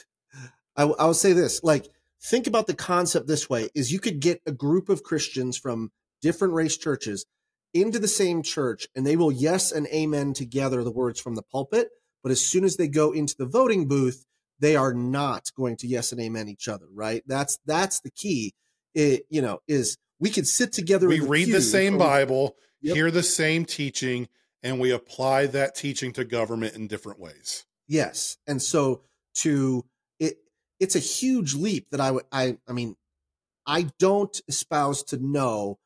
I, 0.76 0.84
will 0.84 1.14
say 1.14 1.32
this: 1.32 1.62
like, 1.62 1.88
think 2.22 2.46
about 2.46 2.66
the 2.66 2.74
concept 2.74 3.26
this 3.26 3.48
way: 3.48 3.68
is 3.74 3.92
you 3.92 4.00
could 4.00 4.20
get 4.20 4.42
a 4.46 4.52
group 4.52 4.88
of 4.88 5.02
Christians 5.02 5.56
from 5.56 5.90
different 6.20 6.54
race 6.54 6.76
churches 6.76 7.24
into 7.72 7.98
the 7.98 8.08
same 8.08 8.42
church, 8.42 8.86
and 8.94 9.06
they 9.06 9.16
will 9.16 9.32
yes 9.32 9.72
and 9.72 9.86
amen 9.88 10.34
together 10.34 10.84
the 10.84 10.90
words 10.90 11.20
from 11.20 11.34
the 11.34 11.42
pulpit. 11.42 11.88
But 12.22 12.32
as 12.32 12.40
soon 12.40 12.64
as 12.64 12.76
they 12.76 12.88
go 12.88 13.12
into 13.12 13.36
the 13.38 13.46
voting 13.46 13.86
booth, 13.86 14.26
they 14.58 14.74
are 14.76 14.92
not 14.92 15.50
going 15.56 15.76
to 15.78 15.86
yes 15.86 16.12
and 16.12 16.20
amen 16.20 16.48
each 16.48 16.68
other. 16.68 16.86
Right? 16.92 17.22
That's 17.26 17.58
that's 17.64 18.00
the 18.00 18.10
key. 18.10 18.54
It 18.94 19.26
you 19.30 19.40
know 19.40 19.60
is 19.66 19.96
we 20.18 20.30
could 20.30 20.46
sit 20.46 20.72
together. 20.72 21.08
we 21.08 21.16
in 21.16 21.22
the 21.22 21.28
read 21.28 21.52
the 21.52 21.60
same 21.60 21.98
Bible, 21.98 22.56
Yep. 22.86 22.94
hear 22.94 23.10
the 23.10 23.22
same 23.22 23.64
teaching, 23.64 24.28
and 24.62 24.78
we 24.78 24.92
apply 24.92 25.46
that 25.48 25.74
teaching 25.74 26.12
to 26.12 26.24
government 26.24 26.76
in 26.76 26.86
different 26.86 27.18
ways. 27.18 27.66
Yes. 27.88 28.38
And 28.46 28.60
so 28.60 29.02
to 29.36 29.84
it 30.18 30.36
it's 30.80 30.96
a 30.96 31.00
huge 31.00 31.54
leap 31.54 31.90
that 31.90 32.00
I 32.00 32.10
would 32.10 32.24
I 32.32 32.58
I 32.68 32.72
mean 32.72 32.96
I 33.66 33.88
don't 33.98 34.40
espouse 34.48 35.02
to 35.04 35.18
know 35.18 35.78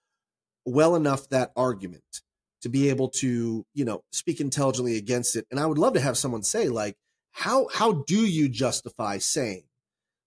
well 0.64 0.94
enough 0.94 1.28
that 1.30 1.52
argument 1.56 2.22
to 2.62 2.68
be 2.68 2.90
able 2.90 3.08
to, 3.08 3.64
you 3.72 3.84
know, 3.84 4.02
speak 4.12 4.38
intelligently 4.40 4.98
against 4.98 5.34
it. 5.34 5.46
And 5.50 5.58
I 5.58 5.64
would 5.64 5.78
love 5.78 5.94
to 5.94 6.00
have 6.00 6.18
someone 6.18 6.42
say 6.42 6.68
like 6.68 6.96
how 7.32 7.68
how 7.72 7.92
do 8.06 8.26
you 8.26 8.48
justify 8.48 9.18
saying 9.18 9.64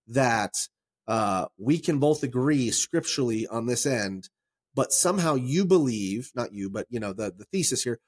that 0.07 0.53
uh 1.07 1.45
we 1.57 1.79
can 1.79 1.99
both 1.99 2.23
agree 2.23 2.71
scripturally 2.71 3.47
on 3.47 3.65
this 3.67 3.86
end 3.86 4.29
but 4.75 4.93
somehow 4.93 5.36
you 5.36 5.65
believe 5.65 6.31
not 6.36 6.53
you 6.53 6.69
but 6.69 6.86
you 6.89 6.99
know 6.99 7.13
the 7.13 7.33
the 7.38 7.45
thesis 7.45 7.83
here 7.83 7.99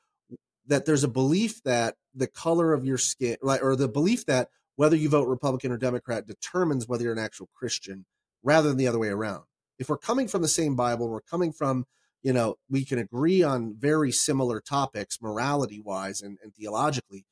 that 0.67 0.85
there's 0.85 1.03
a 1.03 1.09
belief 1.09 1.61
that 1.63 1.95
the 2.13 2.27
color 2.27 2.73
of 2.73 2.85
your 2.85 2.97
skin, 2.97 3.37
right, 3.41 3.61
or 3.61 3.75
the 3.75 3.87
belief 3.87 4.25
that 4.25 4.49
whether 4.75 4.95
you 4.95 5.09
vote 5.09 5.27
Republican 5.27 5.71
or 5.71 5.77
Democrat 5.77 6.27
determines 6.27 6.87
whether 6.87 7.03
you're 7.03 7.13
an 7.13 7.19
actual 7.19 7.49
Christian 7.53 8.05
rather 8.43 8.69
than 8.69 8.77
the 8.77 8.87
other 8.87 8.99
way 8.99 9.09
around. 9.09 9.43
If 9.77 9.89
we're 9.89 9.97
coming 9.97 10.27
from 10.27 10.41
the 10.41 10.47
same 10.47 10.75
Bible, 10.75 11.09
we're 11.09 11.21
coming 11.21 11.51
from, 11.51 11.85
you 12.23 12.33
know, 12.33 12.55
we 12.69 12.85
can 12.85 12.99
agree 12.99 13.43
on 13.43 13.75
very 13.77 14.11
similar 14.11 14.59
topics, 14.59 15.21
morality 15.21 15.79
wise 15.79 16.21
and, 16.21 16.37
and 16.43 16.53
theologically, 16.53 17.25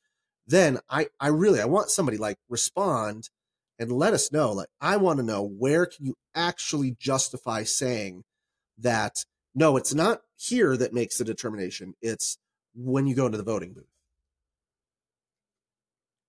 then 0.46 0.78
I, 0.88 1.08
I 1.20 1.28
really, 1.28 1.60
I 1.60 1.64
want 1.64 1.90
somebody 1.90 2.18
like 2.18 2.36
respond 2.48 3.30
and 3.78 3.90
let 3.90 4.12
us 4.12 4.30
know. 4.30 4.52
Like, 4.52 4.68
I 4.80 4.96
want 4.96 5.18
to 5.18 5.24
know 5.24 5.42
where 5.42 5.86
can 5.86 6.04
you 6.04 6.14
actually 6.34 6.96
justify 6.98 7.64
saying 7.64 8.24
that, 8.78 9.24
no, 9.54 9.76
it's 9.76 9.94
not 9.94 10.22
here 10.36 10.76
that 10.76 10.92
makes 10.92 11.18
the 11.18 11.24
determination. 11.24 11.94
It's 12.02 12.38
when 12.74 13.06
you 13.06 13.14
go 13.14 13.26
into 13.26 13.38
the 13.38 13.44
voting 13.44 13.72
booth. 13.72 13.84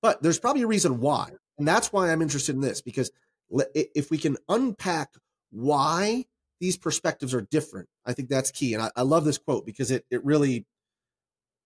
But 0.02 0.22
there's 0.22 0.40
probably 0.40 0.62
a 0.62 0.68
reason 0.68 1.00
why. 1.00 1.32
And 1.58 1.68
that's 1.68 1.92
why 1.92 2.12
I'm 2.12 2.22
interested 2.22 2.56
in 2.56 2.62
this 2.62 2.82
because 2.82 3.12
if 3.50 4.12
we 4.12 4.18
can 4.18 4.38
unpack 4.50 5.10
why 5.52 6.26
these 6.60 6.78
perspectives 6.78 7.34
are 7.34 7.42
different, 7.42 7.88
I 8.06 8.14
think 8.14 8.30
that's 8.30 8.52
key. 8.52 8.74
And 8.74 8.84
I, 8.84 8.92
I 8.96 9.02
love 9.02 9.26
this 9.26 9.38
quote 9.38 9.66
because 9.66 9.92
it, 9.92 10.06
it 10.12 10.24
really 10.24 10.66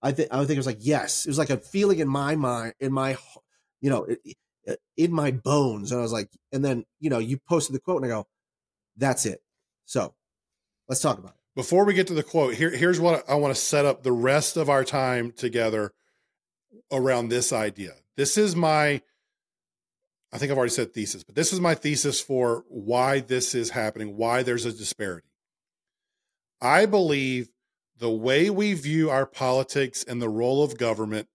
I 0.02 0.12
think 0.12 0.30
I 0.32 0.38
think 0.39 0.52
it 0.52 0.58
was 0.58 0.65
like 0.65 0.78
yes. 0.80 1.26
It 1.26 1.30
was 1.30 1.38
like 1.38 1.50
a 1.50 1.58
feeling 1.58 2.00
in 2.00 2.08
my 2.08 2.36
mind, 2.36 2.74
in 2.80 2.94
my, 2.94 3.18
you 3.82 3.89
know, 3.89 4.08
in 4.96 5.12
my 5.12 5.32
bones. 5.32 5.92
And 5.92 6.00
I 6.00 6.02
was 6.02 6.13
like, 6.13 6.30
and 6.52 6.63
then 6.63 6.86
you 7.00 7.10
know, 7.10 7.20
you 7.20 7.38
posted 7.38 7.76
the 7.76 7.80
quote, 7.80 8.02
and 8.02 8.12
I 8.12 8.15
go, 8.15 8.28
that's 8.98 9.26
it. 9.26 9.42
So 9.86 10.13
let's 10.89 11.02
talk 11.02 11.17
about 11.17 11.32
it. 11.32 11.38
Before 11.56 11.86
we 11.86 11.93
get 11.93 12.08
to 12.08 12.13
the 12.13 12.23
quote, 12.23 12.56
here 12.56 12.75
here's 12.75 12.99
what 12.99 13.30
I 13.30 13.36
want 13.36 13.56
to 13.56 13.62
set 13.62 13.86
up 13.86 14.04
the 14.04 14.12
rest 14.12 14.58
of 14.58 14.69
our 14.69 14.84
time 14.84 15.32
together 15.32 15.93
around 16.91 17.30
this 17.30 17.54
idea. 17.54 17.93
This 18.17 18.38
is 18.38 18.56
my 18.56 19.02
I 20.32 20.38
think 20.38 20.52
I've 20.52 20.58
already 20.58 20.73
said 20.73 20.93
thesis, 20.93 21.23
but 21.23 21.36
this 21.36 21.54
is 21.54 21.60
my 21.60 21.73
thesis 21.73 22.21
for 22.21 22.63
why 22.67 23.19
this 23.19 23.56
is 23.56 23.71
happening, 23.71 24.15
why 24.15 24.43
there's 24.43 24.65
a 24.65 24.71
disparity. 24.71 25.28
I 26.62 26.86
believe 26.86 27.49
the 27.97 28.12
way 28.12 28.49
we 28.49 28.73
view 28.73 29.10
our 29.10 29.25
politics 29.25 30.04
and 30.04 30.21
the 30.21 30.30
role 30.30 30.63
of 30.63 30.78
government 30.78 31.28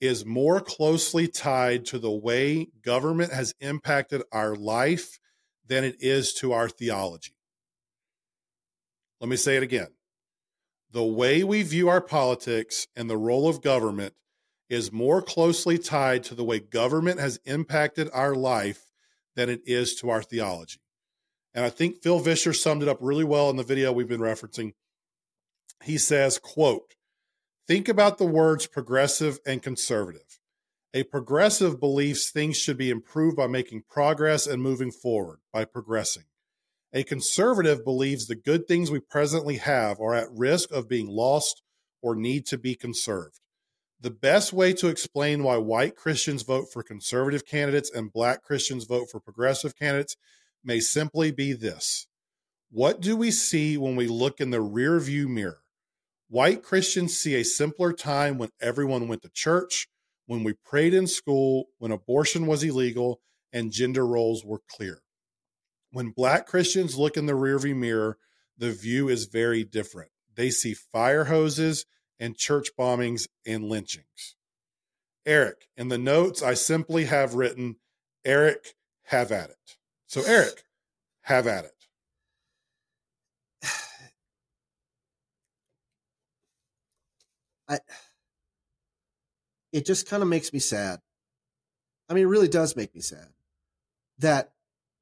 is 0.00 0.26
more 0.26 0.60
closely 0.60 1.28
tied 1.28 1.84
to 1.86 1.98
the 1.98 2.10
way 2.10 2.66
government 2.82 3.32
has 3.32 3.54
impacted 3.60 4.22
our 4.32 4.56
life 4.56 5.20
than 5.66 5.84
it 5.84 5.96
is 6.00 6.34
to 6.34 6.52
our 6.52 6.68
theology. 6.68 7.34
Let 9.22 9.28
me 9.28 9.36
say 9.36 9.56
it 9.56 9.62
again. 9.62 9.86
The 10.90 11.04
way 11.04 11.44
we 11.44 11.62
view 11.62 11.88
our 11.88 12.00
politics 12.00 12.88
and 12.96 13.08
the 13.08 13.16
role 13.16 13.48
of 13.48 13.62
government 13.62 14.14
is 14.68 14.90
more 14.90 15.22
closely 15.22 15.78
tied 15.78 16.24
to 16.24 16.34
the 16.34 16.42
way 16.42 16.58
government 16.58 17.20
has 17.20 17.38
impacted 17.44 18.10
our 18.12 18.34
life 18.34 18.84
than 19.36 19.48
it 19.48 19.62
is 19.64 19.94
to 19.96 20.10
our 20.10 20.22
theology. 20.22 20.80
And 21.54 21.64
I 21.64 21.70
think 21.70 22.02
Phil 22.02 22.18
Vischer 22.18 22.52
summed 22.52 22.82
it 22.82 22.88
up 22.88 22.98
really 23.00 23.22
well 23.22 23.48
in 23.48 23.56
the 23.56 23.62
video 23.62 23.92
we've 23.92 24.08
been 24.08 24.20
referencing 24.20 24.72
he 25.84 25.98
says, 25.98 26.38
quote, 26.38 26.94
think 27.66 27.88
about 27.88 28.18
the 28.18 28.24
words 28.24 28.66
progressive 28.66 29.38
and 29.46 29.62
conservative. 29.62 30.40
A 30.94 31.04
progressive 31.04 31.80
believes 31.80 32.30
things 32.30 32.56
should 32.56 32.76
be 32.76 32.90
improved 32.90 33.36
by 33.36 33.46
making 33.46 33.84
progress 33.88 34.46
and 34.46 34.62
moving 34.62 34.90
forward 34.90 35.40
by 35.52 35.64
progressing. 35.64 36.24
A 36.94 37.04
conservative 37.04 37.84
believes 37.84 38.26
the 38.26 38.34
good 38.34 38.68
things 38.68 38.90
we 38.90 39.00
presently 39.00 39.56
have 39.56 39.98
are 39.98 40.14
at 40.14 40.28
risk 40.30 40.70
of 40.70 40.88
being 40.88 41.08
lost 41.08 41.62
or 42.02 42.14
need 42.14 42.44
to 42.46 42.58
be 42.58 42.74
conserved. 42.74 43.40
The 43.98 44.10
best 44.10 44.52
way 44.52 44.74
to 44.74 44.88
explain 44.88 45.42
why 45.42 45.56
white 45.56 45.96
Christians 45.96 46.42
vote 46.42 46.66
for 46.70 46.82
conservative 46.82 47.46
candidates 47.46 47.90
and 47.90 48.12
black 48.12 48.42
Christians 48.42 48.84
vote 48.84 49.08
for 49.10 49.20
progressive 49.20 49.74
candidates 49.74 50.16
may 50.62 50.80
simply 50.80 51.30
be 51.30 51.54
this. 51.54 52.08
What 52.70 53.00
do 53.00 53.16
we 53.16 53.30
see 53.30 53.78
when 53.78 53.96
we 53.96 54.06
look 54.06 54.40
in 54.40 54.50
the 54.50 54.60
rear 54.60 55.00
view 55.00 55.28
mirror? 55.28 55.62
White 56.28 56.62
Christians 56.62 57.16
see 57.16 57.36
a 57.36 57.44
simpler 57.44 57.92
time 57.92 58.38
when 58.38 58.50
everyone 58.60 59.08
went 59.08 59.22
to 59.22 59.30
church, 59.30 59.86
when 60.26 60.44
we 60.44 60.52
prayed 60.52 60.94
in 60.94 61.06
school, 61.06 61.66
when 61.78 61.92
abortion 61.92 62.46
was 62.46 62.62
illegal, 62.62 63.20
and 63.52 63.72
gender 63.72 64.06
roles 64.06 64.44
were 64.44 64.62
clear. 64.68 65.00
When 65.92 66.10
black 66.10 66.46
Christians 66.46 66.98
look 66.98 67.16
in 67.18 67.26
the 67.26 67.34
rearview 67.34 67.76
mirror, 67.76 68.18
the 68.56 68.72
view 68.72 69.08
is 69.08 69.26
very 69.26 69.62
different. 69.62 70.10
They 70.34 70.50
see 70.50 70.72
fire 70.74 71.24
hoses 71.24 71.84
and 72.18 72.36
church 72.36 72.70
bombings 72.78 73.28
and 73.46 73.64
lynchings. 73.64 74.36
Eric, 75.26 75.68
in 75.76 75.88
the 75.88 75.98
notes, 75.98 76.42
I 76.42 76.54
simply 76.54 77.04
have 77.04 77.34
written, 77.34 77.76
Eric, 78.24 78.74
have 79.04 79.30
at 79.30 79.50
it. 79.50 79.76
So, 80.06 80.22
Eric, 80.22 80.64
have 81.22 81.46
at 81.46 81.66
it. 81.66 81.72
I 87.68 87.78
it 89.72 89.86
just 89.86 90.08
kind 90.08 90.22
of 90.22 90.28
makes 90.28 90.52
me 90.52 90.58
sad. 90.58 91.00
I 92.08 92.14
mean, 92.14 92.24
it 92.24 92.28
really 92.28 92.48
does 92.48 92.76
make 92.76 92.94
me 92.94 93.00
sad 93.00 93.28
that 94.18 94.52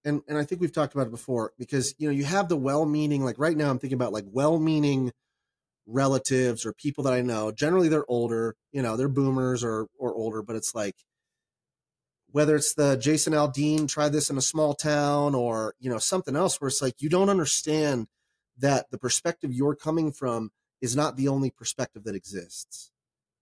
and 0.04 0.22
and 0.28 0.38
I 0.38 0.44
think 0.44 0.60
we've 0.60 0.72
talked 0.72 0.94
about 0.94 1.06
it 1.06 1.10
before 1.10 1.52
because 1.58 1.94
you 1.98 2.08
know 2.08 2.14
you 2.14 2.24
have 2.24 2.48
the 2.48 2.56
well-meaning 2.56 3.24
like 3.24 3.38
right 3.38 3.56
now 3.56 3.70
I'm 3.70 3.78
thinking 3.78 3.96
about 3.96 4.12
like 4.12 4.24
well-meaning 4.28 5.12
relatives 5.86 6.64
or 6.64 6.72
people 6.72 7.04
that 7.04 7.12
I 7.12 7.22
know. 7.22 7.50
Generally 7.50 7.88
they're 7.88 8.10
older, 8.10 8.56
you 8.72 8.82
know, 8.82 8.96
they're 8.96 9.08
boomers 9.08 9.64
or 9.64 9.88
or 9.98 10.14
older, 10.14 10.42
but 10.42 10.56
it's 10.56 10.74
like 10.74 10.96
whether 12.32 12.54
it's 12.54 12.74
the 12.74 12.96
Jason 12.96 13.32
Aldean 13.32 13.88
try 13.88 14.08
this 14.08 14.30
in 14.30 14.38
a 14.38 14.42
small 14.42 14.74
town 14.74 15.34
or 15.34 15.74
you 15.80 15.90
know 15.90 15.98
something 15.98 16.36
else 16.36 16.60
where 16.60 16.68
it's 16.68 16.82
like 16.82 17.02
you 17.02 17.08
don't 17.08 17.30
understand 17.30 18.06
that 18.58 18.90
the 18.90 18.98
perspective 18.98 19.52
you're 19.52 19.74
coming 19.74 20.12
from 20.12 20.50
is 20.80 20.96
not 20.96 21.16
the 21.16 21.28
only 21.28 21.50
perspective 21.50 22.04
that 22.04 22.14
exists. 22.14 22.90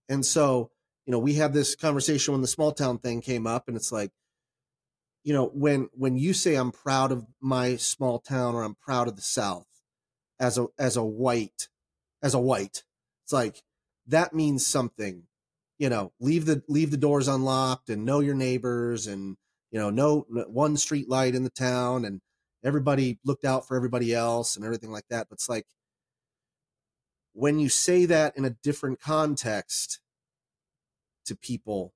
And 0.09 0.25
so, 0.25 0.71
you 1.07 1.13
know, 1.13 1.19
we 1.19 1.35
had 1.35 1.53
this 1.53 1.77
conversation 1.77 2.33
when 2.33 2.41
the 2.41 2.49
small 2.49 2.73
town 2.73 2.99
thing 2.99 3.21
came 3.21 3.47
up 3.47 3.69
and 3.69 3.77
it's 3.77 3.93
like, 3.93 4.11
you 5.25 5.35
know, 5.35 5.47
when 5.47 5.89
when 5.93 6.17
you 6.17 6.33
say 6.33 6.55
I'm 6.55 6.73
proud 6.73 7.13
of 7.13 7.27
my 7.41 7.77
small 7.77 8.19
town 8.19 8.55
or 8.55 8.63
I'm 8.63 8.77
proud 8.77 9.09
of 9.09 9.17
the 9.17 9.23
South 9.23 9.67
as 10.41 10.59
a 10.59 10.67
as 10.79 10.97
a 10.97 11.05
white, 11.05 11.69
as 12.23 12.35
a 12.35 12.41
white, 12.41 12.85
it's 13.25 13.33
like 13.33 13.63
that 14.07 14.35
means 14.35 14.67
something. 14.67 15.25
You 15.79 15.89
know, 15.89 16.13
leave 16.21 16.47
the 16.47 16.63
leave 16.69 16.91
the 16.91 16.97
doors 16.97 17.29
unlocked 17.29 17.91
and 17.91 18.05
know 18.05 18.21
your 18.21 18.35
neighbors 18.35 19.07
and 19.07 19.37
you 19.71 19.79
know, 19.79 19.91
no 19.91 20.21
one 20.31 20.77
street 20.77 21.09
light 21.09 21.35
in 21.35 21.45
the 21.45 21.51
town 21.51 22.05
and 22.05 22.21
everybody 22.65 23.19
looked 23.25 23.45
out 23.45 23.67
for 23.67 23.77
everybody 23.77 24.15
else 24.15 24.57
and 24.57 24.65
everything 24.65 24.91
like 24.91 25.07
that. 25.11 25.29
But 25.29 25.35
it's 25.35 25.49
like 25.49 25.67
when 27.33 27.59
you 27.59 27.69
say 27.69 28.07
that 28.07 28.37
in 28.37 28.45
a 28.45 28.51
different 28.51 29.01
context 29.01 30.01
to 31.27 31.37
people 31.37 31.93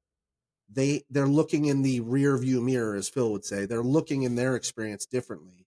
they 0.73 1.03
they're 1.11 1.27
looking 1.27 1.67
in 1.67 1.83
the 1.83 2.01
rear 2.01 2.37
view 2.39 2.61
mirror 2.61 2.95
as 2.95 3.09
phil 3.09 3.33
would 3.33 3.45
say. 3.45 3.67
They're 3.67 3.83
looking 3.83 4.23
in 4.23 4.35
their 4.35 4.57
experience 4.57 5.07
differently. 5.07 5.67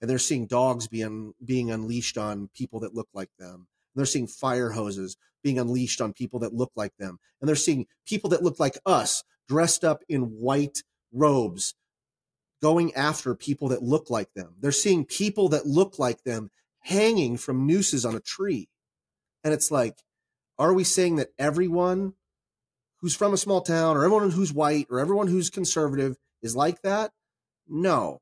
And 0.00 0.10
they're 0.10 0.18
seeing 0.18 0.46
dogs 0.46 0.88
being 0.88 1.32
being 1.44 1.70
unleashed 1.70 2.18
on 2.18 2.48
people 2.54 2.80
that 2.80 2.94
look 2.94 3.08
like 3.14 3.30
them. 3.38 3.54
And 3.54 3.96
they're 3.96 4.06
seeing 4.06 4.26
fire 4.26 4.70
hoses 4.70 5.16
being 5.42 5.58
unleashed 5.58 6.00
on 6.00 6.12
people 6.12 6.38
that 6.40 6.54
look 6.54 6.72
like 6.76 6.96
them. 6.98 7.18
And 7.40 7.48
they're 7.48 7.56
seeing 7.56 7.86
people 8.06 8.30
that 8.30 8.42
look 8.42 8.60
like 8.60 8.78
us 8.86 9.24
dressed 9.48 9.84
up 9.84 10.02
in 10.08 10.22
white 10.22 10.82
robes 11.12 11.74
going 12.62 12.94
after 12.94 13.34
people 13.34 13.68
that 13.68 13.82
look 13.82 14.08
like 14.08 14.32
them. 14.34 14.54
They're 14.60 14.72
seeing 14.72 15.04
people 15.04 15.48
that 15.50 15.66
look 15.66 15.98
like 15.98 16.22
them 16.22 16.50
hanging 16.80 17.36
from 17.36 17.66
nooses 17.66 18.04
on 18.04 18.14
a 18.14 18.20
tree. 18.20 18.68
And 19.42 19.52
it's 19.52 19.70
like, 19.70 19.98
are 20.58 20.72
we 20.72 20.84
saying 20.84 21.16
that 21.16 21.30
everyone 21.38 22.14
who's 23.02 23.16
from 23.16 23.34
a 23.34 23.36
small 23.36 23.60
town 23.60 23.96
or 23.96 24.04
everyone 24.04 24.30
who's 24.30 24.52
white 24.52 24.86
or 24.88 25.00
everyone 25.00 25.26
who's 25.26 25.50
conservative 25.50 26.16
is 26.40 26.56
like 26.56 26.80
that? 26.82 27.10
No. 27.68 28.20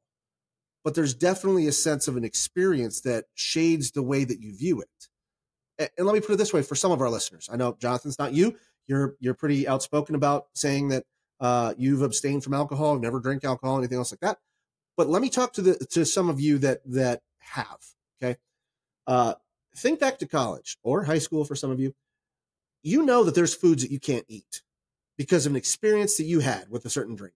But 0.83 0.95
there's 0.95 1.15
definitely 1.15 1.67
a 1.67 1.73
sense 1.73 2.09
of 2.09 2.17
an 2.17 2.25
experience 2.25 3.03
that 3.03 3.27
shades 3.35 3.91
the 3.91 4.03
way 4.03 4.25
that 4.25 4.41
you 4.41 4.57
view 4.57 4.81
it. 4.81 5.91
And 5.97 6.07
let 6.07 6.15
me 6.15 6.21
put 6.21 6.33
it 6.33 6.37
this 6.37 6.53
way 6.53 6.63
for 6.63 6.75
some 6.75 6.93
of 6.93 7.01
our 7.01 7.11
listeners. 7.11 7.49
I 7.53 7.57
know 7.57 7.77
Jonathan's 7.79 8.19
not 8.19 8.33
you. 8.33 8.57
You're 8.87 9.17
you're 9.21 9.35
pretty 9.35 9.69
outspoken 9.69 10.15
about 10.15 10.47
saying 10.55 10.89
that 10.89 11.05
uh, 11.41 11.75
you've 11.79 12.03
abstained 12.03 12.43
from 12.43 12.55
alcohol, 12.55 12.99
never 12.99 13.21
drink 13.21 13.45
alcohol, 13.45 13.79
anything 13.79 13.99
else 13.99 14.13
like 14.13 14.21
that. 14.21 14.39
But 14.97 15.09
let 15.09 15.23
me 15.23 15.31
talk 15.31 15.53
to 15.55 15.63
the 15.63 15.75
to 15.93 16.05
some 16.05 16.29
of 16.29 16.41
you 16.41 16.59
that 16.59 16.81
that 16.87 17.21
have. 17.39 17.79
Okay, 18.23 18.37
uh, 19.07 19.35
think 19.77 20.01
back 20.01 20.19
to 20.19 20.27
college 20.27 20.77
or 20.83 21.05
high 21.05 21.19
school 21.19 21.45
for 21.45 21.55
some 21.55 21.71
of 21.71 21.81
you. 21.81 21.95
You 22.83 23.03
know 23.03 23.25
that 23.25 23.35
there's 23.35 23.55
foods 23.55 23.83
that 23.83 23.91
you 23.91 24.01
can't 24.01 24.25
eat 24.29 24.63
because 25.21 25.45
of 25.45 25.53
an 25.53 25.57
experience 25.57 26.17
that 26.17 26.25
you 26.25 26.41
had 26.41 26.71
with 26.71 26.87
a 26.87 26.89
certain 26.89 27.15
drink. 27.15 27.35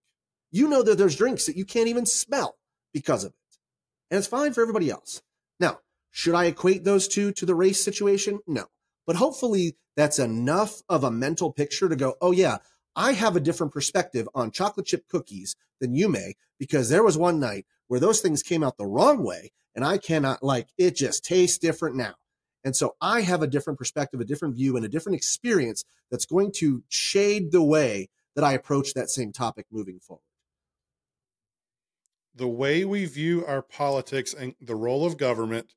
You 0.51 0.68
know 0.68 0.83
that 0.83 0.97
there's 0.97 1.16
drinks 1.16 1.44
that 1.44 1.59
you 1.59 1.66
can't 1.66 1.88
even 1.88 2.07
smell 2.07 2.57
because 2.94 3.25
of 3.25 3.33
it. 3.33 3.59
And 4.11 4.16
it's 4.16 4.27
fine 4.27 4.55
for 4.55 4.62
everybody 4.62 4.88
else. 4.88 5.20
Now, 5.61 5.81
should 6.11 6.35
I 6.35 6.47
equate 6.47 6.85
those 6.85 7.07
two 7.07 7.31
to 7.33 7.44
the 7.44 7.55
race 7.55 7.85
situation? 7.85 8.38
No. 8.47 8.68
But 9.07 9.16
hopefully 9.16 9.77
that's 9.97 10.18
enough 10.18 10.81
of 10.88 11.05
a 11.05 11.11
mental 11.11 11.53
picture 11.53 11.90
to 11.90 11.94
go, 11.94 12.14
oh, 12.23 12.33
yeah, 12.33 12.57
I 12.97 13.12
have 13.12 13.37
a 13.37 13.40
different 13.40 13.75
perspective 13.75 14.31
on 14.35 14.51
chocolate 14.51 14.87
chip 14.87 15.07
cookies 15.07 15.55
than 15.79 15.94
you 15.94 16.09
may, 16.09 16.37
because 16.59 16.88
there 16.88 17.05
was 17.05 17.18
one 17.18 17.38
night 17.38 17.66
where 17.88 18.01
those 18.01 18.23
things 18.23 18.42
came 18.42 18.64
out 18.64 18.79
the 18.79 18.87
wrong 18.87 19.23
way. 19.23 19.53
And 19.75 19.85
I 19.85 19.99
cannot, 19.99 20.42
like, 20.42 20.68
it 20.79 20.97
just 20.97 21.23
tastes 21.23 21.59
different 21.59 21.97
now. 21.97 22.14
And 22.64 22.74
so 22.74 22.96
I 23.00 23.20
have 23.20 23.42
a 23.42 23.46
different 23.46 23.79
perspective, 23.79 24.20
a 24.20 24.24
different 24.24 24.55
view, 24.55 24.77
and 24.77 24.85
a 24.85 24.88
different 24.88 25.16
experience 25.16 25.85
that's 26.11 26.24
going 26.24 26.53
to 26.57 26.83
shade 26.88 27.53
the 27.53 27.62
way 27.62 28.09
that 28.35 28.44
I 28.44 28.55
approach 28.55 28.94
that 28.94 29.11
same 29.11 29.33
topic 29.33 29.66
moving 29.70 30.00
forward. 30.00 30.22
The 32.35 32.48
way 32.48 32.85
we 32.85 33.05
view 33.05 33.44
our 33.46 33.62
politics 33.62 34.35
and 34.35 34.55
the 34.61 34.74
role 34.74 35.07
of 35.07 35.18
government 35.18 35.74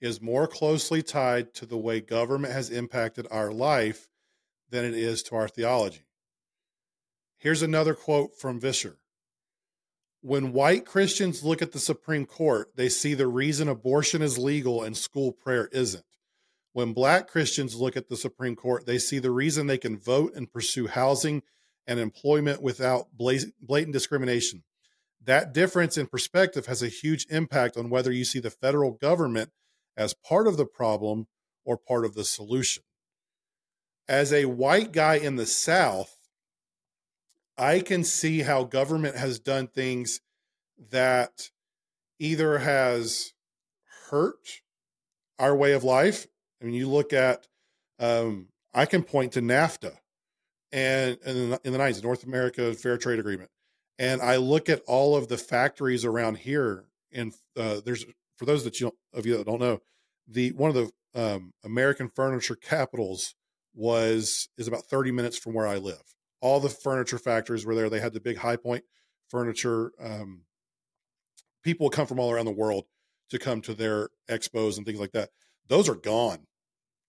is 0.00 0.20
more 0.20 0.46
closely 0.46 1.02
tied 1.02 1.54
to 1.54 1.66
the 1.66 1.78
way 1.78 2.00
government 2.00 2.52
has 2.52 2.70
impacted 2.70 3.26
our 3.30 3.50
life 3.50 4.08
than 4.70 4.84
it 4.84 4.94
is 4.94 5.22
to 5.24 5.34
our 5.34 5.48
theology. 5.48 6.04
Here's 7.38 7.62
another 7.62 7.94
quote 7.94 8.38
from 8.38 8.60
Vischer. 8.60 8.98
When 10.20 10.52
white 10.52 10.84
Christians 10.84 11.42
look 11.42 11.62
at 11.62 11.72
the 11.72 11.78
Supreme 11.78 12.26
Court, 12.26 12.70
they 12.76 12.88
see 12.88 13.14
the 13.14 13.28
reason 13.28 13.68
abortion 13.68 14.22
is 14.22 14.38
legal 14.38 14.82
and 14.82 14.96
school 14.96 15.32
prayer 15.32 15.68
isn't. 15.72 16.04
When 16.72 16.92
black 16.92 17.28
Christians 17.28 17.74
look 17.74 17.96
at 17.96 18.08
the 18.08 18.16
Supreme 18.16 18.54
Court, 18.54 18.86
they 18.86 18.98
see 18.98 19.18
the 19.18 19.30
reason 19.30 19.66
they 19.66 19.78
can 19.78 19.98
vote 19.98 20.34
and 20.34 20.52
pursue 20.52 20.86
housing 20.86 21.42
and 21.86 21.98
employment 21.98 22.62
without 22.62 23.08
blatant 23.16 23.92
discrimination. 23.92 24.62
That 25.24 25.52
difference 25.52 25.98
in 25.98 26.06
perspective 26.06 26.66
has 26.66 26.82
a 26.82 26.88
huge 26.88 27.26
impact 27.30 27.76
on 27.76 27.90
whether 27.90 28.12
you 28.12 28.24
see 28.24 28.38
the 28.38 28.50
federal 28.50 28.92
government 28.92 29.50
as 29.96 30.14
part 30.14 30.46
of 30.46 30.56
the 30.56 30.66
problem 30.66 31.26
or 31.64 31.76
part 31.76 32.04
of 32.04 32.14
the 32.14 32.24
solution. 32.24 32.82
As 34.06 34.32
a 34.32 34.44
white 34.46 34.92
guy 34.92 35.16
in 35.16 35.36
the 35.36 35.46
South, 35.46 36.14
I 37.58 37.80
can 37.80 38.04
see 38.04 38.40
how 38.40 38.64
government 38.64 39.16
has 39.16 39.40
done 39.40 39.66
things 39.66 40.20
that 40.90 41.50
either 42.18 42.58
has 42.58 43.32
hurt 44.10 44.60
our 45.38 45.56
way 45.56 45.72
of 45.72 45.82
life. 45.84 46.26
I 46.60 46.64
mean, 46.64 46.74
you 46.74 46.88
look 46.88 47.12
at, 47.12 47.46
um, 47.98 48.48
I 48.74 48.86
can 48.86 49.02
point 49.02 49.32
to 49.32 49.40
NAFTA 49.40 49.96
and, 50.72 51.18
and 51.24 51.38
in 51.38 51.50
the, 51.50 51.60
in 51.64 51.72
the 51.72 51.78
90s, 51.78 52.02
North 52.02 52.24
America 52.24 52.74
Fair 52.74 52.98
Trade 52.98 53.18
Agreement. 53.18 53.50
And 53.98 54.22
I 54.22 54.36
look 54.36 54.68
at 54.68 54.82
all 54.86 55.16
of 55.16 55.28
the 55.28 55.38
factories 55.38 56.04
around 56.04 56.38
here, 56.38 56.84
and 57.12 57.32
uh, 57.56 57.80
there's 57.84 58.04
for 58.36 58.44
those 58.44 58.62
that 58.62 58.78
you 58.78 58.92
of 59.12 59.26
you 59.26 59.36
that 59.36 59.46
don't 59.46 59.60
know, 59.60 59.80
the 60.28 60.52
one 60.52 60.70
of 60.70 60.76
the 60.76 60.90
um, 61.20 61.52
American 61.64 62.08
furniture 62.08 62.54
capitals 62.54 63.34
was 63.74 64.48
is 64.56 64.68
about 64.68 64.84
30 64.84 65.10
minutes 65.10 65.36
from 65.36 65.52
where 65.52 65.66
I 65.66 65.76
live. 65.76 66.02
All 66.40 66.60
the 66.60 66.68
furniture 66.68 67.18
factories 67.18 67.66
were 67.66 67.74
there. 67.74 67.90
They 67.90 67.98
had 67.98 68.12
the 68.12 68.20
big 68.20 68.38
High 68.38 68.56
Point 68.56 68.84
furniture. 69.28 69.92
Um, 70.00 70.42
people 71.64 71.90
come 71.90 72.06
from 72.06 72.20
all 72.20 72.30
around 72.30 72.46
the 72.46 72.52
world 72.52 72.84
to 73.30 73.38
come 73.38 73.60
to 73.62 73.74
their 73.74 74.10
expos 74.30 74.76
and 74.76 74.86
things 74.86 75.00
like 75.00 75.12
that. 75.12 75.30
Those 75.66 75.88
are 75.88 75.94
gone. 75.94 76.46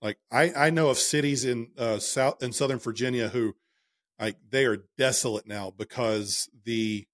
Like 0.02 0.18
I, 0.32 0.52
I 0.54 0.70
know 0.70 0.90
of 0.90 0.98
cities 0.98 1.44
in 1.44 1.72
uh, 1.78 2.00
South 2.00 2.42
in 2.42 2.54
Southern 2.54 2.80
Virginia 2.80 3.30
who, 3.30 3.56
like, 4.20 4.38
they 4.50 4.66
are 4.66 4.84
desolate 4.98 5.48
now 5.48 5.74
because 5.76 6.50
the 6.66 7.08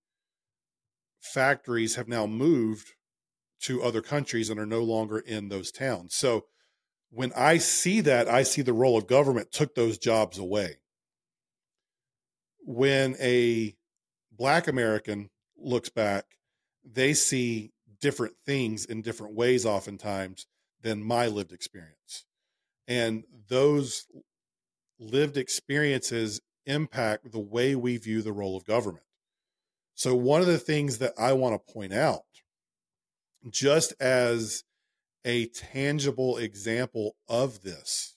factories 1.19 1.95
have 1.95 2.07
now 2.07 2.25
moved 2.25 2.93
to 3.61 3.81
other 3.81 4.01
countries 4.01 4.49
and 4.49 4.59
are 4.59 4.65
no 4.65 4.83
longer 4.83 5.17
in 5.17 5.49
those 5.49 5.71
towns. 5.71 6.15
So 6.15 6.45
when 7.09 7.31
I 7.35 7.57
see 7.57 8.01
that, 8.01 8.27
I 8.27 8.43
see 8.43 8.61
the 8.61 8.73
role 8.73 8.97
of 8.97 9.07
government 9.07 9.51
took 9.51 9.73
those 9.73 9.97
jobs 9.97 10.37
away. 10.37 10.77
When 12.59 13.15
a 13.19 13.75
black 14.31 14.67
American 14.67 15.29
looks 15.57 15.89
back, 15.89 16.25
they 16.83 17.13
see 17.13 17.71
different 18.01 18.35
things 18.45 18.85
in 18.85 19.01
different 19.01 19.35
ways 19.35 19.65
oftentimes 19.65 20.45
than 20.81 21.01
my 21.03 21.27
lived 21.27 21.51
experience. 21.51 22.25
And 22.87 23.23
those 23.49 24.05
lived 24.99 25.37
experiences 25.37 26.41
impact 26.65 27.31
the 27.31 27.39
way 27.39 27.75
we 27.75 27.97
view 27.97 28.21
the 28.21 28.33
role 28.33 28.57
of 28.57 28.65
government. 28.65 29.05
So, 29.93 30.15
one 30.15 30.41
of 30.41 30.47
the 30.47 30.59
things 30.59 30.97
that 30.97 31.13
I 31.17 31.33
want 31.33 31.53
to 31.55 31.73
point 31.73 31.93
out, 31.93 32.23
just 33.49 33.93
as 33.99 34.63
a 35.23 35.47
tangible 35.47 36.37
example 36.37 37.15
of 37.27 37.61
this, 37.61 38.15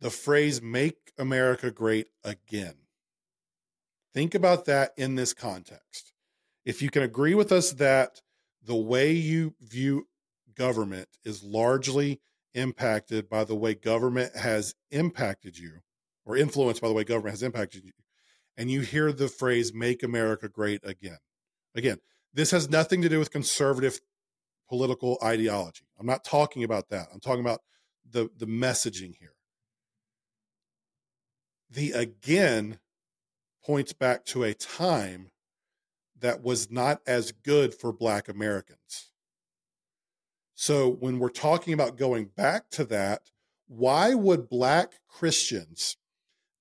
the 0.00 0.10
phrase 0.10 0.60
make 0.60 1.12
America 1.18 1.70
great 1.70 2.08
again. 2.22 2.74
Think 4.12 4.34
about 4.34 4.66
that 4.66 4.92
in 4.96 5.14
this 5.14 5.32
context. 5.32 6.12
If 6.64 6.82
you 6.82 6.90
can 6.90 7.02
agree 7.02 7.34
with 7.34 7.50
us 7.50 7.72
that 7.72 8.20
the 8.62 8.76
way 8.76 9.12
you 9.12 9.54
view 9.60 10.06
government 10.54 11.08
is 11.24 11.42
largely 11.42 12.20
impacted 12.54 13.28
by 13.28 13.44
the 13.44 13.54
way 13.54 13.74
government 13.74 14.36
has 14.36 14.74
impacted 14.90 15.58
you 15.58 15.80
or 16.24 16.36
influenced 16.36 16.80
by 16.80 16.88
the 16.88 16.94
way 16.94 17.04
government 17.04 17.32
has 17.32 17.42
impacted 17.42 17.84
you. 17.84 17.92
And 18.56 18.70
you 18.70 18.82
hear 18.82 19.12
the 19.12 19.28
phrase 19.28 19.74
make 19.74 20.02
america 20.02 20.48
great 20.48 20.80
again. 20.84 21.18
Again 21.74 21.98
this 22.32 22.50
has 22.50 22.68
nothing 22.68 23.02
to 23.02 23.08
do 23.08 23.18
with 23.18 23.30
conservative 23.30 24.00
political 24.68 25.18
ideology. 25.22 25.84
I'm 25.98 26.06
not 26.06 26.24
talking 26.24 26.64
about 26.64 26.88
that. 26.90 27.08
I'm 27.12 27.20
talking 27.20 27.40
about 27.40 27.60
the 28.08 28.28
the 28.36 28.46
messaging 28.46 29.14
here. 29.16 29.34
The 31.70 31.92
again 31.92 32.78
points 33.64 33.92
back 33.92 34.24
to 34.26 34.44
a 34.44 34.54
time 34.54 35.30
that 36.20 36.42
was 36.42 36.70
not 36.70 37.00
as 37.06 37.32
good 37.32 37.74
for 37.74 37.92
black 37.92 38.28
americans 38.28 39.10
so 40.54 40.90
when 40.90 41.18
we're 41.18 41.28
talking 41.28 41.74
about 41.74 41.96
going 41.96 42.26
back 42.26 42.70
to 42.70 42.84
that, 42.86 43.22
why 43.66 44.14
would 44.14 44.48
black 44.48 44.94
Christians 45.08 45.96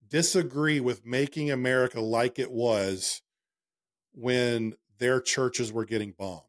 disagree 0.07 0.79
with 0.79 1.05
making 1.05 1.51
America 1.51 1.99
like 1.99 2.39
it 2.39 2.51
was 2.51 3.21
when 4.13 4.75
their 4.97 5.21
churches 5.21 5.71
were 5.71 5.85
getting 5.85 6.13
bombed? 6.17 6.41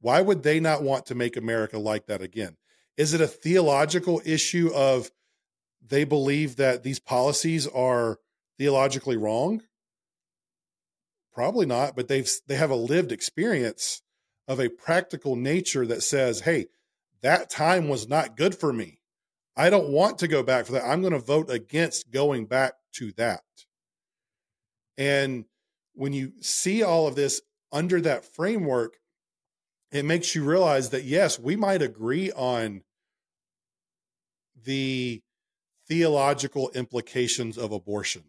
Why 0.00 0.20
would 0.20 0.44
they 0.44 0.60
not 0.60 0.82
want 0.82 1.06
to 1.06 1.16
make 1.16 1.36
America 1.36 1.78
like 1.78 2.06
that 2.06 2.22
again? 2.22 2.56
Is 2.96 3.14
it 3.14 3.20
a 3.20 3.26
theological 3.26 4.22
issue 4.24 4.70
of 4.74 5.10
they 5.84 6.04
believe 6.04 6.56
that 6.56 6.82
these 6.84 7.00
policies 7.00 7.66
are 7.66 8.18
theologically 8.58 9.16
wrong? 9.16 9.62
Probably 11.32 11.66
not, 11.66 11.96
but 11.96 12.08
they've 12.08 12.30
they 12.46 12.56
have 12.56 12.70
a 12.70 12.76
lived 12.76 13.12
experience 13.12 14.02
of 14.48 14.58
a 14.58 14.70
practical 14.70 15.36
nature 15.36 15.86
that 15.86 16.02
says, 16.02 16.40
hey, 16.40 16.66
that 17.20 17.50
time 17.50 17.88
was 17.88 18.08
not 18.08 18.36
good 18.36 18.54
for 18.54 18.72
me. 18.72 18.98
I 19.54 19.70
don't 19.70 19.90
want 19.90 20.18
to 20.20 20.28
go 20.28 20.42
back 20.42 20.66
for 20.66 20.72
that. 20.72 20.84
I'm 20.84 21.02
going 21.02 21.12
to 21.12 21.18
vote 21.18 21.50
against 21.50 22.10
going 22.10 22.46
back 22.46 22.74
to 22.94 23.12
that. 23.12 23.42
And 24.96 25.44
when 25.94 26.12
you 26.12 26.32
see 26.40 26.82
all 26.82 27.06
of 27.06 27.14
this 27.14 27.42
under 27.70 28.00
that 28.00 28.24
framework, 28.24 28.98
it 29.92 30.04
makes 30.04 30.34
you 30.34 30.44
realize 30.44 30.90
that, 30.90 31.04
yes, 31.04 31.38
we 31.38 31.56
might 31.56 31.82
agree 31.82 32.30
on 32.32 32.82
the 34.64 35.22
theological 35.88 36.70
implications 36.70 37.58
of 37.58 37.72
abortion. 37.72 38.24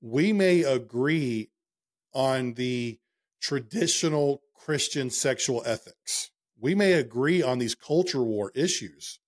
We 0.00 0.32
may 0.32 0.62
agree 0.62 1.50
on 2.12 2.54
the 2.54 2.98
traditional 3.40 4.42
Christian 4.64 5.10
sexual 5.10 5.62
ethics. 5.66 6.30
We 6.58 6.74
may 6.74 6.94
agree 6.94 7.42
on 7.42 7.58
these 7.58 7.74
culture 7.74 8.22
war 8.22 8.50
issues, 8.54 9.20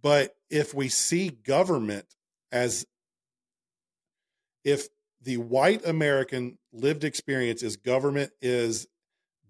but 0.00 0.34
if 0.48 0.72
we 0.72 0.88
see 0.88 1.28
government 1.28 2.06
as 2.50 2.86
if 4.64 4.88
the 5.20 5.36
white 5.36 5.86
American 5.86 6.56
lived 6.72 7.04
experience 7.04 7.62
is 7.62 7.76
government 7.76 8.32
is 8.40 8.86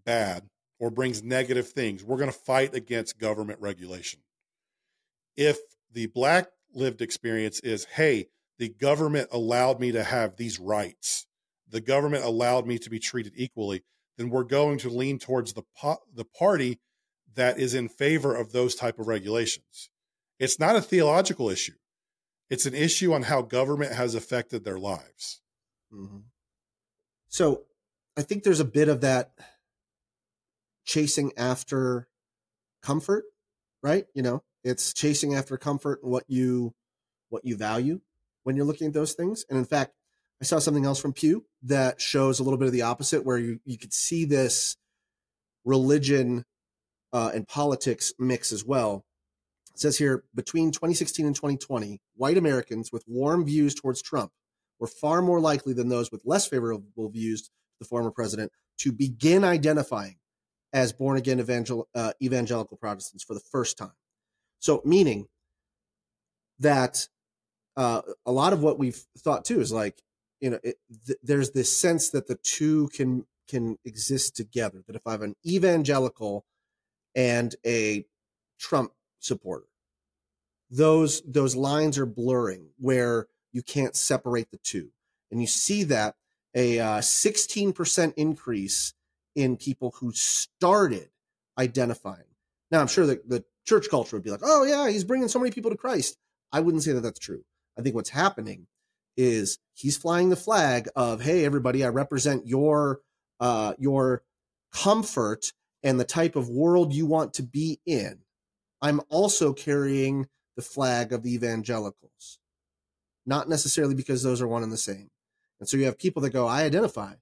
bad 0.04 0.48
or 0.80 0.90
brings 0.90 1.22
negative 1.22 1.68
things, 1.68 2.02
we're 2.02 2.18
going 2.18 2.32
to 2.32 2.36
fight 2.36 2.74
against 2.74 3.16
government 3.16 3.60
regulation. 3.60 4.20
If 5.36 5.58
the 5.92 6.06
black 6.06 6.48
lived 6.72 7.00
experience 7.00 7.60
is, 7.60 7.84
hey, 7.84 8.26
the 8.58 8.70
government 8.70 9.28
allowed 9.30 9.78
me 9.78 9.92
to 9.92 10.02
have 10.02 10.36
these 10.36 10.58
rights, 10.58 11.26
the 11.68 11.80
government 11.80 12.24
allowed 12.24 12.66
me 12.66 12.78
to 12.78 12.90
be 12.90 12.98
treated 12.98 13.34
equally, 13.36 13.84
then 14.16 14.30
we're 14.30 14.44
going 14.44 14.78
to 14.78 14.88
lean 14.88 15.18
towards 15.18 15.52
the 15.52 15.62
po- 15.76 16.02
the 16.14 16.24
party 16.24 16.80
that 17.34 17.58
is 17.58 17.74
in 17.74 17.88
favor 17.88 18.34
of 18.34 18.52
those 18.52 18.74
type 18.74 18.98
of 18.98 19.08
regulations. 19.08 19.90
It's 20.38 20.58
not 20.58 20.76
a 20.76 20.80
theological 20.80 21.50
issue. 21.50 21.74
It's 22.50 22.66
an 22.66 22.74
issue 22.74 23.12
on 23.12 23.22
how 23.22 23.42
government 23.42 23.92
has 23.92 24.14
affected 24.14 24.64
their 24.64 24.78
lives. 24.78 25.40
Mm-hmm. 25.92 26.18
So 27.28 27.62
I 28.16 28.22
think 28.22 28.44
there's 28.44 28.60
a 28.60 28.64
bit 28.64 28.88
of 28.88 29.00
that 29.00 29.32
chasing 30.84 31.32
after 31.36 32.08
comfort, 32.82 33.24
right? 33.82 34.06
You 34.14 34.22
know, 34.22 34.42
it's 34.62 34.92
chasing 34.92 35.34
after 35.34 35.56
comfort 35.56 36.00
and 36.02 36.12
what 36.12 36.24
you 36.28 36.74
what 37.30 37.44
you 37.44 37.56
value 37.56 38.00
when 38.44 38.54
you're 38.54 38.66
looking 38.66 38.88
at 38.88 38.92
those 38.92 39.14
things. 39.14 39.44
And 39.48 39.58
in 39.58 39.64
fact, 39.64 39.94
I 40.44 40.46
saw 40.46 40.58
something 40.58 40.84
else 40.84 41.00
from 41.00 41.14
Pew 41.14 41.46
that 41.62 42.02
shows 42.02 42.38
a 42.38 42.42
little 42.42 42.58
bit 42.58 42.66
of 42.66 42.74
the 42.74 42.82
opposite, 42.82 43.24
where 43.24 43.38
you, 43.38 43.60
you 43.64 43.78
could 43.78 43.94
see 43.94 44.26
this 44.26 44.76
religion 45.64 46.44
uh, 47.14 47.30
and 47.32 47.48
politics 47.48 48.12
mix 48.18 48.52
as 48.52 48.62
well. 48.62 49.06
It 49.72 49.80
says 49.80 49.96
here 49.96 50.22
between 50.34 50.70
2016 50.70 51.24
and 51.24 51.34
2020, 51.34 51.98
white 52.16 52.36
Americans 52.36 52.92
with 52.92 53.04
warm 53.06 53.46
views 53.46 53.74
towards 53.74 54.02
Trump 54.02 54.32
were 54.78 54.86
far 54.86 55.22
more 55.22 55.40
likely 55.40 55.72
than 55.72 55.88
those 55.88 56.12
with 56.12 56.20
less 56.26 56.46
favorable 56.46 57.08
views 57.08 57.44
to 57.44 57.50
the 57.80 57.86
former 57.86 58.10
president 58.10 58.52
to 58.80 58.92
begin 58.92 59.44
identifying 59.44 60.16
as 60.74 60.92
born 60.92 61.16
again 61.16 61.40
evangel- 61.40 61.88
uh, 61.94 62.12
evangelical 62.22 62.76
Protestants 62.76 63.24
for 63.24 63.32
the 63.32 63.42
first 63.50 63.78
time. 63.78 63.96
So, 64.58 64.82
meaning 64.84 65.26
that 66.58 67.08
uh, 67.78 68.02
a 68.26 68.30
lot 68.32 68.52
of 68.52 68.62
what 68.62 68.78
we've 68.78 69.02
thought 69.16 69.46
too 69.46 69.62
is 69.62 69.72
like 69.72 70.02
you 70.40 70.50
know 70.50 70.58
it, 70.62 70.76
th- 71.06 71.18
there's 71.22 71.50
this 71.50 71.76
sense 71.76 72.10
that 72.10 72.26
the 72.26 72.36
two 72.36 72.88
can 72.88 73.24
can 73.48 73.76
exist 73.84 74.34
together 74.36 74.82
that 74.86 74.96
if 74.96 75.06
i 75.06 75.12
have 75.12 75.22
an 75.22 75.36
evangelical 75.46 76.44
and 77.14 77.54
a 77.64 78.04
Trump 78.58 78.92
supporter. 79.20 79.66
Those 80.70 81.22
those 81.22 81.54
lines 81.54 81.98
are 81.98 82.06
blurring 82.06 82.68
where 82.78 83.28
you 83.52 83.62
can't 83.62 83.94
separate 83.94 84.50
the 84.50 84.58
two, 84.58 84.90
and 85.30 85.40
you 85.40 85.46
see 85.46 85.84
that 85.84 86.16
a 86.56 86.78
uh, 86.78 86.98
16% 86.98 88.14
increase 88.16 88.94
in 89.34 89.56
people 89.56 89.94
who 89.98 90.12
started 90.12 91.10
identifying. 91.58 92.24
Now, 92.70 92.80
I'm 92.80 92.86
sure 92.86 93.06
that 93.06 93.28
the 93.28 93.44
church 93.66 93.88
culture 93.90 94.16
would 94.16 94.24
be 94.24 94.30
like, 94.30 94.40
"Oh 94.42 94.64
yeah, 94.64 94.88
he's 94.88 95.04
bringing 95.04 95.28
so 95.28 95.38
many 95.38 95.50
people 95.50 95.70
to 95.70 95.76
Christ." 95.76 96.16
I 96.50 96.60
wouldn't 96.60 96.82
say 96.82 96.92
that 96.92 97.02
that's 97.02 97.18
true. 97.18 97.44
I 97.78 97.82
think 97.82 97.94
what's 97.94 98.10
happening 98.10 98.66
is 99.16 99.58
he's 99.74 99.96
flying 99.96 100.28
the 100.28 100.36
flag 100.36 100.88
of, 100.96 101.22
"Hey, 101.22 101.44
everybody, 101.44 101.84
I 101.84 101.88
represent 101.88 102.46
your 102.46 103.00
uh, 103.40 103.74
your 103.78 104.22
comfort 104.72 105.52
and 105.82 105.98
the 105.98 106.04
type 106.04 106.36
of 106.36 106.48
world 106.48 106.92
you 106.92 107.06
want 107.06 107.34
to 107.34 107.42
be 107.42 107.80
in." 107.86 108.20
I'm 108.80 109.00
also 109.08 109.52
carrying 109.52 110.28
the 110.56 110.62
flag 110.62 111.12
of 111.12 111.22
the 111.22 111.34
evangelicals, 111.34 112.38
not 113.26 113.48
necessarily 113.48 113.94
because 113.94 114.22
those 114.22 114.42
are 114.42 114.48
one 114.48 114.62
and 114.62 114.72
the 114.72 114.76
same. 114.76 115.10
And 115.60 115.68
so 115.68 115.76
you 115.76 115.84
have 115.84 115.98
people 115.98 116.22
that 116.22 116.30
go, 116.30 116.46
"I 116.46 116.62
identify 116.64 117.14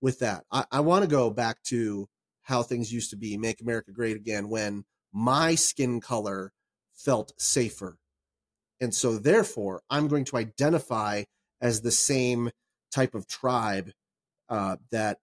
with 0.00 0.18
that. 0.20 0.44
I, 0.50 0.64
I 0.70 0.80
want 0.80 1.02
to 1.02 1.10
go 1.10 1.30
back 1.30 1.62
to 1.64 2.08
how 2.42 2.62
things 2.62 2.92
used 2.92 3.10
to 3.10 3.16
be, 3.16 3.36
make 3.36 3.60
America 3.60 3.92
great 3.92 4.16
again, 4.16 4.48
when 4.48 4.84
my 5.12 5.54
skin 5.54 6.00
color 6.00 6.52
felt 6.94 7.32
safer. 7.36 7.98
And 8.80 8.94
so, 8.94 9.18
therefore, 9.18 9.82
I'm 9.90 10.08
going 10.08 10.24
to 10.26 10.36
identify 10.36 11.24
as 11.60 11.80
the 11.80 11.90
same 11.90 12.50
type 12.92 13.14
of 13.14 13.26
tribe 13.26 13.90
uh, 14.48 14.76
that 14.90 15.18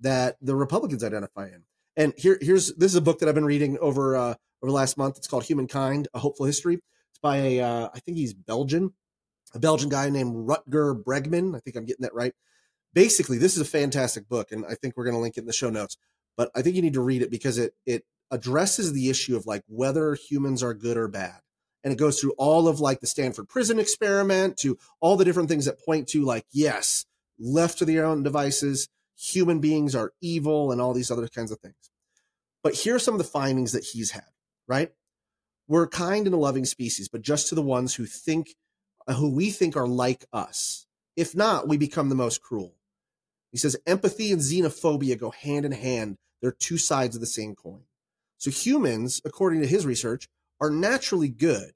that 0.00 0.36
the 0.40 0.54
Republicans 0.54 1.02
identify 1.02 1.46
in. 1.46 1.64
And 1.96 2.12
here, 2.16 2.38
here's 2.40 2.74
this 2.74 2.92
is 2.92 2.96
a 2.96 3.00
book 3.00 3.18
that 3.20 3.28
I've 3.28 3.34
been 3.34 3.44
reading 3.44 3.78
over 3.78 4.16
uh, 4.16 4.34
over 4.62 4.70
the 4.70 4.72
last 4.72 4.96
month. 4.98 5.16
It's 5.16 5.26
called 5.26 5.44
Humankind: 5.44 6.08
A 6.14 6.18
Hopeful 6.18 6.46
History. 6.46 6.74
It's 6.74 7.18
by 7.22 7.38
a 7.38 7.60
uh, 7.60 7.88
I 7.94 8.00
think 8.00 8.18
he's 8.18 8.34
Belgian, 8.34 8.92
a 9.54 9.58
Belgian 9.58 9.88
guy 9.88 10.10
named 10.10 10.48
Rutger 10.48 11.02
Bregman. 11.02 11.56
I 11.56 11.60
think 11.60 11.76
I'm 11.76 11.84
getting 11.84 12.02
that 12.02 12.14
right. 12.14 12.34
Basically, 12.92 13.38
this 13.38 13.54
is 13.54 13.60
a 13.60 13.66
fantastic 13.66 14.28
book, 14.28 14.52
and 14.52 14.64
I 14.66 14.74
think 14.74 14.96
we're 14.96 15.04
going 15.04 15.16
to 15.16 15.20
link 15.20 15.36
it 15.36 15.40
in 15.40 15.46
the 15.46 15.52
show 15.52 15.70
notes. 15.70 15.96
But 16.36 16.50
I 16.54 16.62
think 16.62 16.76
you 16.76 16.82
need 16.82 16.94
to 16.94 17.02
read 17.02 17.22
it 17.22 17.30
because 17.30 17.58
it 17.58 17.74
it 17.86 18.04
addresses 18.30 18.92
the 18.92 19.08
issue 19.08 19.36
of 19.36 19.46
like 19.46 19.62
whether 19.68 20.14
humans 20.14 20.62
are 20.62 20.74
good 20.74 20.96
or 20.96 21.08
bad 21.08 21.40
and 21.86 21.92
it 21.92 21.98
goes 21.98 22.20
through 22.20 22.34
all 22.36 22.66
of 22.66 22.80
like 22.80 23.00
the 23.00 23.06
stanford 23.06 23.48
prison 23.48 23.78
experiment 23.78 24.56
to 24.56 24.76
all 25.00 25.16
the 25.16 25.24
different 25.24 25.48
things 25.48 25.66
that 25.66 25.80
point 25.84 26.08
to 26.08 26.24
like 26.24 26.44
yes 26.50 27.06
left 27.38 27.78
to 27.78 27.84
their 27.84 28.04
own 28.04 28.24
devices 28.24 28.88
human 29.16 29.60
beings 29.60 29.94
are 29.94 30.12
evil 30.20 30.72
and 30.72 30.80
all 30.80 30.92
these 30.92 31.10
other 31.10 31.28
kinds 31.28 31.50
of 31.50 31.58
things. 31.60 31.90
But 32.62 32.74
here 32.74 32.96
are 32.96 32.98
some 32.98 33.14
of 33.14 33.18
the 33.18 33.24
findings 33.24 33.72
that 33.72 33.84
he's 33.84 34.10
had 34.10 34.24
right? 34.68 34.90
We're 35.68 35.84
a 35.84 35.88
kind 35.88 36.26
and 36.26 36.34
a 36.34 36.38
loving 36.38 36.64
species 36.64 37.08
but 37.08 37.22
just 37.22 37.48
to 37.48 37.54
the 37.54 37.62
ones 37.62 37.94
who 37.94 38.04
think 38.04 38.54
who 39.06 39.30
we 39.30 39.50
think 39.50 39.76
are 39.76 39.86
like 39.86 40.24
us. 40.32 40.86
If 41.14 41.36
not 41.36 41.68
we 41.68 41.76
become 41.76 42.08
the 42.08 42.16
most 42.16 42.42
cruel. 42.42 42.74
He 43.52 43.58
says 43.58 43.76
empathy 43.86 44.32
and 44.32 44.40
xenophobia 44.40 45.18
go 45.18 45.30
hand 45.30 45.64
in 45.64 45.72
hand. 45.72 46.16
They're 46.42 46.50
two 46.52 46.78
sides 46.78 47.14
of 47.14 47.20
the 47.20 47.26
same 47.26 47.54
coin. 47.54 47.84
So 48.38 48.50
humans, 48.50 49.22
according 49.24 49.60
to 49.60 49.66
his 49.66 49.86
research, 49.86 50.28
are 50.60 50.70
naturally 50.70 51.28
good. 51.28 51.72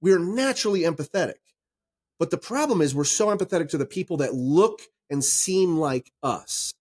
We 0.00 0.12
are 0.12 0.18
naturally 0.18 0.82
empathetic. 0.82 1.34
But 2.18 2.30
the 2.30 2.38
problem 2.38 2.80
is 2.80 2.94
we're 2.94 3.04
so 3.04 3.34
empathetic 3.34 3.70
to 3.70 3.78
the 3.78 3.86
people 3.86 4.18
that 4.18 4.34
look 4.34 4.80
and 5.08 5.24
seem 5.24 5.76
like 5.76 6.12
us. 6.22 6.74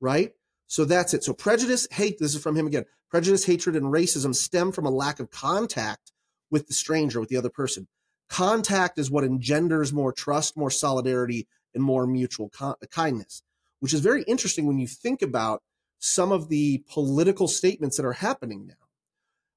Right? 0.00 0.32
So 0.66 0.84
that's 0.84 1.14
it. 1.14 1.24
So 1.24 1.32
prejudice, 1.32 1.86
hate, 1.90 2.18
this 2.18 2.34
is 2.34 2.42
from 2.42 2.56
him 2.56 2.66
again. 2.66 2.84
Prejudice, 3.10 3.44
hatred, 3.44 3.76
and 3.76 3.86
racism 3.86 4.34
stem 4.34 4.72
from 4.72 4.86
a 4.86 4.90
lack 4.90 5.20
of 5.20 5.30
contact 5.30 6.12
with 6.50 6.66
the 6.66 6.74
stranger, 6.74 7.20
with 7.20 7.28
the 7.28 7.36
other 7.36 7.50
person. 7.50 7.86
Contact 8.28 8.98
is 8.98 9.10
what 9.10 9.24
engenders 9.24 9.92
more 9.92 10.12
trust, 10.12 10.56
more 10.56 10.70
solidarity, 10.70 11.46
and 11.74 11.84
more 11.84 12.06
mutual 12.06 12.50
kindness, 12.90 13.42
which 13.80 13.94
is 13.94 14.00
very 14.00 14.22
interesting 14.24 14.66
when 14.66 14.78
you 14.78 14.86
think 14.86 15.22
about 15.22 15.62
some 15.98 16.32
of 16.32 16.48
the 16.48 16.82
political 16.90 17.46
statements 17.46 17.96
that 17.96 18.06
are 18.06 18.12
happening 18.12 18.66
now. 18.66 18.74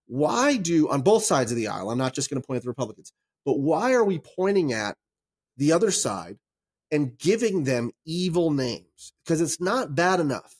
Why 0.09 0.57
do, 0.57 0.89
on 0.89 1.01
both 1.01 1.23
sides 1.23 1.51
of 1.51 1.55
the 1.55 1.67
aisle, 1.67 1.91
I'm 1.91 1.97
not 1.97 2.13
just 2.13 2.29
going 2.29 2.41
to 2.41 2.45
point 2.45 2.57
at 2.57 2.63
the 2.63 2.69
Republicans, 2.69 3.13
but 3.45 3.59
why 3.59 3.93
are 3.93 4.03
we 4.03 4.19
pointing 4.19 4.73
at 4.73 4.97
the 5.55 5.71
other 5.71 5.91
side 5.91 6.37
and 6.91 7.17
giving 7.17 7.63
them 7.63 7.91
evil 8.05 8.49
names? 8.49 9.13
Because 9.23 9.39
it's 9.39 9.61
not 9.61 9.93
bad 9.93 10.19
enough 10.19 10.55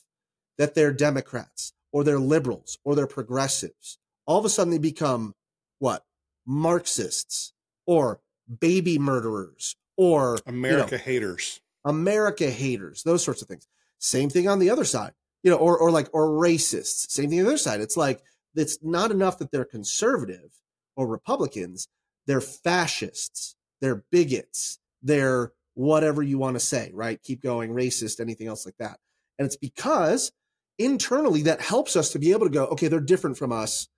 that 0.56 0.74
they're 0.74 0.92
Democrats 0.92 1.72
or 1.92 2.04
they're 2.04 2.20
liberals 2.20 2.78
or 2.84 2.94
they're 2.94 3.08
progressives. 3.08 3.98
All 4.24 4.38
of 4.38 4.44
a 4.44 4.48
sudden 4.48 4.70
they 4.70 4.78
become 4.78 5.34
what? 5.80 6.04
Marxists 6.46 7.52
or 7.86 8.20
baby 8.60 8.98
murderers 8.98 9.74
or 9.96 10.38
America 10.46 10.92
you 10.92 10.98
know, 10.98 11.04
haters. 11.04 11.60
America 11.84 12.48
haters, 12.48 13.02
those 13.02 13.24
sorts 13.24 13.42
of 13.42 13.48
things. 13.48 13.66
Same 13.98 14.30
thing 14.30 14.48
on 14.48 14.60
the 14.60 14.70
other 14.70 14.84
side 14.84 15.12
you 15.42 15.50
know, 15.50 15.56
or 15.56 15.78
or 15.78 15.90
like 15.90 16.08
or 16.12 16.28
racists. 16.28 17.10
Same 17.10 17.30
thing 17.30 17.40
on 17.40 17.44
the 17.46 17.50
other 17.50 17.58
side. 17.58 17.80
It's 17.80 17.96
like 17.96 18.22
it's 18.54 18.78
not 18.82 19.10
enough 19.10 19.38
that 19.38 19.50
they're 19.50 19.64
conservative 19.64 20.50
or 20.96 21.06
Republicans. 21.06 21.88
They're 22.26 22.40
fascists. 22.40 23.56
They're 23.80 24.04
bigots. 24.10 24.78
They're 25.02 25.52
whatever 25.74 26.22
you 26.22 26.38
want 26.38 26.56
to 26.56 26.60
say, 26.60 26.90
right? 26.92 27.22
Keep 27.22 27.42
going, 27.42 27.70
racist, 27.70 28.20
anything 28.20 28.48
else 28.48 28.66
like 28.66 28.76
that. 28.78 28.98
And 29.38 29.46
it's 29.46 29.56
because 29.56 30.32
internally 30.78 31.42
that 31.42 31.60
helps 31.60 31.96
us 31.96 32.10
to 32.10 32.18
be 32.18 32.32
able 32.32 32.46
to 32.46 32.52
go, 32.52 32.66
okay, 32.66 32.88
they're 32.88 33.00
different 33.00 33.38
from 33.38 33.52
us. 33.52 33.88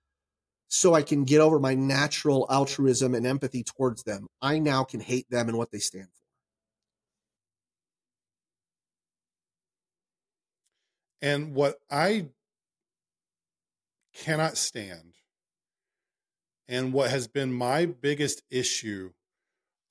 So 0.69 0.93
I 0.93 1.01
can 1.01 1.23
get 1.23 1.41
over 1.41 1.59
my 1.59 1.75
natural 1.75 2.47
altruism 2.49 3.13
and 3.13 3.27
empathy 3.27 3.63
towards 3.63 4.03
them. 4.03 4.27
I 4.41 4.59
now 4.59 4.83
can 4.83 4.99
hate 4.99 5.29
them 5.29 5.49
and 5.49 5.57
what 5.57 5.71
they 5.71 5.79
stand 5.79 6.07
for. 6.07 6.23
And 11.21 11.53
what 11.53 11.79
I 11.89 12.27
cannot 14.13 14.57
stand, 14.57 15.13
and 16.67 16.93
what 16.93 17.09
has 17.09 17.27
been 17.27 17.51
my 17.51 17.85
biggest 17.85 18.43
issue 18.49 19.11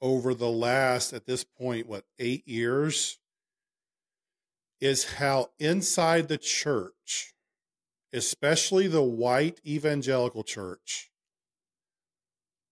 over 0.00 0.34
the 0.34 0.50
last, 0.50 1.12
at 1.12 1.26
this 1.26 1.44
point, 1.44 1.86
what, 1.86 2.04
eight 2.18 2.46
years, 2.46 3.18
is 4.80 5.14
how 5.14 5.50
inside 5.58 6.26
the 6.26 6.38
church, 6.38 7.34
especially 8.12 8.88
the 8.88 9.02
white 9.02 9.60
evangelical 9.64 10.42
church, 10.42 11.10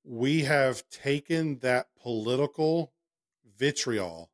we 0.03 0.43
have 0.43 0.89
taken 0.91 1.59
that 1.59 1.87
political 2.01 2.93
vitriol 3.57 4.31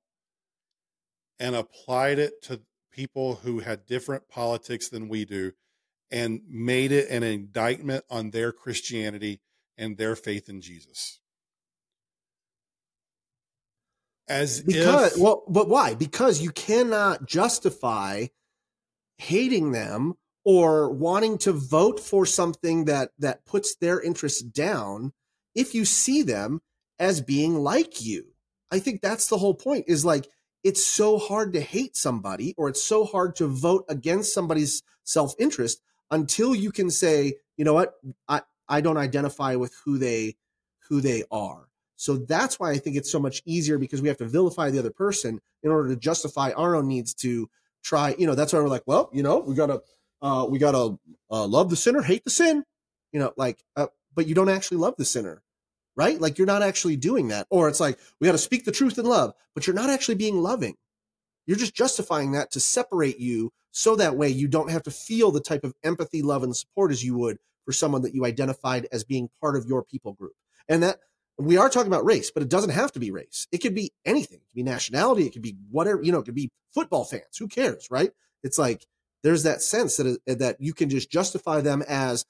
and 1.38 1.54
applied 1.54 2.18
it 2.18 2.40
to 2.40 2.60
people 2.90 3.34
who 3.36 3.58
had 3.58 3.84
different 3.84 4.26
politics 4.28 4.88
than 4.88 5.08
we 5.08 5.24
do 5.24 5.52
and 6.10 6.40
made 6.48 6.92
it 6.92 7.10
an 7.10 7.22
indictment 7.22 8.04
on 8.10 8.30
their 8.30 8.52
Christianity 8.52 9.40
and 9.76 9.96
their 9.96 10.16
faith 10.16 10.48
in 10.48 10.60
Jesus. 10.60 11.20
As 14.28 14.60
because 14.60 15.16
if, 15.16 15.22
well, 15.22 15.44
but 15.48 15.68
why? 15.68 15.94
Because 15.94 16.40
you 16.40 16.50
cannot 16.50 17.26
justify 17.26 18.26
hating 19.18 19.72
them 19.72 20.14
or 20.44 20.90
wanting 20.90 21.38
to 21.38 21.52
vote 21.52 22.00
for 22.00 22.26
something 22.26 22.86
that 22.86 23.10
that 23.18 23.44
puts 23.46 23.76
their 23.76 24.00
interests 24.00 24.42
down 24.42 25.12
if 25.54 25.74
you 25.74 25.84
see 25.84 26.22
them 26.22 26.60
as 26.98 27.20
being 27.20 27.56
like 27.56 28.04
you. 28.04 28.24
I 28.70 28.80
think 28.80 29.00
that's 29.00 29.28
the 29.28 29.38
whole 29.38 29.54
point 29.54 29.84
is 29.86 30.04
like 30.04 30.28
it's 30.64 30.84
so 30.84 31.18
hard 31.18 31.52
to 31.52 31.60
hate 31.60 31.96
somebody 31.96 32.52
or 32.56 32.68
it's 32.68 32.82
so 32.82 33.04
hard 33.04 33.36
to 33.36 33.46
vote 33.46 33.84
against 33.88 34.34
somebody's 34.34 34.82
self-interest 35.04 35.80
until 36.10 36.54
you 36.54 36.72
can 36.72 36.90
say, 36.90 37.34
you 37.56 37.64
know 37.64 37.74
what, 37.74 37.94
I, 38.28 38.42
I 38.68 38.80
don't 38.80 38.96
identify 38.96 39.56
with 39.56 39.74
who 39.84 39.98
they 39.98 40.36
who 40.88 41.00
they 41.00 41.24
are. 41.30 41.68
So 41.96 42.16
that's 42.16 42.60
why 42.60 42.70
I 42.70 42.78
think 42.78 42.96
it's 42.96 43.10
so 43.10 43.18
much 43.18 43.42
easier 43.46 43.78
because 43.78 44.02
we 44.02 44.08
have 44.08 44.18
to 44.18 44.26
vilify 44.26 44.70
the 44.70 44.78
other 44.78 44.90
person 44.90 45.40
in 45.62 45.70
order 45.70 45.88
to 45.88 45.96
justify 45.96 46.52
our 46.52 46.76
own 46.76 46.86
needs 46.86 47.14
to 47.14 47.48
try. 47.82 48.14
You 48.18 48.26
know, 48.26 48.34
that's 48.34 48.52
why 48.52 48.60
we're 48.60 48.68
like, 48.68 48.84
well, 48.86 49.10
you 49.12 49.22
know, 49.22 49.38
we 49.38 49.54
gotta 49.54 49.82
uh, 50.22 50.46
we 50.48 50.58
gotta 50.58 50.98
uh, 51.30 51.46
love 51.46 51.70
the 51.70 51.76
sinner, 51.76 52.02
hate 52.02 52.24
the 52.24 52.30
sin. 52.30 52.64
You 53.12 53.20
know, 53.20 53.32
like, 53.36 53.64
uh, 53.76 53.86
but 54.14 54.26
you 54.26 54.34
don't 54.34 54.48
actually 54.48 54.78
love 54.78 54.94
the 54.98 55.04
sinner 55.04 55.42
right? 55.96 56.20
Like 56.20 56.38
you're 56.38 56.46
not 56.46 56.62
actually 56.62 56.96
doing 56.96 57.28
that. 57.28 57.46
Or 57.50 57.68
it's 57.68 57.80
like, 57.80 57.98
we 58.20 58.26
got 58.26 58.32
to 58.32 58.38
speak 58.38 58.64
the 58.64 58.72
truth 58.72 58.98
in 58.98 59.06
love, 59.06 59.32
but 59.54 59.66
you're 59.66 59.74
not 59.74 59.90
actually 59.90 60.14
being 60.16 60.42
loving. 60.42 60.76
You're 61.46 61.56
just 61.56 61.74
justifying 61.74 62.32
that 62.32 62.50
to 62.52 62.60
separate 62.60 63.18
you 63.18 63.52
so 63.70 63.96
that 63.96 64.16
way 64.16 64.28
you 64.28 64.48
don't 64.48 64.70
have 64.70 64.82
to 64.84 64.90
feel 64.90 65.30
the 65.30 65.40
type 65.40 65.64
of 65.64 65.74
empathy, 65.84 66.22
love, 66.22 66.42
and 66.42 66.56
support 66.56 66.90
as 66.90 67.04
you 67.04 67.16
would 67.18 67.38
for 67.64 67.72
someone 67.72 68.02
that 68.02 68.14
you 68.14 68.24
identified 68.24 68.86
as 68.92 69.04
being 69.04 69.28
part 69.40 69.56
of 69.56 69.66
your 69.66 69.82
people 69.82 70.12
group. 70.12 70.32
And 70.68 70.82
that 70.82 70.98
we 71.38 71.56
are 71.58 71.68
talking 71.68 71.92
about 71.92 72.04
race, 72.04 72.30
but 72.30 72.42
it 72.42 72.48
doesn't 72.48 72.70
have 72.70 72.92
to 72.92 73.00
be 73.00 73.10
race. 73.10 73.46
It 73.52 73.58
could 73.58 73.74
be 73.74 73.92
anything. 74.04 74.38
It 74.38 74.48
could 74.48 74.56
be 74.56 74.62
nationality. 74.62 75.26
It 75.26 75.32
could 75.32 75.42
be 75.42 75.56
whatever, 75.70 76.02
you 76.02 76.12
know, 76.12 76.20
it 76.20 76.24
could 76.24 76.34
be 76.34 76.50
football 76.72 77.04
fans. 77.04 77.36
Who 77.38 77.48
cares, 77.48 77.88
right? 77.90 78.10
It's 78.42 78.58
like 78.58 78.86
there's 79.22 79.42
that 79.42 79.62
sense 79.62 79.96
that, 79.96 80.18
uh, 80.28 80.34
that 80.36 80.56
you 80.60 80.72
can 80.72 80.88
just 80.88 81.10
justify 81.10 81.60
them 81.60 81.82
as 81.86 82.24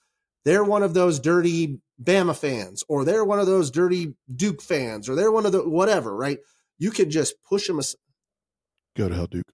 they're 0.44 0.64
one 0.64 0.82
of 0.82 0.94
those 0.94 1.20
dirty 1.20 1.80
Bama 2.02 2.36
fans, 2.36 2.84
or 2.88 3.04
they're 3.04 3.24
one 3.24 3.38
of 3.40 3.46
those 3.46 3.70
dirty 3.70 4.14
Duke 4.34 4.62
fans, 4.62 5.08
or 5.08 5.14
they're 5.14 5.32
one 5.32 5.46
of 5.46 5.52
the 5.52 5.68
whatever, 5.68 6.14
right? 6.14 6.38
You 6.78 6.90
can 6.90 7.10
just 7.10 7.34
push 7.44 7.66
them. 7.66 7.80
As- 8.96 9.02
Go 9.02 9.08
to 9.08 9.14
hell, 9.14 9.26
Duke. 9.26 9.44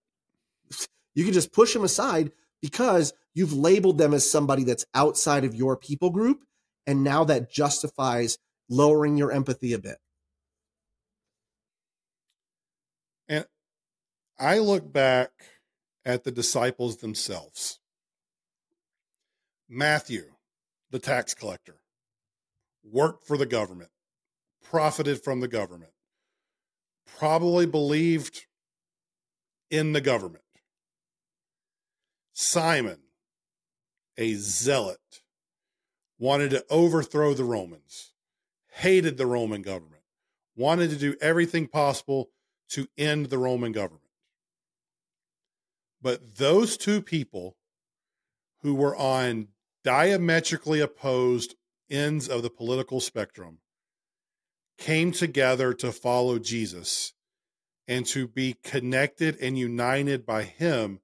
you 1.15 1.25
can 1.25 1.33
just 1.33 1.53
push 1.53 1.73
them 1.73 1.85
aside 1.85 2.33
because 2.61 3.13
you've 3.35 3.53
labeled 3.53 3.99
them 3.99 4.15
as 4.15 4.31
somebody 4.31 4.65
that's 4.65 4.87
outside 4.95 5.45
of 5.45 5.55
your 5.55 5.77
people 5.77 6.11
group, 6.11 6.45
and 6.87 7.03
now 7.05 7.25
that 7.25 7.51
justifies 7.51 8.39
lowering 8.69 9.17
your 9.17 9.33
empathy 9.33 9.73
a 9.73 9.79
bit. 9.79 9.99
And 13.29 13.47
I 14.39 14.59
look 14.59 14.93
back 14.93 15.31
at 16.05 16.25
the 16.25 16.31
disciples 16.31 16.99
themselves. 16.99 17.79
Matthew, 19.69 20.25
the 20.91 20.99
tax 20.99 21.35
collector, 21.35 21.77
worked 22.85 23.27
for 23.27 23.37
the 23.37 23.47
government, 23.47 23.91
profited 24.63 25.23
from 25.23 25.41
the 25.41 25.49
government, 25.49 25.93
probably 27.07 27.67
believed 27.67 28.47
in 29.73 29.93
the 29.93 30.01
government. 30.03 30.45
Simon, 32.35 32.99
a 34.19 34.35
zealot, 34.35 35.23
wanted 36.19 36.51
to 36.51 36.65
overthrow 36.69 37.33
the 37.33 37.43
Romans, 37.43 38.13
hated 38.73 39.17
the 39.17 39.27
Roman 39.27 39.63
government, 39.63 40.03
wanted 40.55 40.91
to 40.91 40.97
do 40.97 41.17
everything 41.23 41.67
possible 41.67 42.29
to 42.69 42.87
end 42.99 43.27
the 43.27 43.39
Roman 43.39 43.73
government. 43.73 44.03
But 46.03 46.37
those 46.37 46.77
two 46.77 47.01
people 47.01 47.57
who 48.61 48.75
were 48.75 48.95
on 48.95 49.49
diametrically 49.85 50.81
opposed 50.81 51.55
ends 51.91 52.29
of 52.29 52.43
the 52.43 52.51
political 52.51 53.01
spectrum 53.01 53.59
came 54.77 55.13
together 55.13 55.73
to 55.75 55.93
follow 55.93 56.39
Jesus 56.39 57.15
and 57.89 58.07
to 58.07 58.29
be 58.29 58.57
connected 58.63 59.37
and 59.41 59.59
united 59.59 60.25
by 60.25 60.43
him 60.43 61.01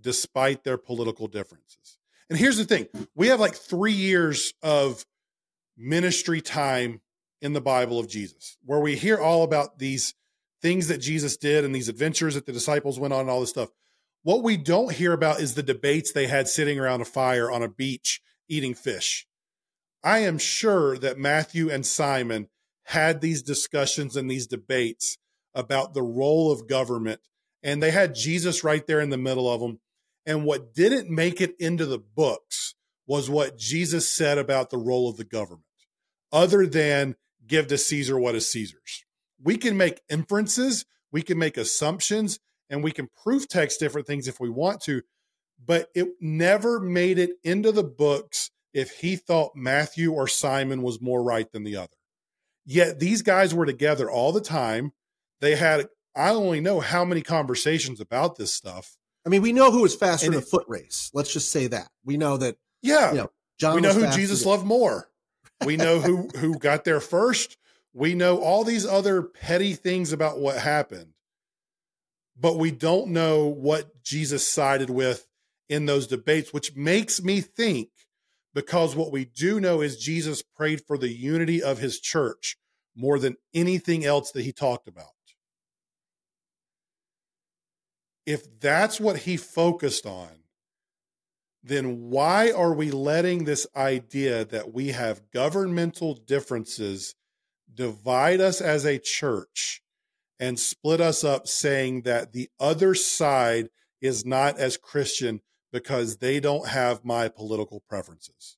despite 0.00 0.64
their 0.64 0.78
political 0.78 1.28
differences. 1.28 1.98
And 2.28 2.38
here's 2.38 2.56
the 2.56 2.64
thing 2.64 2.88
we 3.14 3.28
have 3.28 3.40
like 3.40 3.54
three 3.54 3.92
years 3.92 4.54
of 4.62 5.04
ministry 5.76 6.40
time 6.40 7.00
in 7.40 7.52
the 7.52 7.60
Bible 7.60 7.98
of 7.98 8.08
Jesus 8.08 8.56
where 8.64 8.80
we 8.80 8.96
hear 8.96 9.18
all 9.18 9.42
about 9.42 9.78
these 9.78 10.14
things 10.62 10.88
that 10.88 10.98
Jesus 10.98 11.36
did 11.36 11.64
and 11.64 11.74
these 11.74 11.88
adventures 11.88 12.34
that 12.34 12.46
the 12.46 12.52
disciples 12.52 13.00
went 13.00 13.14
on 13.14 13.20
and 13.20 13.30
all 13.30 13.40
this 13.40 13.50
stuff. 13.50 13.70
What 14.22 14.42
we 14.42 14.56
don't 14.56 14.92
hear 14.92 15.12
about 15.12 15.40
is 15.40 15.54
the 15.54 15.62
debates 15.62 16.12
they 16.12 16.26
had 16.26 16.48
sitting 16.48 16.78
around 16.78 17.00
a 17.00 17.06
fire 17.06 17.50
on 17.50 17.62
a 17.62 17.68
beach 17.68 18.20
eating 18.48 18.74
fish. 18.74 19.26
I 20.04 20.20
am 20.20 20.38
sure 20.38 20.98
that 20.98 21.18
Matthew 21.18 21.70
and 21.70 21.86
Simon 21.86 22.48
had 22.84 23.20
these 23.20 23.42
discussions 23.42 24.16
and 24.16 24.30
these 24.30 24.46
debates 24.46 25.18
about 25.54 25.94
the 25.94 26.02
role 26.02 26.52
of 26.52 26.68
government, 26.68 27.20
and 27.62 27.82
they 27.82 27.90
had 27.90 28.14
Jesus 28.14 28.64
right 28.64 28.86
there 28.86 29.00
in 29.00 29.10
the 29.10 29.18
middle 29.18 29.50
of 29.50 29.60
them. 29.60 29.80
And 30.26 30.44
what 30.44 30.74
didn't 30.74 31.10
make 31.10 31.40
it 31.40 31.54
into 31.58 31.86
the 31.86 31.98
books 31.98 32.74
was 33.06 33.28
what 33.28 33.58
Jesus 33.58 34.08
said 34.08 34.38
about 34.38 34.70
the 34.70 34.78
role 34.78 35.08
of 35.08 35.16
the 35.16 35.24
government, 35.24 35.64
other 36.32 36.66
than 36.66 37.16
give 37.46 37.66
to 37.68 37.78
Caesar 37.78 38.18
what 38.18 38.34
is 38.34 38.50
Caesar's. 38.50 39.04
We 39.42 39.56
can 39.56 39.76
make 39.76 40.02
inferences, 40.08 40.84
we 41.10 41.22
can 41.22 41.38
make 41.38 41.56
assumptions, 41.56 42.38
and 42.68 42.84
we 42.84 42.92
can 42.92 43.08
proof 43.22 43.48
text 43.48 43.80
different 43.80 44.06
things 44.06 44.28
if 44.28 44.38
we 44.38 44.48
want 44.48 44.80
to, 44.82 45.02
but 45.64 45.88
it 45.94 46.08
never 46.20 46.80
made 46.80 47.18
it 47.18 47.30
into 47.42 47.72
the 47.72 47.82
books 47.82 48.50
if 48.72 48.92
he 48.92 49.16
thought 49.16 49.56
Matthew 49.56 50.12
or 50.12 50.28
Simon 50.28 50.82
was 50.82 51.00
more 51.00 51.22
right 51.22 51.50
than 51.50 51.64
the 51.64 51.76
other. 51.76 51.96
Yet 52.64 53.00
these 53.00 53.22
guys 53.22 53.52
were 53.52 53.66
together 53.66 54.08
all 54.08 54.32
the 54.32 54.40
time. 54.40 54.92
They 55.40 55.56
had, 55.56 55.88
I 56.14 56.30
only 56.30 56.60
know 56.60 56.80
how 56.80 57.04
many 57.04 57.22
conversations 57.22 58.00
about 58.00 58.36
this 58.36 58.52
stuff. 58.52 58.96
I 59.26 59.28
mean, 59.28 59.42
we 59.42 59.52
know 59.52 59.70
who 59.70 59.82
was 59.82 59.94
faster 59.94 60.26
And 60.26 60.34
in 60.34 60.40
a 60.40 60.44
foot 60.44 60.64
race. 60.68 61.10
Let's 61.12 61.32
just 61.32 61.50
say 61.50 61.66
that. 61.68 61.88
We 62.04 62.16
know 62.16 62.36
that, 62.38 62.56
Yeah. 62.82 63.10
you 63.12 63.18
know, 63.18 63.30
John 63.58 63.74
we 63.74 63.80
know 63.80 63.92
who 63.92 64.10
Jesus 64.10 64.44
loved 64.46 64.64
more. 64.64 65.08
We 65.66 65.76
know 65.76 66.00
who 66.00 66.26
who 66.36 66.58
got 66.58 66.84
there 66.84 67.00
first. 67.00 67.58
We 67.92 68.14
know 68.14 68.38
all 68.38 68.64
these 68.64 68.86
other 68.86 69.20
petty 69.22 69.74
things 69.74 70.10
about 70.10 70.38
what 70.38 70.56
happened. 70.56 71.12
But 72.34 72.56
we 72.56 72.70
don't 72.70 73.08
know 73.08 73.44
what 73.46 74.02
Jesus 74.02 74.48
sided 74.48 74.88
with 74.88 75.26
in 75.68 75.84
those 75.84 76.06
debates, 76.06 76.54
which 76.54 76.74
makes 76.74 77.22
me 77.22 77.42
think 77.42 77.90
because 78.54 78.96
what 78.96 79.12
we 79.12 79.26
do 79.26 79.60
know 79.60 79.82
is 79.82 79.98
Jesus 79.98 80.42
prayed 80.42 80.80
for 80.86 80.96
the 80.96 81.10
unity 81.10 81.62
of 81.62 81.76
his 81.78 82.00
church 82.00 82.56
more 82.96 83.18
than 83.18 83.36
anything 83.52 84.02
else 84.04 84.32
that 84.32 84.42
he 84.42 84.52
talked 84.52 84.88
about. 84.88 85.10
If 88.30 88.60
that's 88.60 89.00
what 89.00 89.16
he 89.16 89.36
focused 89.36 90.06
on, 90.06 90.28
then 91.64 92.10
why 92.10 92.52
are 92.52 92.72
we 92.72 92.92
letting 92.92 93.42
this 93.42 93.66
idea 93.74 94.44
that 94.44 94.72
we 94.72 94.88
have 94.92 95.32
governmental 95.32 96.14
differences 96.14 97.16
divide 97.74 98.40
us 98.40 98.60
as 98.60 98.86
a 98.86 99.00
church 99.00 99.82
and 100.38 100.60
split 100.60 101.00
us 101.00 101.24
up, 101.24 101.48
saying 101.48 102.02
that 102.02 102.32
the 102.32 102.48
other 102.60 102.94
side 102.94 103.68
is 104.00 104.24
not 104.24 104.60
as 104.60 104.76
Christian 104.76 105.40
because 105.72 106.18
they 106.18 106.38
don't 106.38 106.68
have 106.68 107.04
my 107.04 107.26
political 107.28 107.82
preferences? 107.88 108.56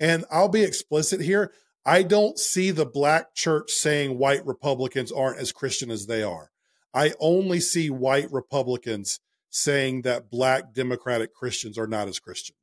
And 0.00 0.24
I'll 0.32 0.48
be 0.48 0.64
explicit 0.64 1.20
here. 1.20 1.52
I 1.86 2.02
don't 2.02 2.40
see 2.40 2.72
the 2.72 2.86
black 2.86 3.36
church 3.36 3.70
saying 3.70 4.18
white 4.18 4.44
Republicans 4.44 5.12
aren't 5.12 5.38
as 5.38 5.52
Christian 5.52 5.92
as 5.92 6.06
they 6.06 6.24
are. 6.24 6.50
I 6.94 7.12
only 7.18 7.58
see 7.58 7.90
white 7.90 8.30
Republicans 8.30 9.18
saying 9.50 10.02
that 10.02 10.30
black 10.30 10.72
Democratic 10.72 11.34
Christians 11.34 11.76
are 11.76 11.88
not 11.88 12.08
as 12.08 12.20
Christian. 12.20 12.54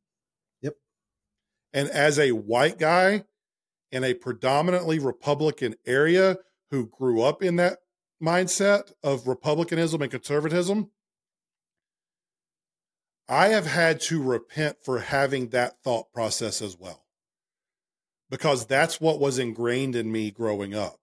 Yep. 0.62 0.76
And 1.74 1.90
as 1.90 2.18
a 2.18 2.32
white 2.32 2.80
guy 2.80 3.26
in 3.92 4.06
a 4.06 4.14
predominantly 4.14 5.00
Republican 5.00 5.76
area 5.86 6.38
who 6.70 6.88
grew 6.88 7.22
up 7.22 7.44
in 7.44 7.58
that 7.58 7.80
mindset 8.24 8.94
of 9.04 9.28
Republicanism 9.28 10.02
and 10.02 10.12
conservatism, 10.12 10.92
I 13.28 13.50
have 13.50 13.66
had 13.66 14.00
to 14.02 14.22
repent 14.22 14.78
for 14.84 15.00
having 15.00 15.50
that 15.50 15.82
thought 15.84 16.12
process 16.14 16.62
as 16.62 16.78
well. 16.78 17.06
Because 18.30 18.66
that's 18.66 19.02
what 19.02 19.20
was 19.20 19.40
ingrained 19.40 19.96
in 19.96 20.10
me 20.10 20.32
growing 20.32 20.74
up. 20.74 21.01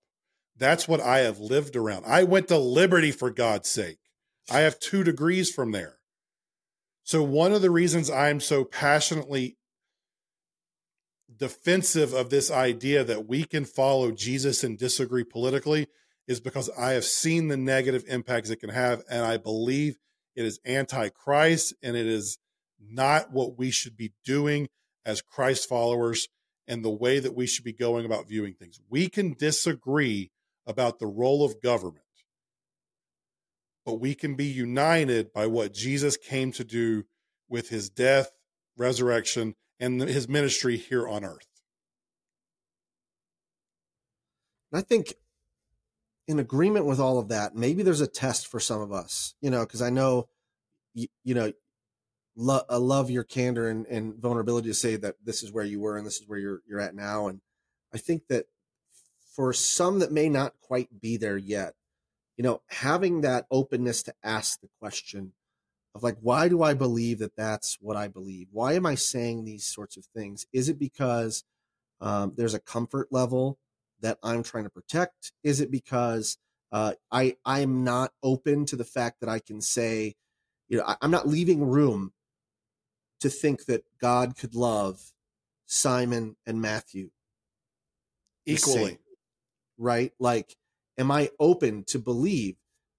That's 0.59 0.89
what 0.89 1.01
I 1.01 1.19
have 1.19 1.39
lived 1.39 1.77
around. 1.77 2.05
I 2.07 2.25
went 2.25 2.49
to 2.49 2.59
Liberty 2.59 3.13
for 3.13 3.31
God's 3.31 3.69
sake. 3.69 3.99
I 4.51 4.61
have 4.61 4.81
two 4.81 5.05
degrees 5.05 5.51
from 5.51 5.73
there. 5.73 5.97
So, 7.05 7.23
one 7.23 7.53
of 7.53 7.63
the 7.63 7.71
reasons 7.71 8.11
I'm 8.11 8.41
so 8.41 8.65
passionately 8.65 9.57
defensive 11.39 12.13
of 12.13 12.31
this 12.31 12.51
idea 12.51 13.05
that 13.05 13.27
we 13.27 13.45
can 13.45 13.65
follow 13.65 14.11
Jesus 14.11 14.65
and 14.65 14.77
disagree 14.77 15.25
politically 15.25 15.87
is 16.27 16.41
because 16.41 16.69
I 16.79 16.93
have 16.93 17.05
seen 17.05 17.49
the 17.49 17.57
negative 17.57 18.05
impacts 18.09 18.51
it 18.51 18.61
can 18.61 18.71
have. 18.71 19.03
And 19.11 19.25
I 19.25 19.37
believe 19.37 19.99
it 20.35 20.45
is 20.45 20.61
anti 20.65 21.09
Christ 21.11 21.75
and 21.83 21.97
it 21.97 22.07
is 22.07 22.39
not 22.81 23.33
what 23.33 23.59
we 23.59 23.71
should 23.71 23.97
be 23.97 24.13
doing 24.25 24.69
as 25.05 25.23
Christ 25.23 25.69
followers 25.69 26.29
and 26.67 26.85
the 26.85 26.91
way 26.91 27.19
that 27.19 27.35
we 27.35 27.47
should 27.47 27.65
be 27.65 27.73
going 27.73 28.05
about 28.05 28.29
viewing 28.29 28.55
things. 28.55 28.79
We 28.91 29.09
can 29.09 29.35
disagree 29.35 30.31
about 30.69 31.01
the 31.01 31.07
role 31.07 31.45
of 31.45 31.61
government 31.61 32.05
but 33.89 34.01
we 34.01 34.15
can 34.15 34.35
be 34.35 34.45
united 34.45 35.33
by 35.33 35.47
what 35.47 35.73
Jesus 35.73 36.19
came 36.19 36.53
to 36.53 36.63
do 36.63 37.05
with 37.49 37.71
his 37.71 37.89
death, 37.89 38.31
resurrection, 38.77 39.55
and 39.81 40.03
his 40.03 40.29
ministry 40.29 40.77
here 40.77 41.09
on 41.09 41.25
earth. 41.25 41.49
I 44.75 44.83
think 44.83 45.15
in 46.27 46.39
agreement 46.39 46.85
with 46.85 47.01
all 47.01 47.19
of 47.19 47.29
that, 47.29 47.55
maybe 47.57 47.83
there's 47.83 48.03
a 48.03 48.07
test 48.07 48.47
for 48.47 48.61
some 48.61 48.83
of 48.83 48.93
us, 48.93 49.35
you 49.41 49.49
know, 49.49 49.61
because 49.61 49.81
I 49.81 49.89
know, 49.89 50.29
you, 50.93 51.07
you 51.25 51.35
know, 51.35 51.51
lo- 52.37 52.67
I 52.69 52.77
love 52.77 53.11
your 53.11 53.25
candor 53.25 53.71
and, 53.71 53.87
and 53.87 54.17
vulnerability 54.17 54.69
to 54.69 54.75
say 54.75 54.97
that 54.97 55.15
this 55.25 55.43
is 55.43 55.51
where 55.51 55.65
you 55.65 55.81
were 55.81 55.97
and 55.97 56.07
this 56.07 56.21
is 56.21 56.29
where 56.29 56.39
you're 56.39 56.61
you're 56.69 56.81
at 56.81 56.95
now. 56.95 57.29
And 57.29 57.41
I 57.95 57.97
think 57.97 58.25
that 58.29 58.45
for 59.39 59.53
some 59.53 60.01
that 60.01 60.11
may 60.11 60.29
not 60.29 60.53
quite 60.61 61.01
be 61.01 61.17
there 61.17 61.37
yet, 61.37 61.75
you 62.37 62.43
know, 62.43 62.61
having 62.71 63.21
that 63.21 63.47
openness 63.53 64.03
to 64.03 64.13
ask 64.25 64.61
the 64.61 64.69
question 64.81 65.33
of 65.95 66.03
like, 66.03 66.17
why 66.21 66.49
do 66.49 66.65
I 66.65 66.75
believe 66.75 67.21
that 67.21 67.37
that's 67.37 67.79
what 67.81 67.97
I 67.97 68.09
believe? 68.09 68.49
Why 68.51 68.73
am 68.73 68.85
I 68.85 68.97
saying 68.97 69.45
these 69.45 69.65
sorts 69.65 69.97
of 69.97 70.05
things? 70.07 70.45
Is 70.53 70.69
it 70.69 70.77
because 70.77 71.45
um, 72.01 72.33
there's 72.37 72.55
a 72.55 72.59
comfort 72.59 73.13
level 73.13 73.61
that 74.01 74.19
I'm 74.25 74.43
trying 74.43 74.65
to 74.65 74.71
protect? 74.71 75.31
Is 75.45 75.61
it 75.61 75.71
because 75.71 76.37
uh, 76.73 76.95
I 77.13 77.37
I 77.45 77.61
am 77.61 77.85
not 77.85 78.11
open 78.25 78.67
to 78.67 78.75
the 78.75 78.85
fact 78.85 79.21
that 79.21 79.29
I 79.29 79.39
can 79.39 79.61
say, 79.61 80.17
you 80.69 80.79
know, 80.79 80.85
I, 80.85 80.97
I'm 81.01 81.13
not 81.13 81.29
leaving 81.29 81.65
room 81.65 82.13
to 83.21 83.31
think 83.31 83.67
that 83.67 83.85
God 84.01 84.37
could 84.37 84.57
love 84.57 85.13
Simon, 85.67 86.35
and 86.45 86.61
Matthew 86.61 87.11
the 88.45 88.55
Equally. 88.55 88.99
Right? 89.79 90.13
Like, 90.19 90.57
am 90.99 91.11
I 91.11 91.31
open 91.39 91.85
to 91.85 91.99
believe 91.99 92.57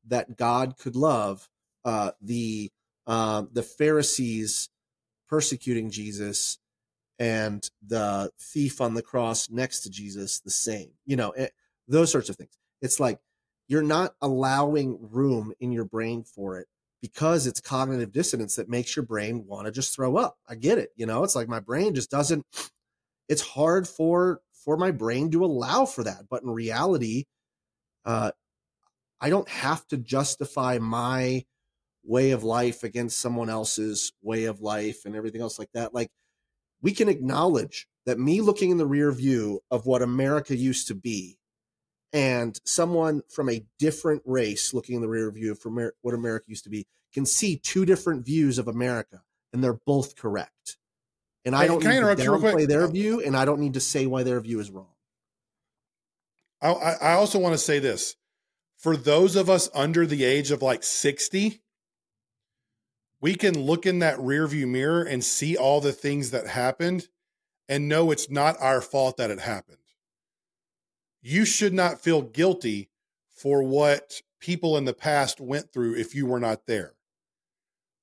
that 0.08 0.38
God 0.38 0.78
could 0.78 0.96
love 0.96 1.48
uh, 1.86 2.12
the 2.22 2.72
uh, 3.06 3.44
the 3.52 3.64
Pharisees 3.64 4.70
persecuting 5.28 5.90
Jesus 5.92 6.58
and 7.20 7.68
the 7.86 8.32
thief 8.40 8.82
on 8.82 8.94
the 8.94 9.02
cross 9.02 9.50
next 9.50 9.82
to 9.82 9.90
Jesus 9.90 10.40
the 10.40 10.52
same? 10.52 10.92
You 11.06 11.18
know, 11.18 11.32
it, 11.32 11.52
those 11.88 12.12
sorts 12.12 12.30
of 12.30 12.36
things. 12.36 12.58
It's 12.82 13.00
like 13.00 13.20
you're 13.68 13.84
not 13.84 14.16
allowing 14.22 14.98
room 15.12 15.54
in 15.60 15.72
your 15.72 15.86
brain 15.86 16.24
for 16.24 16.58
it 16.58 16.68
because 17.02 17.48
it's 17.48 17.62
cognitive 17.62 18.12
dissonance 18.12 18.56
that 18.56 18.70
makes 18.70 18.96
your 18.96 19.06
brain 19.06 19.46
want 19.46 19.66
to 19.66 19.72
just 19.72 19.96
throw 19.96 20.18
up. 20.18 20.38
I 20.48 20.56
get 20.56 20.78
it. 20.78 20.90
You 20.96 21.06
know, 21.06 21.24
it's 21.24 21.36
like 21.36 21.48
my 21.48 21.60
brain 21.60 21.96
just 21.96 22.12
doesn't, 22.12 22.46
it's 23.30 23.42
hard 23.42 23.88
for 23.88 24.42
for 24.64 24.78
my 24.78 24.92
brain 24.92 25.32
to 25.32 25.46
allow 25.46 25.86
for 25.86 26.04
that. 26.04 26.24
But 26.30 26.44
in 26.44 26.50
reality, 26.50 27.26
uh, 28.06 28.32
I 29.22 29.30
don't 29.30 29.50
have 29.50 29.86
to 29.88 29.98
justify 29.98 30.78
my 30.80 31.46
way 32.04 32.32
of 32.32 32.44
life 32.44 32.84
against 32.84 33.20
someone 33.20 33.50
else's 33.50 34.14
way 34.22 34.46
of 34.46 34.62
life 34.62 35.06
and 35.06 35.16
everything 35.16 35.42
else 35.42 35.60
like 35.60 35.72
that. 35.74 35.94
Like 35.94 36.10
we 36.82 36.92
can 36.94 37.10
acknowledge 37.10 37.88
that 38.06 38.20
me 38.20 38.42
looking 38.42 38.72
in 38.72 38.78
the 38.78 38.88
rear 38.88 39.12
view 39.12 39.60
of 39.70 39.86
what 39.86 40.02
America 40.02 40.56
used 40.56 40.88
to 40.88 40.96
be 40.96 41.38
and 42.12 42.58
someone 42.66 43.22
from 43.30 43.50
a 43.50 43.64
different 43.78 44.24
race 44.26 44.74
looking 44.74 44.96
in 44.96 45.02
the 45.02 45.08
rear 45.08 45.30
view 45.30 45.54
from 45.54 45.92
what 46.02 46.14
America 46.14 46.46
used 46.48 46.64
to 46.64 46.70
be 46.70 46.88
can 47.14 47.26
see 47.26 47.58
two 47.58 47.86
different 47.86 48.26
views 48.26 48.58
of 48.58 48.68
America 48.68 49.22
and 49.54 49.64
they're 49.64 49.80
both 49.86 50.16
correct. 50.16 50.79
And 51.46 51.56
I 51.56 51.68
don't 51.68 51.86
I 51.86 51.94
need 51.94 52.18
to 52.18 52.24
downplay 52.24 52.68
their 52.68 52.84
uh, 52.84 52.88
view 52.88 53.22
and 53.22 53.36
I 53.36 53.46
don't 53.46 53.60
need 53.60 53.76
to 53.76 53.80
say 53.80 54.06
why 54.06 54.24
their 54.24 54.40
view 54.42 54.60
is 54.60 54.70
wrong. 54.70 54.90
I, 56.62 56.72
I 56.72 56.92
I 56.92 57.12
also 57.14 57.40
want 57.40 57.54
to 57.54 57.58
say 57.58 57.80
this 57.80 58.16
for 58.78 58.96
those 58.96 59.36
of 59.36 59.50
us 59.50 59.70
under 59.74 60.06
the 60.06 60.24
age 60.24 60.52
of 60.52 60.62
like 60.62 60.84
60, 60.84 61.62
we 63.22 63.36
can 63.36 63.60
look 63.60 63.86
in 63.86 64.00
that 64.00 64.18
rearview 64.18 64.68
mirror 64.68 65.04
and 65.04 65.24
see 65.24 65.58
all 65.58 65.82
the 65.82 65.92
things 65.92 66.32
that 66.32 66.48
happened 66.48 67.10
and 67.68 67.90
know 67.90 68.10
it's 68.10 68.30
not 68.30 68.56
our 68.62 68.82
fault 68.82 69.18
that 69.18 69.32
it 69.32 69.42
happened. 69.42 69.78
You 71.22 71.44
should 71.44 71.74
not 71.74 72.00
feel 72.00 72.22
guilty 72.22 72.90
for 73.30 73.62
what 73.64 74.22
people 74.40 74.78
in 74.78 74.86
the 74.86 74.94
past 74.94 75.42
went 75.42 75.74
through 75.74 75.96
if 75.96 76.16
you 76.16 76.26
were 76.26 76.40
not 76.40 76.66
there. 76.66 76.94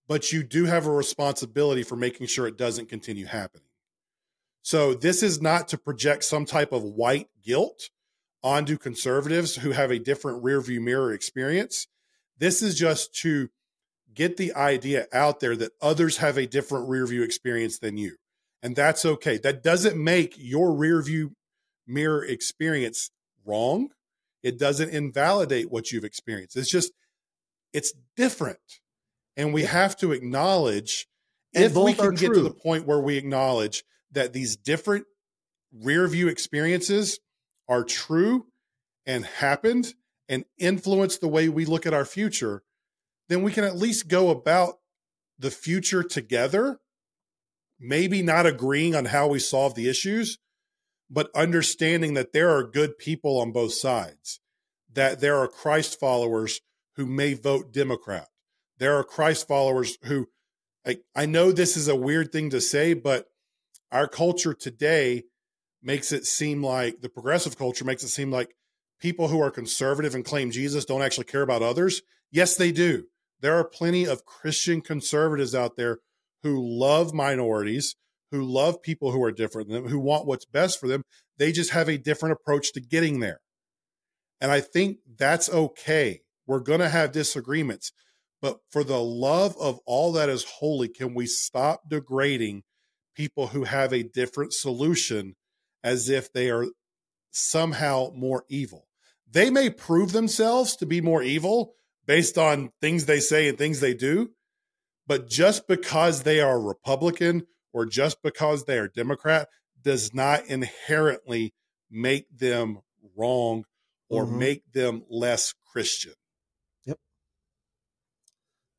But 0.08 0.32
you 0.32 0.42
do 0.42 0.66
have 0.66 0.86
a 0.86 0.90
responsibility 0.90 1.82
for 1.82 1.96
making 1.96 2.28
sure 2.28 2.46
it 2.46 2.56
doesn't 2.56 2.88
continue 2.88 3.26
happening. 3.26 3.66
So 4.62 4.94
this 4.94 5.22
is 5.22 5.40
not 5.40 5.68
to 5.68 5.78
project 5.78 6.24
some 6.24 6.44
type 6.44 6.72
of 6.72 6.82
white 6.82 7.28
guilt 7.44 7.90
onto 8.42 8.78
conservatives 8.78 9.56
who 9.56 9.72
have 9.72 9.90
a 9.90 9.98
different 9.98 10.42
rearview 10.42 10.80
mirror 10.80 11.12
experience. 11.12 11.86
This 12.38 12.62
is 12.62 12.78
just 12.78 13.14
to 13.22 13.48
get 14.14 14.36
the 14.36 14.54
idea 14.54 15.06
out 15.12 15.40
there 15.40 15.56
that 15.56 15.72
others 15.80 16.18
have 16.18 16.36
a 16.36 16.46
different 16.46 16.88
rearview 16.88 17.24
experience 17.24 17.78
than 17.78 17.96
you. 17.96 18.16
And 18.62 18.74
that's 18.74 19.04
okay. 19.04 19.38
That 19.38 19.62
doesn't 19.62 20.02
make 20.02 20.34
your 20.36 20.70
rearview 20.70 21.32
mirror 21.86 22.24
experience 22.24 23.10
wrong. 23.44 23.90
It 24.42 24.58
doesn't 24.58 24.90
invalidate 24.90 25.70
what 25.70 25.92
you've 25.92 26.04
experienced. 26.04 26.56
It's 26.56 26.70
just, 26.70 26.92
it's 27.72 27.92
different. 28.16 28.58
And 29.36 29.52
we 29.52 29.64
have 29.64 29.96
to 29.98 30.12
acknowledge 30.12 31.06
And 31.54 31.64
if 31.64 31.74
we 31.74 31.92
can 31.92 32.14
get 32.14 32.34
to 32.34 32.42
the 32.42 32.50
point 32.50 32.86
where 32.86 33.00
we 33.00 33.16
acknowledge 33.16 33.84
that 34.12 34.32
these 34.32 34.56
different 34.56 35.06
rear 35.72 36.06
view 36.08 36.28
experiences 36.28 37.20
are 37.68 37.84
true 37.84 38.46
and 39.04 39.24
happened 39.24 39.94
and 40.28 40.44
influence 40.58 41.18
the 41.18 41.28
way 41.28 41.48
we 41.48 41.64
look 41.64 41.86
at 41.86 41.94
our 41.94 42.04
future, 42.04 42.62
then 43.28 43.42
we 43.42 43.52
can 43.52 43.64
at 43.64 43.76
least 43.76 44.08
go 44.08 44.30
about 44.30 44.74
the 45.38 45.50
future 45.50 46.02
together. 46.02 46.78
Maybe 47.78 48.22
not 48.22 48.46
agreeing 48.46 48.94
on 48.94 49.04
how 49.06 49.28
we 49.28 49.38
solve 49.38 49.74
the 49.74 49.88
issues, 49.88 50.38
but 51.10 51.30
understanding 51.34 52.14
that 52.14 52.32
there 52.32 52.50
are 52.50 52.64
good 52.64 52.96
people 52.96 53.38
on 53.38 53.52
both 53.52 53.74
sides, 53.74 54.40
that 54.92 55.20
there 55.20 55.36
are 55.36 55.46
Christ 55.46 56.00
followers 56.00 56.62
who 56.94 57.04
may 57.04 57.34
vote 57.34 57.72
Democrat. 57.72 58.28
There 58.78 58.96
are 58.96 59.04
Christ 59.04 59.48
followers 59.48 59.96
who, 60.04 60.28
I, 60.86 60.98
I 61.14 61.26
know 61.26 61.52
this 61.52 61.76
is 61.76 61.88
a 61.88 61.96
weird 61.96 62.32
thing 62.32 62.50
to 62.50 62.60
say, 62.60 62.94
but 62.94 63.26
our 63.90 64.08
culture 64.08 64.54
today 64.54 65.24
makes 65.82 66.12
it 66.12 66.26
seem 66.26 66.62
like 66.62 67.00
the 67.00 67.08
progressive 67.08 67.56
culture 67.56 67.84
makes 67.84 68.02
it 68.02 68.08
seem 68.08 68.30
like 68.30 68.54
people 69.00 69.28
who 69.28 69.40
are 69.40 69.50
conservative 69.50 70.14
and 70.14 70.24
claim 70.24 70.50
Jesus 70.50 70.84
don't 70.84 71.02
actually 71.02 71.24
care 71.24 71.42
about 71.42 71.62
others. 71.62 72.02
Yes, 72.30 72.56
they 72.56 72.72
do. 72.72 73.04
There 73.40 73.54
are 73.54 73.64
plenty 73.64 74.06
of 74.06 74.24
Christian 74.24 74.80
conservatives 74.80 75.54
out 75.54 75.76
there 75.76 75.98
who 76.42 76.58
love 76.58 77.14
minorities, 77.14 77.96
who 78.30 78.42
love 78.42 78.82
people 78.82 79.12
who 79.12 79.22
are 79.22 79.32
different 79.32 79.68
than 79.68 79.82
them, 79.82 79.90
who 79.90 80.00
want 80.00 80.26
what's 80.26 80.44
best 80.44 80.80
for 80.80 80.88
them. 80.88 81.02
They 81.38 81.52
just 81.52 81.70
have 81.70 81.88
a 81.88 81.98
different 81.98 82.32
approach 82.32 82.72
to 82.72 82.80
getting 82.80 83.20
there. 83.20 83.40
And 84.40 84.50
I 84.50 84.60
think 84.60 84.98
that's 85.18 85.48
okay. 85.48 86.20
We're 86.46 86.60
going 86.60 86.80
to 86.80 86.88
have 86.88 87.12
disagreements. 87.12 87.92
But 88.46 88.60
for 88.70 88.84
the 88.84 89.02
love 89.02 89.56
of 89.58 89.80
all 89.86 90.12
that 90.12 90.28
is 90.28 90.44
holy, 90.44 90.86
can 90.86 91.14
we 91.14 91.26
stop 91.26 91.90
degrading 91.90 92.62
people 93.16 93.48
who 93.48 93.64
have 93.64 93.92
a 93.92 94.04
different 94.04 94.52
solution 94.52 95.34
as 95.82 96.08
if 96.08 96.32
they 96.32 96.48
are 96.50 96.66
somehow 97.32 98.12
more 98.14 98.44
evil? 98.48 98.86
They 99.28 99.50
may 99.50 99.68
prove 99.68 100.12
themselves 100.12 100.76
to 100.76 100.86
be 100.86 101.00
more 101.00 101.24
evil 101.24 101.72
based 102.06 102.38
on 102.38 102.70
things 102.80 103.06
they 103.06 103.18
say 103.18 103.48
and 103.48 103.58
things 103.58 103.80
they 103.80 103.94
do. 103.94 104.30
But 105.08 105.28
just 105.28 105.66
because 105.66 106.22
they 106.22 106.40
are 106.40 106.60
Republican 106.60 107.48
or 107.72 107.84
just 107.84 108.22
because 108.22 108.66
they 108.66 108.78
are 108.78 108.86
Democrat 108.86 109.48
does 109.82 110.14
not 110.14 110.46
inherently 110.46 111.52
make 111.90 112.26
them 112.30 112.78
wrong 113.16 113.64
or 114.08 114.24
Mhm. 114.24 114.38
make 114.38 114.72
them 114.72 115.04
less 115.10 115.52
Christian. 115.72 116.14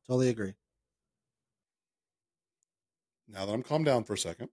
Totally 0.07 0.29
agree. 0.29 0.53
Now 3.27 3.45
that 3.45 3.53
I'm 3.53 3.63
calmed 3.63 3.85
down 3.85 4.05
for 4.05 4.13
a 4.13 4.17
second, 4.17 4.49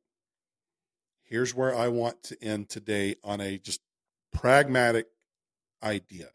here's 1.22 1.54
where 1.54 1.74
I 1.74 1.88
want 1.88 2.22
to 2.24 2.42
end 2.42 2.68
today 2.68 3.14
on 3.22 3.40
a 3.40 3.58
just 3.58 3.80
pragmatic 4.32 5.06
idea. 5.82 6.30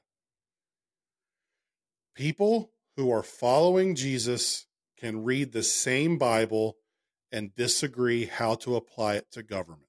People 2.15 2.71
who 2.95 3.11
are 3.11 3.23
following 3.23 3.95
Jesus 3.95 4.67
can 4.97 5.23
read 5.23 5.51
the 5.51 5.63
same 5.63 6.17
Bible 6.17 6.77
and 7.31 7.55
disagree 7.55 8.25
how 8.25 8.55
to 8.55 8.75
apply 8.75 9.15
it 9.15 9.31
to 9.31 9.43
government. 9.43 9.83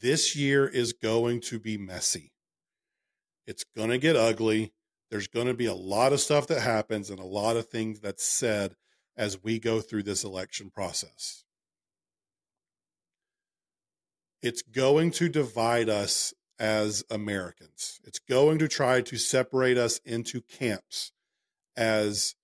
This 0.00 0.36
year 0.36 0.66
is 0.66 0.92
going 0.92 1.40
to 1.42 1.58
be 1.58 1.76
messy. 1.76 2.32
It's 3.46 3.64
going 3.76 3.90
to 3.90 3.98
get 3.98 4.16
ugly. 4.16 4.72
There's 5.10 5.28
going 5.28 5.46
to 5.46 5.54
be 5.54 5.66
a 5.66 5.74
lot 5.74 6.12
of 6.12 6.20
stuff 6.20 6.46
that 6.48 6.60
happens 6.60 7.10
and 7.10 7.18
a 7.18 7.24
lot 7.24 7.56
of 7.56 7.68
things 7.68 8.00
that's 8.00 8.24
said 8.24 8.74
as 9.16 9.42
we 9.42 9.58
go 9.58 9.80
through 9.80 10.04
this 10.04 10.24
election 10.24 10.70
process. 10.70 11.44
It's 14.42 14.62
going 14.62 15.10
to 15.12 15.28
divide 15.28 15.88
us 15.88 16.32
as 16.58 17.04
Americans. 17.10 18.00
It's 18.04 18.18
going 18.18 18.58
to 18.58 18.68
try 18.68 19.00
to 19.02 19.16
separate 19.16 19.78
us 19.78 19.98
into 20.04 20.40
camps 20.40 21.12
as 21.76 22.34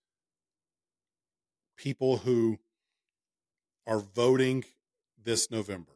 people 1.76 2.18
who 2.18 2.58
are 3.86 4.00
voting 4.00 4.64
this 5.22 5.50
November. 5.50 5.92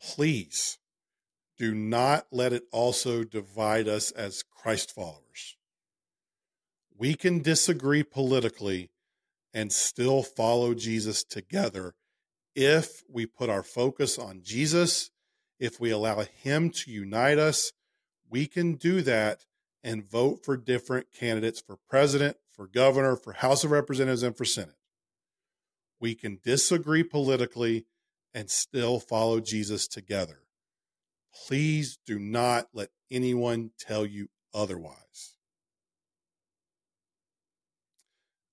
Please 0.00 0.78
do 1.60 1.74
not 1.74 2.26
let 2.32 2.54
it 2.54 2.62
also 2.72 3.22
divide 3.22 3.86
us 3.86 4.12
as 4.12 4.42
Christ 4.42 4.94
followers. 4.94 5.58
We 6.96 7.14
can 7.14 7.42
disagree 7.42 8.02
politically 8.02 8.88
and 9.52 9.70
still 9.70 10.22
follow 10.22 10.72
Jesus 10.72 11.22
together 11.22 11.92
if 12.54 13.02
we 13.12 13.26
put 13.26 13.50
our 13.50 13.62
focus 13.62 14.18
on 14.18 14.40
Jesus, 14.42 15.10
if 15.58 15.78
we 15.78 15.90
allow 15.90 16.20
Him 16.22 16.70
to 16.70 16.90
unite 16.90 17.36
us. 17.36 17.72
We 18.30 18.46
can 18.46 18.76
do 18.76 19.02
that 19.02 19.44
and 19.84 20.02
vote 20.02 20.42
for 20.42 20.56
different 20.56 21.08
candidates 21.12 21.60
for 21.60 21.76
president, 21.76 22.38
for 22.50 22.68
governor, 22.68 23.16
for 23.16 23.34
House 23.34 23.64
of 23.64 23.70
Representatives, 23.70 24.22
and 24.22 24.34
for 24.34 24.46
Senate. 24.46 24.78
We 26.00 26.14
can 26.14 26.38
disagree 26.42 27.02
politically 27.02 27.84
and 28.32 28.48
still 28.48 28.98
follow 28.98 29.40
Jesus 29.40 29.86
together. 29.86 30.38
Please 31.46 31.98
do 32.06 32.18
not 32.18 32.68
let 32.72 32.90
anyone 33.10 33.70
tell 33.78 34.04
you 34.06 34.28
otherwise. 34.54 35.36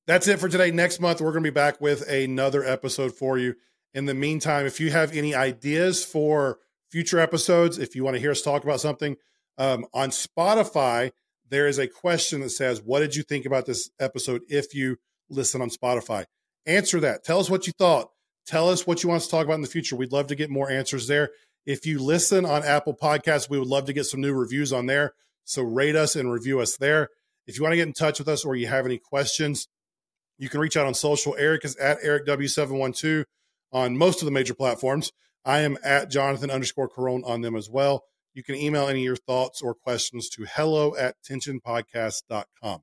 That's 0.05 0.27
it 0.27 0.39
for 0.39 0.47
today. 0.47 0.71
Next 0.71 1.01
month, 1.01 1.19
we're 1.19 1.31
going 1.31 1.43
to 1.43 1.51
be 1.51 1.53
back 1.53 1.81
with 1.81 2.07
another 2.09 2.63
episode 2.63 3.13
for 3.13 3.37
you. 3.37 3.55
In 3.93 4.05
the 4.05 4.13
meantime, 4.13 4.65
if 4.65 4.79
you 4.79 4.89
have 4.91 5.11
any 5.11 5.35
ideas 5.35 6.05
for 6.05 6.59
future 6.89 7.19
episodes, 7.19 7.77
if 7.77 7.95
you 7.95 8.05
want 8.05 8.15
to 8.15 8.21
hear 8.21 8.31
us 8.31 8.41
talk 8.41 8.63
about 8.63 8.79
something 8.79 9.17
um, 9.57 9.85
on 9.93 10.09
Spotify, 10.11 11.11
there 11.49 11.67
is 11.67 11.77
a 11.77 11.87
question 11.87 12.41
that 12.41 12.51
says, 12.51 12.81
What 12.81 12.99
did 12.99 13.15
you 13.15 13.23
think 13.23 13.45
about 13.45 13.65
this 13.65 13.89
episode 13.99 14.41
if 14.47 14.73
you 14.73 14.97
listen 15.29 15.61
on 15.61 15.69
Spotify? 15.69 16.25
Answer 16.65 16.99
that. 17.01 17.23
Tell 17.23 17.39
us 17.39 17.49
what 17.49 17.67
you 17.67 17.73
thought. 17.77 18.09
Tell 18.45 18.69
us 18.69 18.87
what 18.87 19.03
you 19.03 19.09
want 19.09 19.21
us 19.21 19.25
to 19.25 19.31
talk 19.31 19.45
about 19.45 19.55
in 19.55 19.61
the 19.61 19.67
future. 19.67 19.97
We'd 19.97 20.13
love 20.13 20.27
to 20.27 20.35
get 20.35 20.49
more 20.49 20.71
answers 20.71 21.07
there. 21.07 21.31
If 21.67 21.85
you 21.85 21.99
listen 21.99 22.45
on 22.45 22.63
Apple 22.63 22.95
Podcasts, 22.95 23.49
we 23.49 23.59
would 23.59 23.67
love 23.67 23.85
to 23.85 23.93
get 23.93 24.05
some 24.05 24.21
new 24.21 24.33
reviews 24.33 24.71
on 24.71 24.85
there. 24.85 25.13
So 25.43 25.61
rate 25.61 25.97
us 25.97 26.15
and 26.15 26.31
review 26.31 26.61
us 26.61 26.77
there. 26.77 27.09
If 27.45 27.57
you 27.57 27.63
want 27.63 27.73
to 27.73 27.77
get 27.77 27.87
in 27.87 27.93
touch 27.93 28.19
with 28.19 28.29
us 28.29 28.45
or 28.45 28.55
you 28.55 28.67
have 28.67 28.85
any 28.85 28.97
questions, 28.97 29.67
you 30.37 30.47
can 30.47 30.61
reach 30.61 30.77
out 30.77 30.87
on 30.87 30.93
social. 30.93 31.35
Eric 31.37 31.65
is 31.65 31.75
at 31.75 32.01
EricW712 32.01 33.25
on 33.73 33.97
most 33.97 34.21
of 34.21 34.25
the 34.25 34.31
major 34.31 34.53
platforms. 34.53 35.11
I 35.43 35.59
am 35.59 35.77
at 35.83 36.09
Jonathan 36.09 36.49
underscore 36.49 36.89
Carone 36.89 37.27
on 37.27 37.41
them 37.41 37.57
as 37.57 37.69
well. 37.69 38.05
You 38.33 38.43
can 38.43 38.55
email 38.55 38.87
any 38.87 38.99
of 38.99 39.05
your 39.05 39.15
thoughts 39.17 39.61
or 39.61 39.73
questions 39.73 40.29
to 40.29 40.45
hello 40.45 40.95
at 40.95 41.15
tensionpodcast.com. 41.29 42.81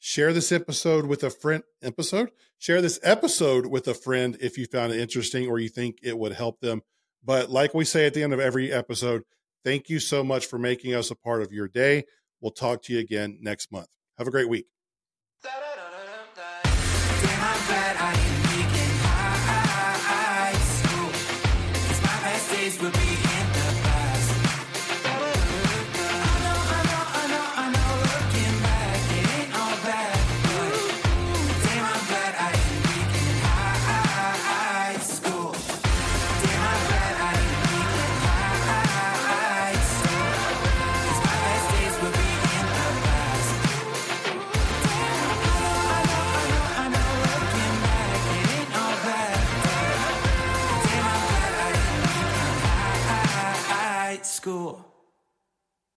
Share 0.00 0.32
this 0.32 0.50
episode 0.50 1.06
with 1.06 1.22
a 1.22 1.30
friend. 1.30 1.62
Episode? 1.82 2.30
Share 2.58 2.82
this 2.82 2.98
episode 3.04 3.66
with 3.66 3.86
a 3.86 3.94
friend 3.94 4.36
if 4.40 4.58
you 4.58 4.66
found 4.66 4.92
it 4.92 4.98
interesting 4.98 5.48
or 5.48 5.60
you 5.60 5.68
think 5.68 5.98
it 6.02 6.18
would 6.18 6.32
help 6.32 6.60
them. 6.60 6.82
But 7.26 7.50
like 7.50 7.74
we 7.74 7.84
say 7.84 8.06
at 8.06 8.14
the 8.14 8.22
end 8.22 8.32
of 8.32 8.40
every 8.40 8.72
episode, 8.72 9.24
thank 9.64 9.88
you 9.90 9.98
so 9.98 10.22
much 10.22 10.46
for 10.46 10.58
making 10.58 10.94
us 10.94 11.10
a 11.10 11.16
part 11.16 11.42
of 11.42 11.52
your 11.52 11.66
day. 11.66 12.04
We'll 12.40 12.52
talk 12.52 12.82
to 12.84 12.92
you 12.92 13.00
again 13.00 13.38
next 13.42 13.72
month. 13.72 13.88
Have 14.16 14.28
a 14.28 14.30
great 14.30 14.48
week. 14.48 14.66
School. 54.46 54.85